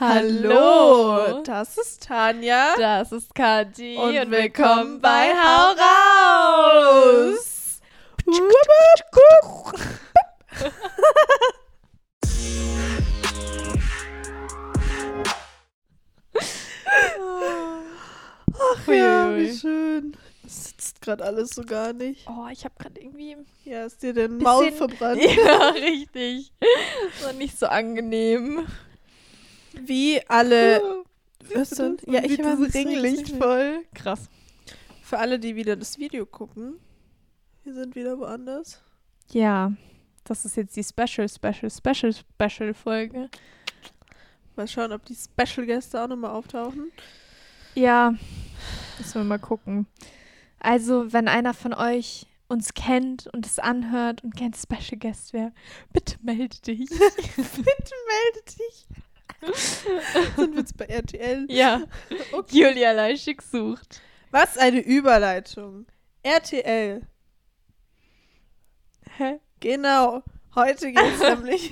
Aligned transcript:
Hallo, 0.00 1.42
das 1.42 1.76
ist 1.76 2.04
Tanja. 2.04 2.74
Das 2.78 3.12
ist 3.12 3.34
Kathi 3.34 3.98
und, 3.98 4.16
und 4.16 4.30
willkommen 4.30 4.98
bei 4.98 5.28
Hau 5.34 5.74
raus. 7.12 7.80
Ach 18.58 18.88
ja, 18.88 19.36
wie 19.36 19.54
schön. 19.54 20.16
Das 20.42 20.64
sitzt 20.64 21.02
gerade 21.02 21.22
alles 21.24 21.50
so 21.50 21.62
gar 21.62 21.92
nicht. 21.92 22.26
Oh, 22.26 22.46
ich 22.50 22.64
habe 22.64 22.74
gerade 22.78 22.98
irgendwie. 22.98 23.36
Ja, 23.66 23.84
ist 23.84 24.02
dir 24.02 24.14
den 24.14 24.38
Maul 24.38 24.72
verbrannt? 24.72 25.20
Ja, 25.44 25.68
richtig. 25.72 26.54
Das 27.18 27.26
war 27.26 27.32
nicht 27.34 27.58
so 27.58 27.66
angenehm. 27.66 28.66
Wie 29.72 30.20
alle. 30.28 31.04
Was 31.54 31.70
denn? 31.70 31.98
Ja, 32.06 32.22
ich 32.22 32.38
war 32.38 32.58
Ringlicht 32.58 33.36
voll. 33.36 33.84
Krass. 33.94 34.28
Für 35.02 35.18
alle, 35.18 35.38
die 35.38 35.56
wieder 35.56 35.76
das 35.76 35.98
Video 35.98 36.24
gucken, 36.26 36.74
wir 37.64 37.74
sind 37.74 37.96
wieder 37.96 38.18
woanders. 38.18 38.80
Ja, 39.32 39.72
das 40.24 40.44
ist 40.44 40.56
jetzt 40.56 40.76
die 40.76 40.84
Special, 40.84 41.28
Special, 41.28 41.70
Special, 41.70 42.12
Special 42.12 42.74
Folge. 42.74 43.28
Mal 44.56 44.68
schauen, 44.68 44.92
ob 44.92 45.04
die 45.04 45.16
Special 45.16 45.66
Gäste 45.66 46.00
auch 46.02 46.08
nochmal 46.08 46.30
auftauchen. 46.30 46.92
Ja, 47.74 48.14
müssen 48.98 49.14
wir 49.14 49.24
mal 49.24 49.38
gucken. 49.38 49.86
Also, 50.58 51.12
wenn 51.12 51.26
einer 51.26 51.54
von 51.54 51.74
euch 51.74 52.26
uns 52.48 52.74
kennt 52.74 53.28
und 53.28 53.46
es 53.46 53.58
anhört 53.58 54.22
und 54.22 54.36
kein 54.36 54.52
Special 54.54 54.98
Guest 54.98 55.32
wäre, 55.32 55.52
bitte 55.92 56.16
melde 56.22 56.56
dich. 56.60 56.88
bitte 57.36 57.94
melde 58.06 58.44
dich. 58.58 58.86
Sind 60.36 60.52
wir 60.52 60.60
jetzt 60.60 60.76
bei 60.76 60.86
RTL? 60.86 61.46
Ja. 61.48 61.82
Okay. 62.32 62.58
Julia 62.58 62.92
Leischig 62.92 63.42
sucht. 63.42 64.00
Was 64.30 64.58
eine 64.58 64.80
Überleitung. 64.80 65.86
RTL. 66.22 67.02
Hä? 69.16 69.40
Genau. 69.60 70.22
Heute 70.54 70.92
geht 70.92 71.14
es 71.14 71.20
nämlich 71.36 71.70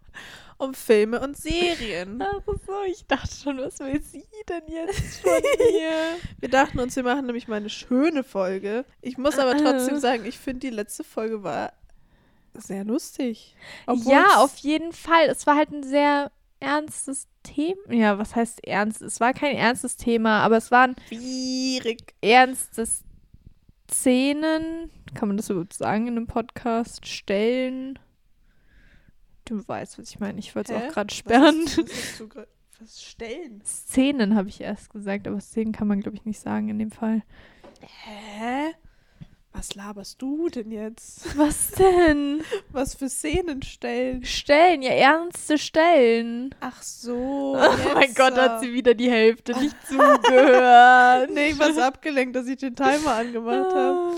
um 0.58 0.74
Filme 0.74 1.20
und 1.20 1.36
Serien. 1.36 2.22
Ach 2.22 2.40
so, 2.66 2.82
ich 2.86 3.06
dachte 3.06 3.34
schon, 3.34 3.58
was 3.58 3.78
will 3.80 4.02
sie 4.02 4.24
denn 4.48 4.62
jetzt 4.68 5.16
von 5.22 5.32
mir? 5.32 6.16
wir 6.40 6.48
dachten 6.48 6.78
uns, 6.78 6.96
wir 6.96 7.02
machen 7.02 7.26
nämlich 7.26 7.48
mal 7.48 7.56
eine 7.56 7.70
schöne 7.70 8.24
Folge. 8.24 8.84
Ich 9.00 9.18
muss 9.18 9.38
aber 9.38 9.56
trotzdem 9.56 9.98
sagen, 9.98 10.24
ich 10.24 10.38
finde, 10.38 10.60
die 10.60 10.74
letzte 10.74 11.04
Folge 11.04 11.42
war 11.42 11.72
sehr 12.54 12.84
lustig. 12.84 13.56
Ja, 14.04 14.36
auf 14.36 14.56
jeden 14.58 14.92
Fall. 14.92 15.26
Es 15.26 15.46
war 15.46 15.56
halt 15.56 15.70
ein 15.72 15.82
sehr 15.82 16.30
ernstes 16.64 17.28
Thema. 17.42 17.92
Ja, 17.92 18.18
was 18.18 18.34
heißt 18.34 18.66
ernst? 18.66 19.02
Es 19.02 19.20
war 19.20 19.32
kein 19.32 19.56
ernstes 19.56 19.96
Thema, 19.96 20.42
aber 20.42 20.56
es 20.56 20.70
waren 20.70 20.96
schwierig 21.08 22.14
ernstes 22.20 23.04
Szenen. 23.90 24.90
Kann 25.14 25.28
man 25.28 25.36
das 25.36 25.50
überhaupt 25.50 25.74
sagen 25.74 26.06
in 26.06 26.16
einem 26.16 26.26
Podcast? 26.26 27.06
Stellen. 27.06 27.98
Du 29.44 29.66
weißt, 29.66 29.98
was 29.98 30.10
ich 30.10 30.20
meine. 30.20 30.38
Ich 30.38 30.56
wollte 30.56 30.74
es 30.74 30.82
auch 30.82 30.88
gerade 30.88 31.14
sperren. 31.14 31.64
Was, 31.66 31.78
was, 31.78 32.46
was 32.80 33.02
stellen? 33.02 33.62
Szenen 33.64 34.34
habe 34.34 34.48
ich 34.48 34.60
erst 34.60 34.90
gesagt, 34.90 35.28
aber 35.28 35.40
Szenen 35.40 35.72
kann 35.72 35.86
man, 35.88 36.00
glaube 36.00 36.16
ich, 36.16 36.24
nicht 36.24 36.40
sagen 36.40 36.68
in 36.68 36.78
dem 36.78 36.90
Fall. 36.90 37.22
Hä? 37.80 38.74
Was 39.56 39.76
laberst 39.76 40.20
du 40.20 40.48
denn 40.48 40.72
jetzt? 40.72 41.36
Was 41.38 41.70
denn? 41.70 42.42
Was 42.70 42.96
für 42.96 43.08
Szenen 43.08 43.62
stellen? 43.62 44.24
Stellen, 44.24 44.82
ja, 44.82 44.90
ernste 44.90 45.58
Stellen. 45.58 46.52
Ach 46.60 46.82
so. 46.82 47.56
Oh 47.64 47.94
mein 47.94 48.12
Gott, 48.14 48.36
hat 48.36 48.60
sie 48.60 48.72
wieder 48.72 48.94
die 48.94 49.10
Hälfte 49.10 49.56
nicht 49.58 49.76
zugehört. 49.86 51.30
nee, 51.32 51.50
ich 51.50 51.58
war 51.58 51.72
so 51.72 51.80
abgelenkt, 51.80 52.34
dass 52.34 52.48
ich 52.48 52.56
den 52.56 52.74
Timer 52.74 53.14
angemacht 53.14 53.72
habe. 53.72 54.14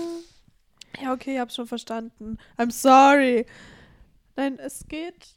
Ja, 0.99 1.13
okay, 1.13 1.35
ich 1.35 1.39
hab's 1.39 1.55
schon 1.55 1.67
verstanden. 1.67 2.39
I'm 2.57 2.71
sorry. 2.71 3.45
Nein, 4.35 4.57
es 4.57 4.87
geht 4.87 5.35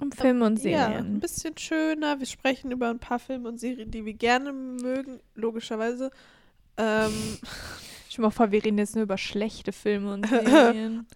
um 0.00 0.12
Filme 0.12 0.44
und 0.44 0.58
Serien. 0.58 0.92
Ja, 0.92 0.98
ein 0.98 1.20
bisschen 1.20 1.56
schöner. 1.56 2.18
Wir 2.18 2.26
sprechen 2.26 2.70
über 2.72 2.90
ein 2.90 2.98
paar 2.98 3.18
Filme 3.18 3.48
und 3.48 3.58
Serien, 3.58 3.90
die 3.90 4.04
wir 4.04 4.14
gerne 4.14 4.52
mögen, 4.52 5.20
logischerweise. 5.34 6.10
Ähm. 6.76 7.38
Ich 8.10 8.18
mal 8.18 8.30
vor, 8.30 8.50
wir 8.50 8.64
reden 8.64 8.78
jetzt 8.78 8.96
nur 8.96 9.04
über 9.04 9.16
schlechte 9.16 9.70
Filme 9.70 10.14
und 10.14 10.26
Serien. 10.28 11.06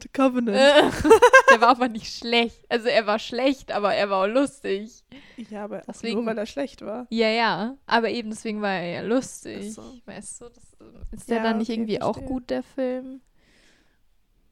The 0.00 0.08
Covenant. 0.08 0.56
der 1.50 1.60
war 1.60 1.68
aber 1.68 1.88
nicht 1.88 2.16
schlecht. 2.16 2.64
Also 2.70 2.88
er 2.88 3.06
war 3.06 3.18
schlecht, 3.18 3.70
aber 3.70 3.94
er 3.94 4.08
war 4.08 4.24
auch 4.24 4.32
lustig. 4.32 5.04
Ja, 5.50 5.64
aber 5.64 5.82
deswegen, 5.86 6.14
nur 6.14 6.26
weil 6.26 6.38
er 6.38 6.46
schlecht 6.46 6.80
war. 6.80 7.06
Ja, 7.10 7.28
ja. 7.28 7.76
Aber 7.84 8.08
eben 8.08 8.30
deswegen 8.30 8.62
war 8.62 8.72
er 8.72 8.86
ja 8.86 9.00
lustig. 9.02 9.74
So. 9.74 9.82
Weißt 10.06 10.40
du, 10.40 10.48
das, 10.48 10.64
ist 11.12 11.28
der 11.28 11.36
ja, 11.36 11.42
dann 11.42 11.58
nicht 11.58 11.68
okay, 11.68 11.74
irgendwie 11.78 11.96
verstehe. 11.98 12.24
auch 12.24 12.26
gut, 12.26 12.48
der 12.48 12.62
Film? 12.62 13.20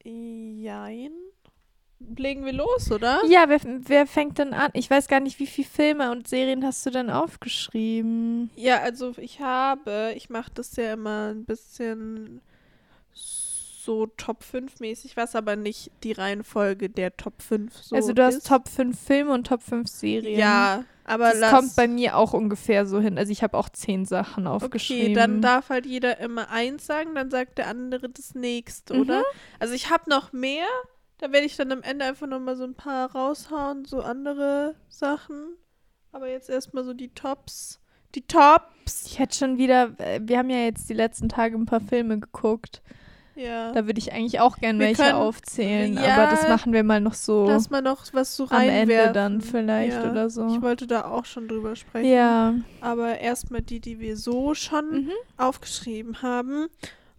Jein 0.03 1.11
legen 2.15 2.45
wir 2.45 2.53
los, 2.53 2.91
oder? 2.91 3.21
Ja, 3.27 3.45
wer, 3.47 3.59
wer 3.63 4.07
fängt 4.07 4.37
denn 4.37 4.53
an? 4.53 4.71
Ich 4.73 4.89
weiß 4.89 5.07
gar 5.07 5.19
nicht, 5.19 5.39
wie 5.39 5.47
viele 5.47 5.67
Filme 5.67 6.11
und 6.11 6.27
Serien 6.27 6.65
hast 6.65 6.85
du 6.85 6.89
denn 6.89 7.09
aufgeschrieben? 7.09 8.49
Ja, 8.55 8.81
also 8.81 9.13
ich 9.17 9.39
habe, 9.39 10.13
ich 10.15 10.29
mache 10.29 10.51
das 10.53 10.75
ja 10.75 10.93
immer 10.93 11.29
ein 11.33 11.45
bisschen 11.45 12.41
so 13.83 14.07
Top 14.17 14.43
5 14.43 14.79
mäßig, 14.79 15.17
was 15.17 15.35
aber 15.35 15.55
nicht 15.55 15.91
die 16.03 16.13
Reihenfolge 16.13 16.89
der 16.89 17.15
Top 17.17 17.41
5 17.41 17.75
so 17.75 17.95
Also 17.95 18.13
du 18.13 18.23
hast 18.23 18.37
ist. 18.37 18.47
Top 18.47 18.69
5 18.69 18.97
Filme 18.97 19.33
und 19.33 19.47
Top 19.47 19.61
5 19.61 19.87
Serien. 19.87 20.39
Ja, 20.39 20.85
aber 21.05 21.33
das 21.33 21.51
kommt 21.51 21.75
bei 21.75 21.87
mir 21.87 22.17
auch 22.17 22.33
ungefähr 22.33 22.85
so 22.85 22.99
hin. 23.01 23.17
Also 23.17 23.31
ich 23.31 23.43
habe 23.43 23.57
auch 23.57 23.67
zehn 23.69 24.05
Sachen 24.05 24.47
aufgeschrieben. 24.47 25.07
Okay, 25.07 25.13
dann 25.13 25.41
darf 25.41 25.69
halt 25.69 25.85
jeder 25.85 26.17
immer 26.19 26.49
eins 26.49 26.85
sagen, 26.85 27.13
dann 27.15 27.29
sagt 27.29 27.57
der 27.57 27.67
andere 27.67 28.09
das 28.09 28.35
nächste, 28.35 28.93
mhm. 28.93 29.01
oder? 29.01 29.23
Also 29.59 29.73
ich 29.73 29.89
habe 29.89 30.09
noch 30.09 30.31
mehr, 30.31 30.65
da 31.19 31.31
werde 31.31 31.45
ich 31.45 31.55
dann 31.55 31.71
am 31.71 31.81
Ende 31.83 32.05
einfach 32.05 32.27
nochmal 32.27 32.55
so 32.55 32.63
ein 32.63 32.75
paar 32.75 33.11
raushauen, 33.11 33.85
so 33.85 34.01
andere 34.01 34.75
Sachen. 34.89 35.57
Aber 36.11 36.29
jetzt 36.29 36.49
erstmal 36.49 36.83
so 36.83 36.93
die 36.93 37.13
Tops. 37.13 37.79
Die 38.15 38.25
Tops! 38.27 39.05
Ich 39.07 39.19
hätte 39.19 39.35
schon 39.35 39.57
wieder, 39.57 39.99
äh, 39.99 40.19
wir 40.21 40.37
haben 40.37 40.49
ja 40.49 40.59
jetzt 40.59 40.89
die 40.89 40.93
letzten 40.93 41.29
Tage 41.29 41.55
ein 41.55 41.65
paar 41.65 41.81
Filme 41.81 42.19
geguckt. 42.19 42.81
Ja. 43.35 43.71
Da 43.71 43.87
würde 43.87 43.97
ich 43.97 44.13
eigentlich 44.13 44.39
auch 44.39 44.57
gerne 44.57 44.77
welche 44.77 45.01
können, 45.01 45.15
aufzählen, 45.15 45.95
ja, 45.95 46.13
aber 46.13 46.31
das 46.31 46.47
machen 46.47 46.71
wir 46.71 46.83
mal 46.83 47.01
noch 47.01 47.15
so. 47.15 47.47
Lass 47.47 47.71
mal 47.71 47.81
noch 47.81 48.05
was 48.13 48.35
so 48.35 48.47
am 48.49 48.61
Ende 48.61 49.11
dann 49.11 49.41
vielleicht 49.41 49.93
ja. 49.93 50.11
oder 50.11 50.29
so. 50.29 50.47
Ich 50.53 50.61
wollte 50.61 50.85
da 50.85 51.05
auch 51.05 51.25
schon 51.25 51.47
drüber 51.47 51.75
sprechen. 51.75 52.11
Ja. 52.11 52.53
Aber 52.81 53.17
erstmal 53.17 53.61
die, 53.61 53.79
die 53.79 53.99
wir 53.99 54.17
so 54.17 54.53
schon 54.53 55.05
mhm. 55.05 55.11
aufgeschrieben 55.37 56.21
haben. 56.21 56.67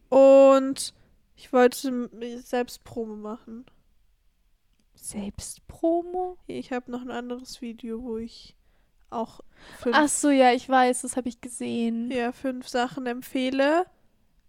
Und 0.08 0.94
ich 1.34 1.52
wollte 1.52 2.08
selbst 2.44 2.84
Promo 2.84 3.16
machen. 3.16 3.64
Selbstpromo? 5.04 6.38
Ich 6.46 6.72
habe 6.72 6.90
noch 6.90 7.02
ein 7.02 7.10
anderes 7.10 7.60
Video, 7.60 8.02
wo 8.02 8.16
ich 8.16 8.56
auch 9.10 9.40
fünf, 9.78 9.94
Ach 9.96 10.08
so, 10.08 10.30
ja, 10.30 10.52
ich 10.52 10.68
weiß, 10.68 11.02
das 11.02 11.16
habe 11.16 11.28
ich 11.28 11.40
gesehen. 11.40 12.10
Ja, 12.10 12.32
fünf 12.32 12.68
Sachen 12.68 13.06
empfehle. 13.06 13.86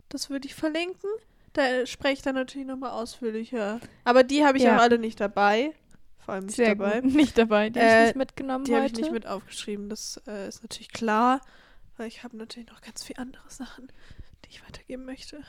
Das 0.10 0.30
würde 0.30 0.48
ich 0.48 0.56
verlinken. 0.56 1.10
Da 1.54 1.86
spreche 1.86 2.14
ich 2.14 2.22
dann 2.22 2.36
natürlich 2.36 2.68
nochmal 2.68 2.92
ausführlicher. 2.92 3.80
Aber 4.06 4.24
die 4.24 4.46
habe 4.46 4.58
ich 4.58 4.64
ja. 4.64 4.78
auch 4.78 4.82
alle 4.82 4.98
nicht 4.98 5.20
dabei. 5.20 5.74
Vor 6.20 6.34
allem 6.34 6.46
nicht 6.46 6.56
Sehr 6.56 6.76
dabei. 6.76 7.02
Gut. 7.02 7.14
Nicht 7.16 7.38
dabei, 7.38 7.70
die 7.70 7.80
äh, 7.80 7.84
habe 7.84 8.00
ich 8.00 8.06
nicht 8.08 8.16
mitgenommen 8.16 8.66
Die 8.66 8.76
habe 8.76 8.88
ich 8.88 8.94
nicht 8.94 9.12
mit 9.12 9.28
aufgeschrieben. 9.28 9.90
Das 9.90 10.20
äh, 10.26 10.48
ist 10.48 10.64
natürlich 10.64 10.92
klar. 10.92 11.42
Weil 11.98 12.08
ich 12.08 12.24
habe 12.24 12.36
natürlich 12.36 12.70
noch 12.70 12.82
ganz 12.82 13.04
viele 13.04 13.20
andere 13.20 13.48
Sachen, 13.50 13.92
die 14.44 14.50
ich 14.50 14.66
weitergeben 14.66 15.06
möchte. 15.06 15.44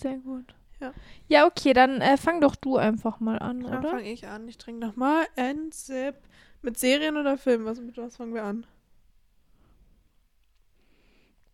Sehr 0.00 0.18
gut. 0.18 0.54
Ja. 0.82 0.92
Ja, 1.28 1.46
okay, 1.46 1.72
dann 1.72 2.00
äh, 2.00 2.16
fang 2.16 2.40
doch 2.40 2.56
du 2.56 2.76
einfach 2.76 3.20
mal 3.20 3.38
an, 3.38 3.60
dann 3.60 3.72
oder? 3.72 3.80
Dann 3.82 3.90
fange 3.98 4.12
ich 4.12 4.26
an. 4.26 4.48
Ich 4.48 4.58
trinke 4.58 4.84
nochmal 4.84 5.26
ein 5.36 5.70
Sip. 5.70 6.16
Mit 6.60 6.78
Serien 6.78 7.16
oder 7.16 7.38
Filmen? 7.38 7.64
Was, 7.64 7.80
mit 7.80 7.96
was 7.96 8.16
fangen 8.16 8.34
wir 8.34 8.44
an? 8.44 8.66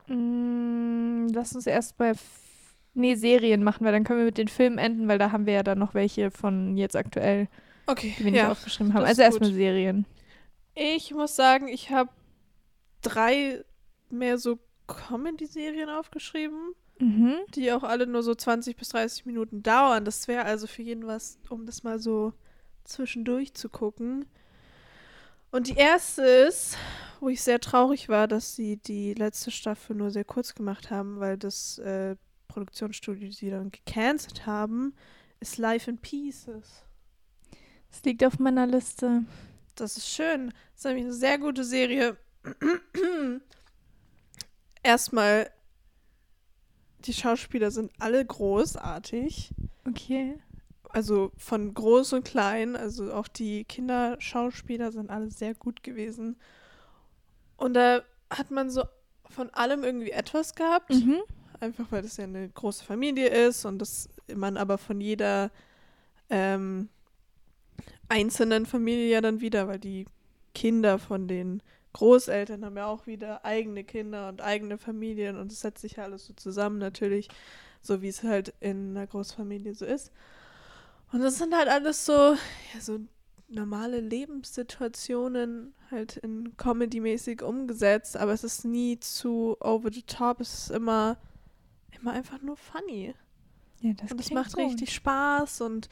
Mm, 0.06 1.28
lass 1.32 1.54
uns 1.54 1.66
erst 1.66 1.96
bei 1.98 2.10
F 2.10 2.20
nee, 2.94 3.14
Serien 3.14 3.62
machen, 3.62 3.84
weil 3.84 3.92
dann 3.92 4.04
können 4.04 4.20
wir 4.20 4.26
mit 4.26 4.38
den 4.38 4.48
Filmen 4.48 4.78
enden, 4.78 5.08
weil 5.08 5.18
da 5.18 5.30
haben 5.30 5.46
wir 5.46 5.52
ja 5.52 5.62
dann 5.62 5.78
noch 5.78 5.94
welche 5.94 6.30
von 6.30 6.76
jetzt 6.76 6.96
aktuell, 6.96 7.48
okay, 7.86 8.14
die 8.18 8.24
wir 8.24 8.30
nicht 8.32 8.40
ja, 8.40 8.50
aufgeschrieben 8.50 8.94
haben. 8.94 9.04
Also 9.04 9.22
erstmal 9.22 9.52
Serien. 9.52 10.06
Ich 10.74 11.12
muss 11.12 11.36
sagen, 11.36 11.68
ich 11.68 11.90
habe 11.90 12.10
drei 13.02 13.64
mehr 14.10 14.38
so 14.38 14.58
Comedy-Serien 14.86 15.90
aufgeschrieben 15.90 16.74
mhm. 16.98 17.36
die 17.54 17.72
auch 17.72 17.82
alle 17.82 18.06
nur 18.06 18.22
so 18.22 18.34
20 18.34 18.76
bis 18.76 18.90
30 18.90 19.26
Minuten 19.26 19.62
dauern. 19.62 20.04
Das 20.04 20.28
wäre 20.28 20.44
also 20.44 20.66
für 20.66 20.82
jeden 20.82 21.06
was, 21.06 21.38
um 21.48 21.66
das 21.66 21.82
mal 21.82 21.98
so 21.98 22.32
zwischendurch 22.84 23.54
zu 23.54 23.68
gucken. 23.68 24.26
Und 25.50 25.68
die 25.68 25.76
erste 25.76 26.22
ist, 26.22 26.76
wo 27.20 27.28
ich 27.28 27.42
sehr 27.42 27.60
traurig 27.60 28.08
war, 28.08 28.28
dass 28.28 28.54
sie 28.54 28.76
die 28.76 29.14
letzte 29.14 29.50
Staffel 29.50 29.96
nur 29.96 30.10
sehr 30.10 30.24
kurz 30.24 30.54
gemacht 30.54 30.90
haben, 30.90 31.20
weil 31.20 31.38
das 31.38 31.78
äh, 31.78 32.16
Produktionsstudio 32.48 33.30
sie 33.30 33.50
dann 33.50 33.70
gecancelt 33.70 34.46
haben, 34.46 34.94
ist 35.40 35.58
Life 35.58 35.90
in 35.90 35.98
Pieces. 35.98 36.82
Das 37.90 38.02
liegt 38.04 38.24
auf 38.24 38.38
meiner 38.38 38.66
Liste. 38.66 39.24
Das 39.74 39.96
ist 39.96 40.08
schön. 40.08 40.48
Das 40.72 40.80
ist 40.80 40.84
nämlich 40.84 41.04
eine 41.04 41.14
sehr 41.14 41.38
gute 41.38 41.64
Serie. 41.64 42.16
Erstmal, 44.82 45.50
die 47.04 47.12
Schauspieler 47.12 47.70
sind 47.70 47.92
alle 47.98 48.24
großartig. 48.24 49.50
Okay. 49.86 50.38
Also 50.90 51.32
von 51.36 51.74
groß 51.74 52.14
und 52.14 52.24
klein. 52.24 52.76
Also 52.76 53.12
auch 53.12 53.28
die 53.28 53.64
Kinderschauspieler 53.64 54.92
sind 54.92 55.10
alle 55.10 55.30
sehr 55.30 55.54
gut 55.54 55.82
gewesen. 55.82 56.36
Und 57.56 57.74
da 57.74 58.02
hat 58.30 58.50
man 58.50 58.70
so 58.70 58.84
von 59.28 59.50
allem 59.50 59.84
irgendwie 59.84 60.10
etwas 60.10 60.54
gehabt. 60.54 60.90
Mhm. 60.90 61.20
Einfach 61.60 61.86
weil 61.90 62.02
das 62.02 62.16
ja 62.16 62.24
eine 62.24 62.48
große 62.48 62.84
Familie 62.84 63.28
ist 63.28 63.64
und 63.64 63.78
das 63.78 64.08
man 64.32 64.56
aber 64.56 64.78
von 64.78 65.00
jeder 65.00 65.50
ähm, 66.30 66.88
einzelnen 68.08 68.64
Familie 68.66 69.08
ja 69.08 69.20
dann 69.20 69.40
wieder, 69.40 69.66
weil 69.68 69.78
die 69.78 70.06
Kinder 70.54 70.98
von 70.98 71.28
den 71.28 71.62
Großeltern 71.92 72.64
haben 72.64 72.76
ja 72.76 72.86
auch 72.86 73.06
wieder 73.06 73.44
eigene 73.44 73.84
Kinder 73.84 74.28
und 74.28 74.40
eigene 74.40 74.78
Familien 74.78 75.36
und 75.36 75.52
es 75.52 75.60
setzt 75.60 75.82
sich 75.82 75.96
ja 75.96 76.04
alles 76.04 76.26
so 76.26 76.34
zusammen 76.34 76.78
natürlich, 76.78 77.28
so 77.80 78.02
wie 78.02 78.08
es 78.08 78.22
halt 78.22 78.54
in 78.60 78.96
einer 78.96 79.06
Großfamilie 79.06 79.74
so 79.74 79.84
ist. 79.84 80.12
Und 81.12 81.20
das 81.20 81.38
sind 81.38 81.54
halt 81.54 81.68
alles 81.68 82.04
so, 82.04 82.12
ja, 82.12 82.80
so 82.80 83.00
normale 83.48 84.00
Lebenssituationen 84.00 85.74
halt 85.90 86.18
in 86.18 86.56
Comedy-mäßig 86.56 87.42
umgesetzt, 87.42 88.16
aber 88.16 88.32
es 88.32 88.44
ist 88.44 88.64
nie 88.64 89.00
zu 89.00 89.56
over 89.60 89.90
the 89.90 90.02
top, 90.02 90.40
es 90.40 90.52
ist 90.52 90.70
immer, 90.70 91.16
immer 91.98 92.12
einfach 92.12 92.42
nur 92.42 92.56
funny. 92.56 93.14
Ja, 93.80 93.92
das 93.94 94.12
und 94.12 94.20
es 94.20 94.30
macht 94.30 94.52
gut. 94.52 94.64
richtig 94.64 94.92
Spaß 94.92 95.62
und 95.62 95.88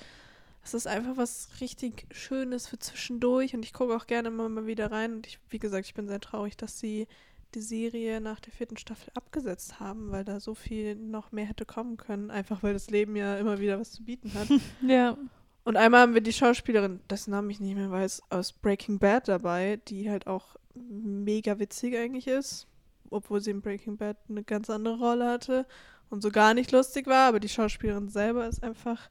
es 0.67 0.75
ist 0.75 0.87
einfach 0.89 1.17
was 1.17 1.49
richtig 1.61 2.07
Schönes 2.11 2.67
für 2.67 2.79
zwischendurch 2.79 3.55
und 3.55 3.65
ich 3.65 3.73
gucke 3.73 3.95
auch 3.95 4.09
gerne 4.09 4.29
immer 4.29 4.49
mal 4.49 4.67
wieder 4.67 4.91
rein 4.91 5.15
und 5.15 5.27
ich, 5.27 5.39
wie 5.49 5.61
gesagt, 5.61 5.87
ich 5.87 5.95
bin 5.95 6.09
sehr 6.09 6.21
traurig, 6.21 6.57
dass 6.57 6.81
sie 6.81 7.07
die 7.55 7.61
Serie 7.61 8.21
nach 8.21 8.41
der 8.41 8.53
vierten 8.53 8.77
Staffel 8.77 9.13
abgesetzt 9.15 9.79
haben, 9.79 10.11
weil 10.11 10.25
da 10.25 10.41
so 10.41 10.55
viel 10.55 10.97
noch 10.97 11.31
mehr 11.31 11.47
hätte 11.47 11.65
kommen 11.65 11.97
können, 11.97 12.33
einfach 12.33 12.65
weil 12.65 12.73
das 12.73 12.91
Leben 12.91 13.15
ja 13.15 13.39
immer 13.39 13.61
wieder 13.61 13.79
was 13.79 13.93
zu 13.93 14.03
bieten 14.03 14.33
hat. 14.35 14.49
Ja. 14.87 15.17
Und 15.63 15.77
einmal 15.77 16.01
haben 16.03 16.15
wir 16.15 16.21
die 16.21 16.33
Schauspielerin, 16.33 17.01
dessen 17.11 17.31
Name 17.31 17.51
ich 17.51 17.59
nicht 17.59 17.77
mehr 17.77 17.91
weiß, 17.91 18.23
aus 18.31 18.53
Breaking 18.53 18.99
Bad 18.99 19.29
dabei, 19.29 19.81
die 19.89 20.11
halt 20.11 20.27
auch 20.27 20.57
mega 20.75 21.59
witzig 21.59 21.97
eigentlich 21.97 22.27
ist, 22.27 22.67
obwohl 23.11 23.41
sie 23.41 23.51
in 23.53 23.63
Breaking 23.63 23.97
Bad 23.97 24.17
eine 24.29 24.45
ganz 24.45 24.69
andere 24.71 24.99
Rolle 24.99 25.29
hatte 25.29 25.67
und 26.11 26.23
so 26.23 26.31
gar 26.31 26.55
nicht 26.55 26.73
lustig 26.73 27.07
war, 27.07 27.29
aber 27.29 27.41
die 27.41 27.49
Schauspielerin 27.49 28.09
selber 28.09 28.47
ist 28.47 28.63
einfach 28.63 29.11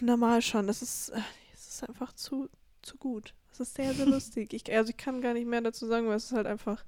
normal 0.00 0.42
schon. 0.42 0.66
Das 0.66 0.82
ist, 0.82 1.10
äh, 1.10 1.20
es 1.54 1.68
ist 1.68 1.88
einfach 1.88 2.12
zu, 2.12 2.48
zu 2.82 2.96
gut. 2.96 3.34
Es 3.52 3.60
ist 3.60 3.74
sehr, 3.74 3.94
sehr 3.94 4.06
lustig. 4.06 4.52
Ich, 4.52 4.70
also 4.72 4.90
ich 4.90 4.96
kann 4.96 5.20
gar 5.20 5.34
nicht 5.34 5.46
mehr 5.46 5.60
dazu 5.60 5.86
sagen, 5.86 6.06
weil 6.08 6.16
es 6.16 6.26
ist 6.26 6.32
halt 6.32 6.46
einfach, 6.46 6.84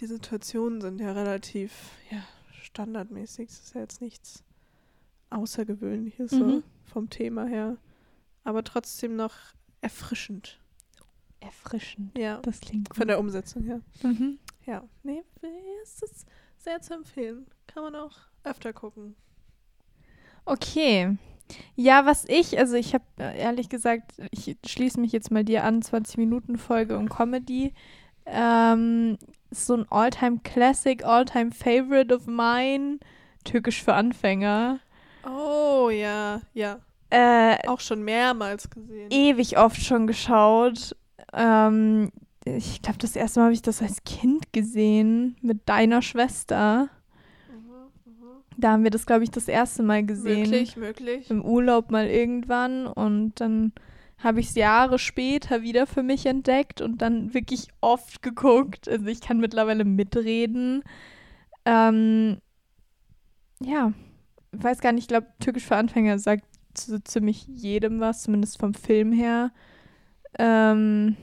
die 0.00 0.06
Situationen 0.06 0.80
sind 0.80 1.00
ja 1.00 1.12
relativ, 1.12 1.72
ja, 2.10 2.22
standardmäßig. 2.62 3.48
Es 3.50 3.58
ist 3.60 3.74
ja 3.74 3.80
jetzt 3.82 4.00
nichts 4.00 4.42
Außergewöhnliches 5.30 6.30
so 6.30 6.44
Mhm. 6.44 6.62
vom 6.84 7.10
Thema 7.10 7.46
her. 7.46 7.76
Aber 8.44 8.64
trotzdem 8.64 9.16
noch 9.16 9.34
erfrischend. 9.80 10.58
Erfrischend. 11.40 12.16
Ja. 12.18 12.38
Das 12.42 12.60
klingt 12.60 12.88
gut. 12.90 12.96
Von 12.96 13.08
der 13.08 13.18
Umsetzung 13.18 13.64
her. 13.64 13.80
Mhm. 14.02 14.38
Ja. 14.66 14.84
Nee, 15.02 15.22
es 15.82 16.02
ist 16.02 16.26
sehr 16.58 16.80
zu 16.80 16.94
empfehlen. 16.94 17.46
Kann 17.66 17.82
man 17.82 17.94
auch 17.96 18.16
öfter 18.44 18.72
gucken. 18.72 19.16
Okay. 20.44 21.16
Ja, 21.76 22.06
was 22.06 22.24
ich, 22.28 22.58
also 22.58 22.76
ich 22.76 22.94
habe 22.94 23.04
ehrlich 23.18 23.68
gesagt, 23.68 24.12
ich 24.30 24.56
schließe 24.66 25.00
mich 25.00 25.12
jetzt 25.12 25.30
mal 25.30 25.44
dir 25.44 25.64
an, 25.64 25.82
20 25.82 26.16
Minuten 26.18 26.58
Folge 26.58 26.98
und 26.98 27.08
Comedy. 27.08 27.72
Ähm, 28.26 29.18
so 29.50 29.74
ein 29.74 29.86
Alltime 29.90 30.40
Classic, 30.44 31.04
Alltime 31.04 31.50
Favorite 31.52 32.14
of 32.14 32.26
mine, 32.26 32.98
Türkisch 33.44 33.82
für 33.82 33.94
Anfänger. 33.94 34.80
Oh, 35.24 35.90
ja. 35.90 36.40
Ja. 36.54 36.80
Äh, 37.10 37.68
Auch 37.68 37.80
schon 37.80 38.02
mehrmals 38.02 38.70
gesehen. 38.70 39.10
ewig 39.10 39.58
oft 39.58 39.80
schon 39.82 40.06
geschaut. 40.06 40.96
Ähm, 41.32 42.10
ich 42.44 42.82
glaube, 42.82 42.98
das 42.98 43.14
erste 43.16 43.40
Mal 43.40 43.44
habe 43.44 43.54
ich 43.54 43.62
das 43.62 43.82
als 43.82 44.02
Kind 44.04 44.52
gesehen 44.52 45.36
mit 45.42 45.68
deiner 45.68 46.02
Schwester. 46.02 46.88
Da 48.56 48.72
haben 48.72 48.84
wir 48.84 48.90
das, 48.90 49.06
glaube 49.06 49.24
ich, 49.24 49.30
das 49.30 49.48
erste 49.48 49.82
Mal 49.82 50.04
gesehen. 50.04 50.50
Möglich, 50.50 50.76
möglich. 50.76 51.30
Im 51.30 51.44
Urlaub 51.44 51.90
mal 51.90 52.06
irgendwann 52.06 52.86
und 52.86 53.40
dann 53.40 53.72
habe 54.18 54.40
ich 54.40 54.50
es 54.50 54.54
Jahre 54.54 54.98
später 54.98 55.62
wieder 55.62 55.86
für 55.86 56.02
mich 56.02 56.26
entdeckt 56.26 56.80
und 56.80 57.02
dann 57.02 57.34
wirklich 57.34 57.68
oft 57.80 58.22
geguckt. 58.22 58.88
Also 58.88 59.06
ich 59.06 59.20
kann 59.20 59.40
mittlerweile 59.40 59.84
mitreden. 59.84 60.84
Ähm, 61.64 62.38
ja, 63.60 63.92
ich 64.52 64.62
weiß 64.62 64.80
gar 64.80 64.92
nicht, 64.92 65.04
ich 65.04 65.08
glaube, 65.08 65.26
Türkisch 65.40 65.64
für 65.64 65.76
Anfänger 65.76 66.18
sagt 66.18 66.44
so 66.76 66.98
ziemlich 66.98 67.46
jedem 67.46 68.00
was, 68.00 68.22
zumindest 68.22 68.58
vom 68.58 68.74
Film 68.74 69.12
her. 69.12 69.50
Ähm, 70.38 71.16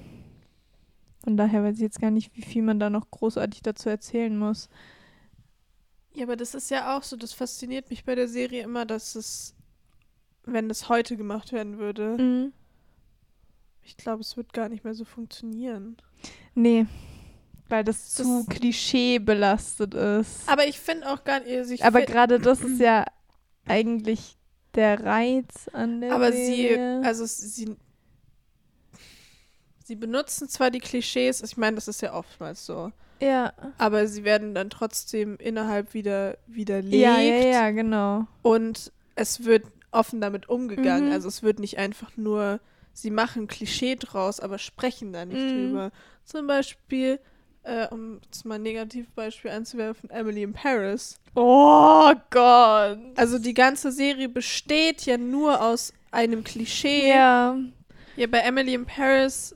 von 1.24 1.38
daher 1.38 1.64
weiß 1.64 1.76
ich 1.76 1.82
jetzt 1.82 2.02
gar 2.02 2.12
nicht, 2.12 2.36
wie 2.36 2.42
viel 2.42 2.64
man 2.64 2.80
da 2.80 2.90
noch 2.90 3.10
großartig 3.12 3.62
dazu 3.62 3.90
erzählen 3.90 4.38
muss. 4.38 4.70
Ja, 6.14 6.24
aber 6.24 6.36
das 6.36 6.56
ist 6.56 6.70
ja 6.72 6.98
auch 6.98 7.04
so, 7.04 7.16
das 7.16 7.34
fasziniert 7.34 7.90
mich 7.90 8.04
bei 8.04 8.16
der 8.16 8.28
Serie 8.28 8.64
immer, 8.64 8.86
dass 8.86 9.16
es, 9.16 9.54
wenn 10.44 10.70
es 10.70 10.90
heute 10.90 11.16
gemacht 11.18 11.52
werden 11.52 11.78
würde, 11.78 12.18
Mhm. 12.18 12.54
ich 13.84 13.96
glaube, 13.98 14.22
es 14.22 14.36
wird 14.36 14.52
gar 14.54 14.70
nicht 14.70 14.84
mehr 14.84 14.94
so 14.96 15.06
funktionieren. 15.06 15.98
Nee, 16.56 16.86
weil 17.70 17.84
das, 17.84 18.16
Das- 18.16 18.26
zu 18.28 18.46
klischeebelastet 18.50 19.94
ist. 19.94 20.48
Aber 20.50 20.66
ich 20.68 20.80
finde 20.80 21.10
auch 21.12 21.24
gar 21.24 21.40
nicht, 21.42 21.52
also 21.56 21.76
Aber 21.84 22.02
gerade 22.02 22.40
das 22.40 22.62
ist 22.62 22.80
ja 22.80 23.06
eigentlich 23.68 24.36
der 24.76 25.04
Reiz 25.04 25.68
an 25.74 26.02
der 26.02 26.14
aber 26.14 26.32
sie, 26.32 26.56
Serie. 26.70 27.02
also 27.04 27.24
es- 27.24 27.38
sie, 27.38 27.76
sie 29.84 29.96
benutzen 29.96 30.50
zwar 30.50 30.72
die 30.72 30.80
Klischees, 30.80 31.42
ich 31.42 31.56
meine, 31.58 31.76
das 31.76 31.88
ist 31.88 32.02
ja 32.02 32.14
oftmals 32.14 32.66
so, 32.66 32.92
ja. 33.22 33.54
aber 33.78 34.08
sie 34.08 34.24
werden 34.24 34.54
dann 34.56 34.70
trotzdem 34.70 35.38
innerhalb 35.38 35.94
wieder 35.94 36.38
widerlegt 36.48 36.94
ja, 36.96 37.20
ja, 37.20 37.46
ja, 37.48 37.72
genau. 37.72 38.26
und 38.42 38.92
es 39.16 39.46
wird 39.46 39.66
offen 39.92 40.22
damit 40.22 40.48
umgegangen. 40.50 41.08
Mhm. 41.08 41.14
Also 41.14 41.28
es 41.28 41.42
wird 41.44 41.60
nicht 41.60 41.78
einfach 41.78 42.16
nur, 42.16 42.60
sie 42.94 43.10
machen 43.12 43.48
Klischee 43.48 43.96
draus, 43.96 44.40
aber 44.40 44.58
sprechen 44.60 45.12
da 45.14 45.26
nicht 45.26 45.40
Mhm. 45.42 45.68
drüber. 45.70 45.92
Zum 46.26 46.46
Beispiel, 46.48 47.20
äh, 47.64 47.88
um 47.88 48.20
jetzt 48.24 48.46
mal 48.46 48.56
ein 48.56 48.62
Negativbeispiel 48.64 49.50
einzuwerfen, 49.52 50.10
Emily 50.12 50.44
in 50.44 50.54
Paris. 50.54 51.20
Oh 51.36 52.12
Gott. 52.30 53.00
Also 53.16 53.40
die 53.40 53.54
ganze 53.54 53.92
Serie 53.92 54.30
besteht 54.30 55.06
ja 55.06 55.18
nur 55.18 55.62
aus 55.62 55.92
einem 56.12 56.44
Klischee. 56.44 57.10
Ja. 57.10 57.58
Ja, 58.16 58.28
bei 58.28 58.40
Emily 58.40 58.74
in 58.76 58.86
Paris 58.86 59.56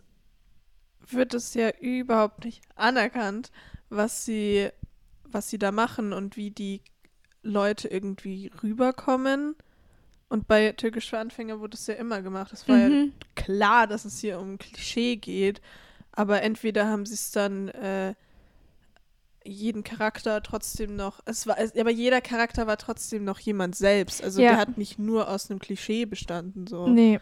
wird 1.14 1.34
es 1.34 1.54
ja 1.54 1.70
überhaupt 1.80 2.46
nicht 2.46 2.62
anerkannt, 2.76 3.52
was 3.90 4.26
sie, 4.26 4.70
was 5.24 5.50
sie 5.50 5.58
da 5.60 5.72
machen 5.72 6.14
und 6.14 6.38
wie 6.38 6.52
die 6.52 6.82
Leute 7.42 7.88
irgendwie 7.88 8.52
rüberkommen. 8.62 9.56
Und 10.30 10.48
bei 10.48 10.72
Türkisch 10.72 11.10
für 11.10 11.20
Anfänger 11.20 11.60
wurde 11.60 11.76
es 11.76 11.86
ja 11.88 11.94
immer 11.96 12.22
gemacht. 12.22 12.54
Es 12.54 12.68
war 12.68 12.80
ja 12.80 12.90
Mhm. 12.90 13.14
klar, 13.36 13.86
dass 13.88 14.06
es 14.06 14.20
hier 14.20 14.40
um 14.40 14.58
Klischee 14.58 15.18
geht, 15.18 15.62
aber 16.12 16.42
entweder 16.42 16.88
haben 16.88 17.06
sie 17.06 17.14
es 17.16 17.32
dann 17.32 17.68
äh, 17.70 18.14
jeden 19.46 19.84
Charakter 19.84 20.42
trotzdem 20.42 20.96
noch, 20.96 21.20
es 21.26 21.46
war, 21.48 21.58
aber 21.60 21.92
jeder 21.92 22.22
Charakter 22.22 22.66
war 22.66 22.78
trotzdem 22.78 23.26
noch 23.26 23.40
jemand 23.40 23.76
selbst. 23.76 24.24
Also 24.24 24.42
Ja. 24.42 24.52
der 24.52 24.58
hat 24.58 24.78
nicht 24.78 25.00
nur 25.00 25.28
aus 25.30 25.50
einem 25.52 25.60
Klischee 25.60 26.06
bestanden 26.06 26.66
so 26.66 26.88
Nee. 26.88 27.20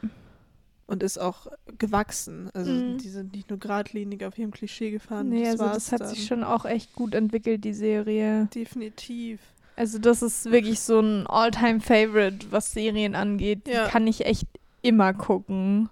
Und 0.91 1.03
ist 1.03 1.17
auch 1.17 1.47
gewachsen. 1.77 2.49
Also 2.53 2.71
Mhm. 2.71 2.97
die 2.97 3.09
sind 3.09 3.33
nicht 3.33 3.49
nur 3.49 3.59
geradlinig 3.59 4.23
auf 4.25 4.37
ihrem 4.37 4.51
Klischee 4.51 4.91
gefahren. 4.91 5.29
Nee, 5.29 5.43
das 5.51 5.59
also 5.59 5.73
das 5.73 5.91
hat 5.91 6.01
dann. 6.01 6.07
sich 6.09 6.25
schon 6.25 6.43
auch 6.43 6.65
echt 6.65 6.93
gut 6.93 7.15
entwickelt, 7.15 7.63
die 7.63 7.73
Serie. 7.73 8.47
definitiv. 8.53 9.39
Also 9.75 9.97
das 9.99 10.21
ist 10.21 10.51
wirklich 10.51 10.79
so 10.81 10.99
ein 10.99 11.25
All-Time-Favorite, 11.27 12.51
was 12.51 12.73
Serien 12.73 13.15
angeht. 13.15 13.67
Ja. 13.67 13.85
Die 13.85 13.91
kann 13.91 14.05
ich 14.05 14.25
echt 14.25 14.45
immer 14.81 15.13
gucken. 15.13 15.89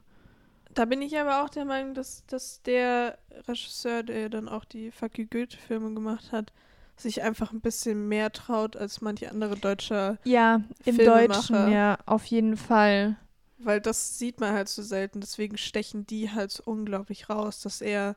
Da 0.76 0.86
bin 0.86 1.02
ich 1.02 1.18
aber 1.18 1.44
auch 1.44 1.50
der 1.50 1.66
Meinung, 1.66 1.94
dass, 1.94 2.24
dass 2.28 2.62
der 2.64 3.18
Regisseur, 3.48 4.04
der 4.04 4.30
dann 4.30 4.48
auch 4.48 4.66
die 4.66 4.92
Fuck 4.92 5.18
You 5.18 5.26
Goethe-Filme 5.30 5.94
gemacht 5.94 6.32
hat, 6.32 6.52
sich 6.96 7.22
einfach 7.24 7.54
ein 7.54 7.62
bisschen 7.62 8.08
mehr 8.10 8.32
traut 8.32 8.76
als 8.76 9.02
manche 9.02 9.32
andere 9.32 9.56
Deutscher, 9.56 10.18
Ja, 10.26 10.62
im 10.86 10.96
Filmemacher. 10.96 11.28
Deutschen, 11.54 11.72
ja, 11.72 11.98
auf 12.06 12.26
jeden 12.26 12.58
Fall. 12.58 13.16
Weil 13.60 13.82
das 13.82 14.18
sieht 14.18 14.40
man 14.40 14.54
halt 14.54 14.70
so 14.70 14.82
selten. 14.82 15.22
Deswegen 15.22 15.58
stechen 15.58 16.06
die 16.08 16.32
halt 16.32 16.52
so 16.52 16.64
unglaublich 16.66 17.30
raus, 17.30 17.62
dass 17.62 17.82
er 17.82 18.16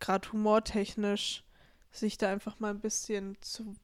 gerade 0.00 0.30
humortechnisch 0.32 1.44
sich 1.90 2.16
da 2.16 2.30
einfach 2.30 2.58
mal 2.58 2.70
ein 2.70 2.80
bisschen 2.80 3.36
zu, 3.42 3.74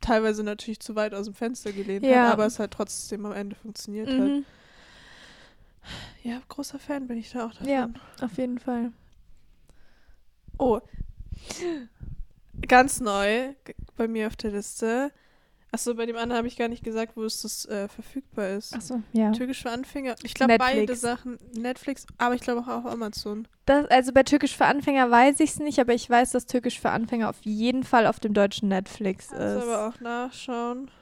teilweise 0.00 0.44
natürlich 0.44 0.80
zu 0.80 0.94
weit 0.94 1.14
aus 1.14 1.26
dem 1.26 1.34
Fenster 1.34 1.72
gelehnt 1.72 2.04
Ja. 2.04 2.26
hat, 2.26 2.32
aber 2.34 2.46
es 2.46 2.58
halt 2.58 2.70
trotzdem 2.70 3.26
am 3.26 3.32
Ende 3.32 3.56
funktioniert 3.56 4.08
hat. 4.08 4.18
Mhm. 4.18 4.44
Ja, 6.22 6.40
großer 6.48 6.78
Fan 6.78 7.06
bin 7.06 7.18
ich 7.18 7.32
da 7.32 7.46
auch 7.46 7.52
davon. 7.52 7.68
Ja, 7.68 7.88
auf 8.20 8.36
jeden 8.38 8.58
Fall. 8.58 8.92
Oh. 10.58 10.80
Ganz 12.66 13.00
neu 13.00 13.54
bei 13.96 14.08
mir 14.08 14.28
auf 14.28 14.36
der 14.36 14.52
Liste. 14.52 15.12
Achso, 15.74 15.92
bei 15.96 16.06
dem 16.06 16.14
anderen 16.14 16.38
habe 16.38 16.46
ich 16.46 16.56
gar 16.56 16.68
nicht 16.68 16.84
gesagt, 16.84 17.16
wo 17.16 17.24
es 17.24 17.42
das 17.42 17.66
äh, 17.66 17.88
verfügbar 17.88 18.50
ist. 18.50 18.72
Achso, 18.74 19.02
ja. 19.12 19.32
Türkisch 19.32 19.60
für 19.60 19.72
Anfänger. 19.72 20.14
Ich 20.22 20.32
glaube 20.32 20.56
beide. 20.56 20.94
Sachen. 20.94 21.36
Netflix, 21.52 22.06
aber 22.16 22.36
ich 22.36 22.42
glaube 22.42 22.60
auch 22.60 22.68
auf 22.68 22.86
Amazon. 22.86 23.48
Das, 23.66 23.86
also 23.86 24.12
bei 24.12 24.22
Türkisch 24.22 24.56
für 24.56 24.66
Anfänger 24.66 25.10
weiß 25.10 25.40
ich 25.40 25.50
es 25.50 25.58
nicht, 25.58 25.80
aber 25.80 25.92
ich 25.92 26.08
weiß, 26.08 26.30
dass 26.30 26.46
Türkisch 26.46 26.78
für 26.78 26.90
Anfänger 26.90 27.28
auf 27.28 27.40
jeden 27.42 27.82
Fall 27.82 28.06
auf 28.06 28.20
dem 28.20 28.34
deutschen 28.34 28.68
Netflix 28.68 29.30
Kannst 29.30 29.42
ist. 29.42 29.62
aber 29.64 29.88
auch 29.88 30.00
nachschauen. 30.00 30.92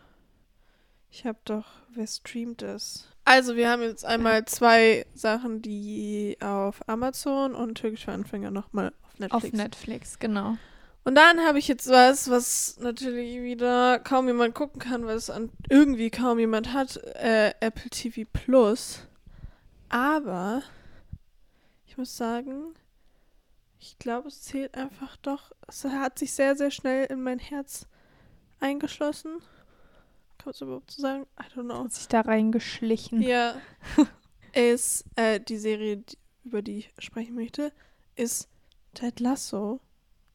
Ich 1.10 1.26
habe 1.26 1.38
doch, 1.44 1.66
wer 1.90 2.06
streamt 2.06 2.62
es? 2.62 3.10
Also, 3.26 3.56
wir 3.56 3.68
haben 3.68 3.82
jetzt 3.82 4.06
einmal 4.06 4.46
zwei 4.46 5.04
Sachen, 5.12 5.60
die 5.60 6.38
auf 6.40 6.80
Amazon 6.88 7.54
und 7.54 7.74
Türkisch 7.74 8.06
für 8.06 8.12
Anfänger 8.12 8.50
nochmal 8.50 8.94
auf 9.02 9.18
Netflix. 9.18 9.44
auf 9.44 9.52
Netflix, 9.52 10.18
genau. 10.18 10.56
Und 11.04 11.16
dann 11.16 11.40
habe 11.40 11.58
ich 11.58 11.66
jetzt 11.66 11.88
was, 11.88 12.30
was 12.30 12.78
natürlich 12.78 13.42
wieder 13.42 13.98
kaum 13.98 14.28
jemand 14.28 14.54
gucken 14.54 14.80
kann, 14.80 15.04
weil 15.04 15.16
es 15.16 15.30
an 15.30 15.50
irgendwie 15.68 16.10
kaum 16.10 16.38
jemand 16.38 16.72
hat. 16.72 16.96
Äh, 17.16 17.54
Apple 17.60 17.90
TV 17.90 18.28
Plus. 18.32 19.00
Aber 19.88 20.62
ich 21.86 21.98
muss 21.98 22.16
sagen, 22.16 22.74
ich 23.80 23.98
glaube, 23.98 24.28
es 24.28 24.42
zählt 24.42 24.76
einfach 24.76 25.16
doch. 25.16 25.50
Es 25.66 25.84
hat 25.84 26.18
sich 26.20 26.32
sehr, 26.32 26.56
sehr 26.56 26.70
schnell 26.70 27.06
in 27.06 27.22
mein 27.22 27.40
Herz 27.40 27.86
eingeschlossen. 28.60 29.40
Kann 30.38 30.46
man 30.46 30.54
es 30.54 30.60
überhaupt 30.60 30.90
so 30.92 31.02
sagen? 31.02 31.26
I 31.38 31.58
don't 31.58 31.64
know. 31.64 31.84
Hat 31.84 31.92
sich 31.92 32.06
da 32.06 32.20
reingeschlichen. 32.20 33.20
Ja. 33.22 33.56
ist 34.52 35.04
äh, 35.16 35.40
die 35.40 35.58
Serie, 35.58 36.04
über 36.44 36.62
die 36.62 36.78
ich 36.78 36.94
sprechen 36.98 37.34
möchte, 37.34 37.72
ist 38.14 38.48
Ted 38.94 39.18
Lasso. 39.18 39.80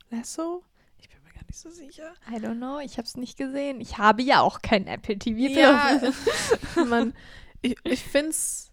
Lasso? 0.09 0.63
Ich 0.99 1.09
bin 1.09 1.21
mir 1.23 1.33
gar 1.33 1.45
nicht 1.45 1.59
so 1.59 1.69
sicher. 1.69 2.13
I 2.29 2.35
don't 2.35 2.57
know, 2.57 2.79
ich 2.79 2.97
habe 2.97 3.07
es 3.07 3.17
nicht 3.17 3.37
gesehen. 3.37 3.81
Ich 3.81 3.97
habe 3.97 4.21
ja 4.21 4.41
auch 4.41 4.61
kein 4.61 4.87
Apple 4.87 5.17
TV. 5.17 5.59
Ja, 5.59 5.99
man, 6.87 7.13
ich, 7.61 7.75
ich 7.83 8.03
finde 8.03 8.29
es 8.29 8.71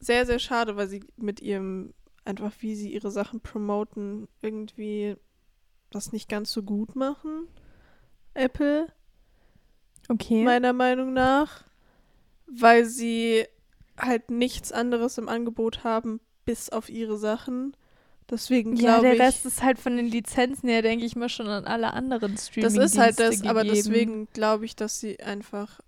sehr, 0.00 0.26
sehr 0.26 0.38
schade, 0.38 0.76
weil 0.76 0.88
sie 0.88 1.04
mit 1.16 1.40
ihrem, 1.40 1.94
einfach 2.24 2.52
wie 2.60 2.74
sie 2.74 2.92
ihre 2.92 3.10
Sachen 3.10 3.40
promoten, 3.40 4.28
irgendwie 4.42 5.16
das 5.90 6.12
nicht 6.12 6.28
ganz 6.28 6.52
so 6.52 6.62
gut 6.62 6.96
machen. 6.96 7.48
Apple, 8.34 8.88
okay. 10.08 10.42
meiner 10.42 10.72
Meinung 10.72 11.12
nach. 11.12 11.64
Weil 12.46 12.84
sie 12.84 13.46
halt 13.96 14.30
nichts 14.30 14.72
anderes 14.72 15.18
im 15.18 15.28
Angebot 15.28 15.84
haben, 15.84 16.20
bis 16.44 16.68
auf 16.68 16.88
ihre 16.88 17.16
Sachen. 17.16 17.76
Deswegen 18.30 18.74
ja, 18.76 19.00
der 19.00 19.14
ich. 19.14 19.20
Rest 19.20 19.44
ist 19.44 19.62
halt 19.62 19.78
von 19.78 19.96
den 19.96 20.06
Lizenzen 20.06 20.68
her, 20.68 20.82
denke 20.82 21.04
ich 21.04 21.14
mal, 21.14 21.28
schon 21.28 21.46
an 21.46 21.66
alle 21.66 21.92
anderen 21.92 22.36
streaming 22.38 22.74
Das 22.74 22.92
ist 22.92 22.98
halt 22.98 23.20
das, 23.20 23.42
aber 23.42 23.62
gegeben. 23.62 23.76
deswegen 23.76 24.28
glaube 24.32 24.64
ich, 24.64 24.76
dass 24.76 24.98
sie 24.98 25.20
einfach, 25.20 25.80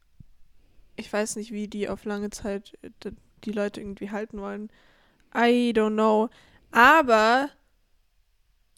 ich 0.97 1.11
weiß 1.11 1.37
nicht, 1.37 1.51
wie 1.53 1.67
die 1.67 1.89
auf 1.89 2.05
lange 2.05 2.31
Zeit 2.31 2.75
äh, 2.83 3.11
die 3.45 3.53
Leute 3.53 3.81
irgendwie 3.81 4.11
halten 4.11 4.41
wollen. 4.41 4.71
I 5.35 5.73
don't 5.75 5.93
know. 5.93 6.29
Aber 6.73 7.49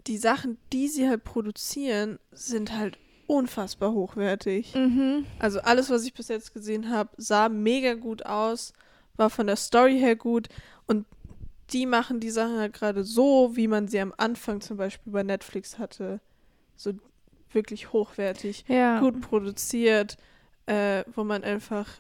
die 0.07 0.19
Sachen, 0.19 0.59
die 0.73 0.89
sie 0.89 1.09
halt 1.09 1.25
produzieren, 1.25 2.19
sind 2.31 2.77
halt 2.77 2.99
unfassbar 3.27 3.93
hochwertig. 3.93 4.75
Mhm. 4.75 5.27
Also 5.39 5.61
alles, 5.61 5.91
was 5.91 6.05
ich 6.05 6.15
bis 6.15 6.29
jetzt 6.29 6.55
gesehen 6.55 6.91
habe, 6.91 7.11
sah 7.17 7.49
mega 7.49 7.95
gut 7.95 8.25
aus, 8.25 8.73
war 9.17 9.31
von 9.31 9.47
der 9.47 9.57
Story 9.57 9.99
her 9.99 10.17
gut 10.17 10.49
und 10.87 11.07
die 11.73 11.87
machen 11.87 12.21
die 12.21 12.31
Sachen 12.31 12.59
halt 12.59 12.73
gerade 12.73 13.05
so, 13.05 13.57
wie 13.57 13.69
man 13.69 13.89
sie 13.89 14.01
am 14.01 14.15
Anfang 14.17 14.61
zum 14.61 14.77
Beispiel 14.77 15.13
bei 15.13 15.23
Netflix 15.23 15.79
hatte. 15.79 16.21
So 16.77 16.93
wirklich 17.53 17.93
hochwertig, 17.93 18.65
Ja. 18.69 19.01
gut 19.01 19.21
produziert, 19.21 20.17
äh, 20.67 21.05
wo 21.15 21.25
man 21.25 21.45
einfach 21.45 21.99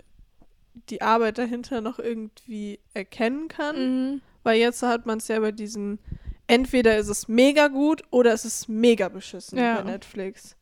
die 0.90 1.02
Arbeit 1.02 1.38
dahinter 1.38 1.80
noch 1.80 1.98
irgendwie 1.98 2.78
erkennen 2.94 3.48
kann. 3.48 3.76
Mhm. 4.12 4.20
Weil 4.42 4.58
jetzt 4.58 4.82
hat 4.82 5.06
man 5.06 5.18
es 5.18 5.28
ja 5.28 5.40
bei 5.40 5.52
diesen, 5.52 5.98
entweder 6.46 6.96
ist 6.96 7.08
es 7.08 7.28
mega 7.28 7.68
gut 7.68 8.02
oder 8.10 8.32
es 8.32 8.44
ist 8.44 8.68
mega 8.68 9.08
beschissen 9.08 9.58
Ja. 9.58 9.76
bei 9.80 9.90
Netflix. 9.90 10.54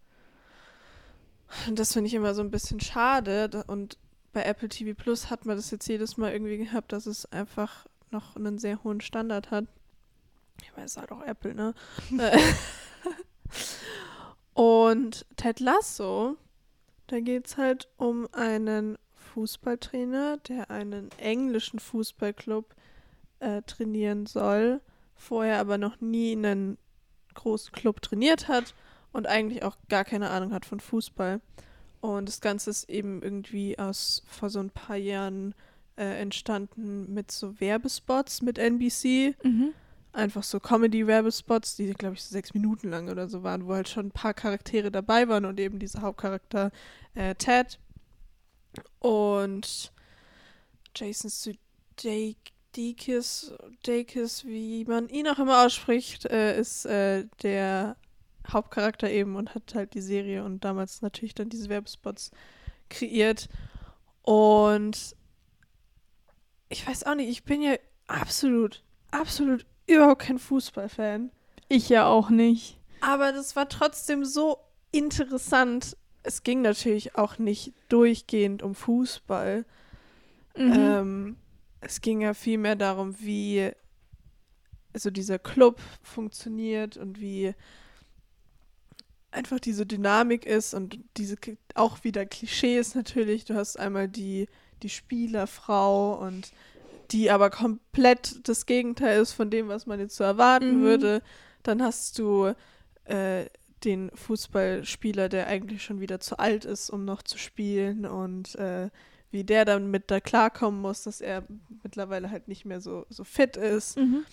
Und 1.69 1.79
das 1.79 1.93
finde 1.93 2.09
ich 2.09 2.15
immer 2.15 2.35
so 2.35 2.43
ein 2.43 2.51
bisschen 2.51 2.81
schade. 2.81 3.51
Und 3.67 3.99
bei 4.33 4.43
Apple 4.43 4.69
TV 4.69 4.95
Plus 5.01 5.31
hat 5.31 5.47
man 5.47 5.57
das 5.57 5.71
jetzt 5.71 5.87
jedes 5.89 6.17
Mal 6.17 6.33
irgendwie 6.33 6.59
gehabt, 6.59 6.93
dass 6.93 7.07
es 7.07 7.31
einfach 7.33 7.87
noch 8.17 8.37
einen 8.37 8.59
sehr 8.59 8.83
hohen 8.83 9.01
Standard 9.01 9.51
hat. 9.51 9.67
Ich 10.63 10.75
weiß, 10.77 10.85
es 10.85 10.91
ist 10.93 10.97
halt 10.97 11.13
auch 11.13 11.23
Apple, 11.23 11.55
ne? 11.55 11.75
Und 14.55 15.27
Ted 15.37 15.61
Lasso, 15.61 16.37
da 17.09 17.21
geht 17.21 17.47
es 17.47 17.57
halt 17.59 17.89
um 17.99 18.27
einen 18.33 18.97
Fußballtrainer, 19.15 20.39
der 20.39 20.71
einen 20.71 21.11
englischen 21.19 21.79
Fußballclub 21.79 22.75
äh, 23.41 23.61
trainieren 23.63 24.25
soll, 24.25 24.81
vorher 25.15 25.61
aber 25.61 25.77
noch 25.77 26.01
nie 26.01 26.33
einen 26.33 26.79
großen 27.35 27.73
Club 27.73 28.01
trainiert 28.01 28.49
hat 28.49 28.75
und 29.13 29.27
eigentlich 29.27 29.63
auch 29.63 29.77
gar 29.91 30.05
keine 30.05 30.31
Ahnung 30.31 30.55
hat 30.55 30.65
von 30.65 30.81
Fußball. 30.81 31.43
Und 32.01 32.29
das 32.31 32.41
Ganze 32.41 32.71
ist 32.71 32.89
eben 32.89 33.23
irgendwie 33.23 33.79
aus 33.79 34.23
vor 34.27 34.49
so 34.49 34.61
ein 34.61 34.71
paar 34.71 34.97
Jahren 34.97 35.55
äh, 35.97 36.21
entstanden 36.21 37.13
mit 37.13 37.31
so 37.31 37.59
Werbespots 37.61 38.43
mit 38.43 38.59
NBC 38.59 39.35
Mhm. 39.43 39.73
einfach 40.13 40.43
so 40.43 40.61
Comedy-Werbespots, 40.61 41.77
die, 41.77 41.93
glaube 41.93 42.15
ich, 42.15 42.23
so 42.23 42.33
sechs 42.33 42.55
Minuten 42.55 42.89
lang 42.91 43.09
oder 43.11 43.29
so 43.29 43.43
waren, 43.43 43.67
wo 43.67 43.75
halt 43.75 43.89
schon 43.89 44.07
ein 44.07 44.11
paar 44.13 44.35
Charaktere 44.35 44.91
dabei 44.91 45.29
waren 45.29 45.45
und 45.45 45.61
eben 45.61 45.79
dieser 45.79 46.03
Hauptcharakter 46.03 46.71
äh, 47.15 47.35
Ted. 47.35 47.79
Und 48.99 49.93
Jason 50.95 51.31
Sudeikis, 51.31 52.37
Deikis, 53.85 54.45
wie 54.45 54.85
man 54.85 55.09
ihn 55.09 55.29
auch 55.29 55.39
immer 55.39 55.65
ausspricht, 55.65 56.27
äh, 56.27 56.59
ist 56.59 56.87
äh, 56.87 57.27
der 57.43 57.97
Hauptcharakter 58.49 59.11
eben 59.11 59.37
und 59.37 59.55
hat 59.55 59.75
halt 59.75 59.95
die 59.95 60.01
Serie 60.01 60.45
und 60.45 60.65
damals 60.65 61.03
natürlich 61.03 61.35
dann 61.35 61.49
diese 61.49 61.69
Werbespots 61.69 62.31
kreiert. 62.89 63.49
Und 64.23 65.15
ich 66.69 66.87
weiß 66.87 67.05
auch 67.05 67.15
nicht, 67.15 67.29
ich 67.29 67.45
bin 67.45 67.63
ja 67.63 67.75
absolut, 68.07 68.83
absolut 69.11 69.67
überhaupt 69.87 70.23
kein 70.23 70.39
Fußballfan. 70.39 71.31
Ich 71.69 71.89
ja 71.89 72.07
auch 72.07 72.31
nicht. 72.31 72.79
Aber 73.01 73.33
das 73.33 73.57
war 73.57 73.69
trotzdem 73.69 74.25
so 74.25 74.59
interessant. 74.93 75.97
Es 76.23 76.43
ging 76.43 76.63
natürlich 76.63 77.17
auch 77.17 77.39
nicht 77.39 77.73
durchgehend 77.89 78.63
um 78.63 78.75
Fußball. 78.75 79.65
Mhm. 80.57 80.73
Ähm, 80.73 81.37
es 81.81 82.01
ging 82.01 82.21
ja 82.21 82.35
vielmehr 82.35 82.77
darum, 82.77 83.21
wie 83.21 83.71
so 84.95 85.11
dieser 85.11 85.39
Club 85.39 85.81
funktioniert 86.03 86.97
und 86.97 87.21
wie 87.21 87.55
einfach 89.31 89.61
diese 89.61 89.87
Dynamik 89.87 90.47
ist 90.47 90.73
und 90.73 90.99
diese 91.17 91.37
auch 91.75 92.03
wieder 92.05 92.25
Klischees 92.25 92.95
natürlich. 92.95 93.45
Du 93.45 93.55
hast 93.55 93.79
einmal 93.79 94.09
die, 94.09 94.49
die 94.83 94.89
Spielerfrau 94.89 96.15
und 96.15 96.53
die 97.11 97.31
aber 97.31 97.51
komplett 97.51 98.49
das 98.49 98.67
Gegenteil 98.67 99.21
ist 99.21 99.33
von 99.33 99.51
dem, 99.51 99.69
was 99.69 99.87
man 99.87 100.01
jetzt 100.01 100.17
so 100.17 100.25
erwarten 100.25 100.79
Mhm. 100.81 100.83
würde. 100.83 101.23
Dann 101.63 101.83
hast 101.83 102.19
du 102.19 102.53
äh, 103.05 103.47
den 103.85 104.11
Fußballspieler, 104.15 105.29
der 105.29 105.47
eigentlich 105.47 105.83
schon 105.85 106.01
wieder 106.01 106.19
zu 106.19 106.39
alt 106.39 106.65
ist, 106.65 106.91
um 106.91 107.05
noch 107.05 107.23
zu 107.23 107.39
spielen 107.39 108.07
und 108.07 108.55
äh, 108.57 108.91
wie 109.31 109.45
der 109.45 109.65
dann 109.65 109.91
mit 109.91 110.11
da 110.11 110.19
klarkommen 110.21 110.81
muss, 110.81 111.03
dass 111.03 111.21
er 111.21 111.45
mittlerweile 111.83 112.31
halt 112.31 112.49
nicht 112.49 112.65
mehr 112.65 112.81
so, 112.81 113.07
so 113.09 113.23
fit 113.25 113.57
ist. 113.57 113.97
Mhm. 113.99 114.25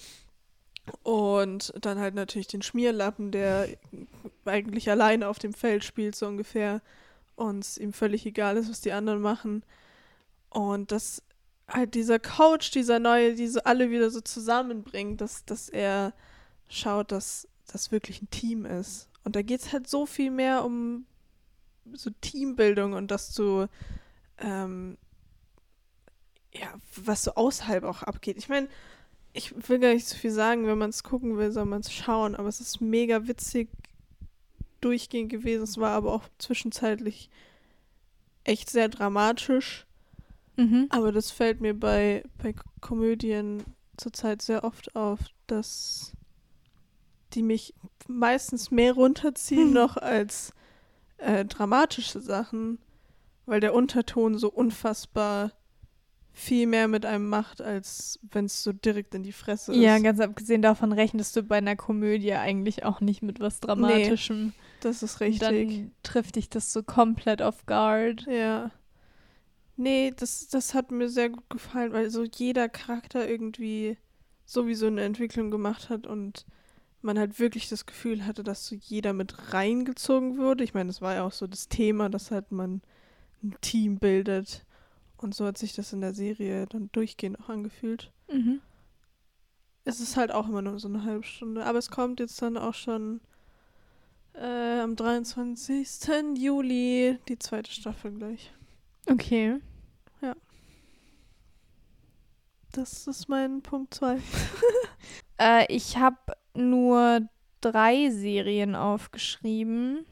Und 1.02 1.74
dann 1.82 2.00
halt 2.00 2.14
natürlich 2.16 2.48
den 2.48 2.62
Schmierlappen, 2.62 3.32
der 3.32 3.68
eigentlich 4.46 4.90
alleine 4.90 5.28
auf 5.28 5.40
dem 5.40 5.54
Feld 5.54 5.84
spielt, 5.84 6.16
so 6.16 6.28
ungefähr. 6.28 6.82
Und 7.36 7.64
es 7.64 7.78
ihm 7.78 7.94
völlig 7.94 8.26
egal 8.26 8.58
ist, 8.58 8.70
was 8.70 8.82
die 8.82 8.92
anderen 8.92 9.22
machen. 9.22 9.64
Und 10.54 10.92
dass 10.92 11.22
halt 11.68 11.96
dieser 11.96 12.20
Coach, 12.20 12.72
dieser 12.72 13.00
neue, 13.00 13.36
diese 13.36 13.66
alle 13.66 13.90
wieder 13.90 14.10
so 14.10 14.22
zusammenbringt, 14.22 15.22
dass, 15.22 15.46
dass 15.46 15.70
er 15.70 16.14
schaut, 16.68 17.12
dass 17.12 17.48
das 17.72 17.92
wirklich 17.92 18.22
ein 18.22 18.30
Team 18.30 18.66
ist. 18.66 19.10
Und 19.24 19.36
da 19.36 19.42
geht 19.42 19.62
es 19.62 19.74
halt 19.74 19.88
so 19.88 20.06
viel 20.06 20.32
mehr 20.32 20.64
um 20.64 21.06
so 21.94 22.10
Teambildung 22.22 22.94
und 22.94 23.12
dass 23.12 23.34
du 23.34 23.68
ähm, 24.38 24.98
ja, 26.54 26.74
was 26.96 27.24
so 27.24 27.34
außerhalb 27.34 27.84
auch 27.84 28.04
abgeht. 28.04 28.38
Ich 28.38 28.50
meine, 28.50 28.68
ich 29.34 29.54
will 29.68 29.80
gar 29.80 29.94
nicht 29.94 30.08
so 30.08 30.16
viel 30.16 30.32
sagen, 30.32 30.68
wenn 30.68 30.78
man 30.78 30.92
es 30.92 31.04
gucken 31.04 31.38
will, 31.38 31.52
soll 31.52 31.66
man 31.66 31.82
es 31.82 31.92
schauen, 31.92 32.36
aber 32.36 32.48
es 32.48 32.62
ist 32.62 32.82
mega 32.82 33.28
witzig 33.28 33.70
durchgehend 34.82 35.32
gewesen. 35.32 35.64
Es 35.64 35.78
war 35.78 35.92
aber 35.92 36.14
auch 36.14 36.24
zwischenzeitlich 36.38 37.30
echt 38.44 38.70
sehr 38.70 38.90
dramatisch. 38.90 39.88
Mhm. 40.56 40.88
Aber 40.90 41.12
das 41.12 41.32
fällt 41.32 41.62
mir 41.62 41.74
bei, 41.74 42.24
bei 42.42 42.54
Komödien 42.82 43.64
zurzeit 43.98 44.42
sehr 44.42 44.64
oft 44.64 44.96
auf, 44.96 45.20
dass 45.48 46.14
die 47.34 47.44
mich 47.44 47.74
meistens 48.08 48.70
mehr 48.72 48.94
runterziehen 48.94 49.68
Hm. 49.68 49.74
noch 49.74 49.98
als 49.98 50.54
äh, 51.18 51.46
dramatische 51.46 52.20
Sachen, 52.22 52.78
weil 53.46 53.60
der 53.60 53.74
Unterton 53.74 54.38
so 54.38 54.50
unfassbar 54.52 55.52
viel 56.36 56.66
mehr 56.68 56.88
mit 56.88 57.06
einem 57.06 57.30
macht, 57.30 57.62
als 57.62 58.20
wenn 58.32 58.46
es 58.46 58.64
so 58.64 58.74
direkt 58.74 59.14
in 59.14 59.22
die 59.24 59.32
Fresse 59.32 59.74
Ja, 59.76 59.98
ist. 59.98 60.04
ganz 60.04 60.20
abgesehen 60.20 60.62
davon 60.64 60.92
rechnest 60.92 61.36
du 61.36 61.44
bei 61.44 61.58
einer 61.58 61.76
Komödie 61.76 62.34
eigentlich 62.34 62.84
auch 62.86 63.02
nicht 63.02 63.22
mit 63.22 63.40
was 63.40 63.60
Dramatischem. 63.60 64.54
Das 64.82 65.04
ist 65.04 65.16
Und 65.16 65.22
richtig. 65.22 65.40
Dann 65.68 65.92
trifft 66.02 66.36
dich 66.36 66.50
das 66.50 66.74
so 66.74 66.82
komplett 66.84 67.42
off 67.42 67.66
guard. 67.68 68.26
Ja. 68.28 68.72
Nee, 69.76 70.14
das, 70.16 70.48
das 70.50 70.74
hat 70.74 70.92
mir 70.92 71.10
sehr 71.10 71.30
gut 71.30 71.50
gefallen, 71.50 71.94
weil 71.94 72.10
so 72.10 72.24
jeder 72.24 72.70
Charakter 72.70 73.28
irgendwie 73.28 73.98
sowieso 74.46 74.88
eine 74.88 75.04
Entwicklung 75.04 75.50
gemacht 75.52 75.90
hat 75.90 76.06
und 76.06 76.46
man 77.02 77.20
halt 77.20 77.40
wirklich 77.40 77.70
das 77.70 77.86
Gefühl 77.86 78.26
hatte, 78.26 78.44
dass 78.44 78.66
so 78.66 78.76
jeder 78.76 79.14
mit 79.14 79.54
reingezogen 79.54 80.38
wurde. 80.38 80.64
Ich 80.64 80.74
meine, 80.74 80.88
das 80.88 81.02
war 81.02 81.16
ja 81.16 81.24
auch 81.24 81.32
so 81.32 81.48
das 81.48 81.68
Thema, 81.68 82.10
dass 82.10 82.32
halt 82.32 82.52
man 82.52 82.82
ein 83.44 83.56
Team 83.62 84.00
bildet. 84.00 84.66
Und 85.18 85.36
so 85.36 85.46
hat 85.46 85.58
sich 85.58 85.74
das 85.74 85.94
in 85.94 86.02
der 86.02 86.14
Serie 86.14 86.66
dann 86.68 86.90
durchgehend 86.92 87.40
auch 87.40 87.50
angefühlt. 87.50 88.12
Mhm. 88.32 88.62
Es 89.86 90.00
ist 90.00 90.16
halt 90.16 90.32
auch 90.32 90.48
immer 90.48 90.62
nur 90.62 90.80
so 90.80 90.88
eine 90.88 91.04
halbe 91.04 91.24
Stunde. 91.24 91.66
Aber 91.66 91.80
es 91.80 91.90
kommt 91.90 92.20
jetzt 92.20 92.42
dann 92.42 92.58
auch 92.58 92.74
schon 92.74 93.20
äh, 94.34 94.80
am 94.80 94.96
23. 94.96 95.88
Juli 96.38 97.18
die 97.28 97.40
zweite 97.40 97.72
Staffel 97.72 98.12
gleich. 98.12 98.54
Okay. 99.10 99.60
Das 102.74 103.06
ist 103.06 103.30
mein 103.30 103.62
Punkt 103.62 103.94
2. 103.94 104.18
Äh, 105.40 105.66
ich 105.74 105.98
habe 105.98 106.18
nur 106.54 107.22
drei 107.60 108.12
Serien 108.12 108.76
aufgeschrieben. 108.76 110.06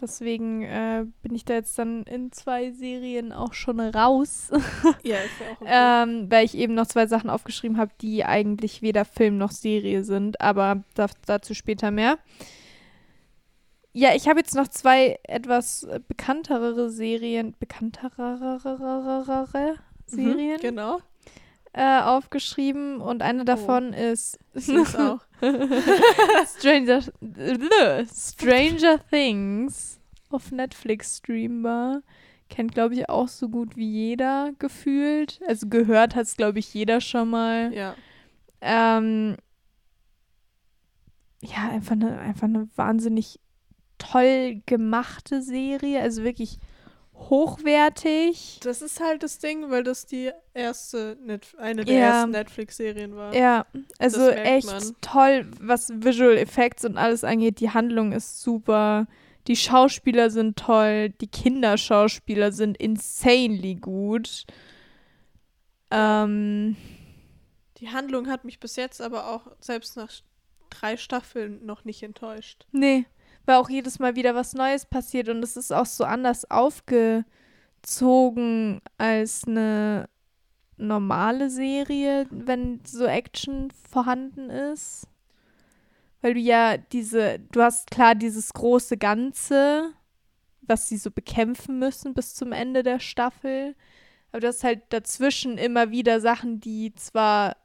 Deswegen 0.00 0.62
äh, 0.62 1.06
bin 1.22 1.32
ich 1.36 1.44
da 1.44 1.54
jetzt 1.54 1.78
dann 1.78 2.02
in 2.02 2.32
zwei 2.32 2.72
Serien 2.72 3.32
auch 3.32 3.52
schon 3.52 3.78
raus, 3.78 4.50
Ja, 5.04 5.18
ist 5.18 5.30
ja 5.40 6.00
auch 6.02 6.04
ähm, 6.04 6.28
weil 6.28 6.44
ich 6.44 6.56
eben 6.56 6.74
noch 6.74 6.88
zwei 6.88 7.06
Sachen 7.06 7.30
aufgeschrieben 7.30 7.78
habe, 7.78 7.92
die 8.00 8.24
eigentlich 8.24 8.82
weder 8.82 9.04
Film 9.04 9.38
noch 9.38 9.52
Serie 9.52 10.02
sind, 10.02 10.40
aber 10.40 10.82
da, 10.94 11.06
dazu 11.24 11.54
später 11.54 11.92
mehr. 11.92 12.18
Ja, 13.98 14.14
ich 14.14 14.28
habe 14.28 14.38
jetzt 14.38 14.54
noch 14.54 14.68
zwei 14.68 15.18
etwas 15.24 15.82
äh, 15.82 15.98
bekanntere 16.06 16.88
Serien, 16.88 17.56
bekanntere 17.58 18.60
Serien 20.06 20.60
Genau. 20.60 21.00
äh, 21.72 22.00
aufgeschrieben 22.02 23.00
und 23.00 23.22
eine 23.22 23.44
davon 23.44 23.92
ist 23.92 24.38
Ich 24.54 24.66
seh's 24.66 24.94
auch. 24.94 25.18
Stranger, 26.58 27.02
Stranger 28.14 29.00
Things 29.10 29.98
auf 30.30 30.52
Netflix 30.52 31.16
streambar. 31.16 32.02
Kennt, 32.48 32.74
glaube 32.74 32.94
ich, 32.94 33.08
auch 33.08 33.26
so 33.26 33.48
gut 33.48 33.76
wie 33.76 33.90
jeder 33.90 34.52
gefühlt. 34.60 35.40
Also 35.48 35.66
gehört 35.68 36.14
hat 36.14 36.22
es, 36.22 36.36
glaube 36.36 36.60
ich, 36.60 36.72
jeder 36.72 37.00
schon 37.00 37.30
mal. 37.30 37.74
Ja. 37.74 37.96
Ähm, 38.60 39.36
ja, 41.42 41.68
einfach 41.70 41.92
eine, 41.92 42.16
einfach 42.20 42.44
eine 42.44 42.68
wahnsinnig 42.76 43.40
toll 43.98 44.62
gemachte 44.66 45.42
Serie. 45.42 46.00
Also 46.00 46.24
wirklich 46.24 46.58
hochwertig. 47.14 48.60
Das 48.62 48.80
ist 48.82 49.00
halt 49.00 49.22
das 49.22 49.38
Ding, 49.38 49.70
weil 49.70 49.82
das 49.82 50.06
die 50.06 50.30
erste, 50.54 51.16
Net 51.22 51.48
eine 51.58 51.84
der 51.84 51.94
Ja. 51.96 52.00
ersten 52.18 52.30
Netflix-Serien 52.30 53.16
war. 53.16 53.34
Ja, 53.34 53.66
also 53.98 54.28
echt 54.30 54.66
man. 54.66 54.94
toll, 55.00 55.50
was 55.60 55.90
Visual 55.92 56.36
Effects 56.36 56.84
und 56.84 56.96
alles 56.96 57.24
angeht. 57.24 57.60
Die 57.60 57.70
Handlung 57.70 58.12
ist 58.12 58.40
super. 58.40 59.06
Die 59.48 59.56
Schauspieler 59.56 60.30
sind 60.30 60.56
toll. 60.58 61.10
Die 61.20 61.26
Kinderschauspieler 61.26 62.52
sind 62.52 62.76
insanely 62.76 63.74
gut. 63.76 64.44
Ähm, 65.90 66.76
Die 67.78 67.88
Handlung 67.90 68.28
hat 68.28 68.44
mich 68.44 68.60
bis 68.60 68.76
jetzt 68.76 69.00
aber 69.00 69.28
auch 69.28 69.50
selbst 69.60 69.96
nach 69.96 70.10
drei 70.70 70.96
Staffeln 70.96 71.64
noch 71.64 71.84
nicht 71.84 72.02
enttäuscht. 72.02 72.66
nee, 72.72 73.06
weil 73.48 73.56
auch 73.56 73.70
jedes 73.70 73.98
Mal 73.98 74.14
wieder 74.14 74.34
was 74.34 74.52
Neues 74.52 74.84
passiert 74.84 75.30
und 75.30 75.42
es 75.42 75.56
ist 75.56 75.72
auch 75.72 75.86
so 75.86 76.04
anders 76.04 76.50
aufgezogen 76.50 77.22
als 78.98 79.44
eine 79.48 80.10
normale 80.76 81.48
Serie, 81.48 82.26
wenn 82.30 82.80
so 82.84 83.06
Action 83.06 83.70
vorhanden 83.70 84.50
ist. 84.50 85.08
Weil 86.20 86.34
du 86.34 86.40
ja 86.40 86.76
diese, 86.76 87.38
du 87.38 87.62
hast 87.62 87.90
klar 87.90 88.14
dieses 88.14 88.52
große 88.52 88.98
Ganze, 88.98 89.94
was 90.60 90.90
sie 90.90 90.98
so 90.98 91.10
bekämpfen 91.10 91.78
müssen 91.78 92.12
bis 92.12 92.34
zum 92.34 92.52
Ende 92.52 92.82
der 92.82 93.00
Staffel. 93.00 93.74
Aber 94.30 94.40
du 94.40 94.48
hast 94.48 94.62
halt 94.62 94.82
dazwischen 94.90 95.56
immer 95.56 95.90
wieder 95.90 96.20
Sachen, 96.20 96.60
die 96.60 96.94
zwar, 96.96 97.56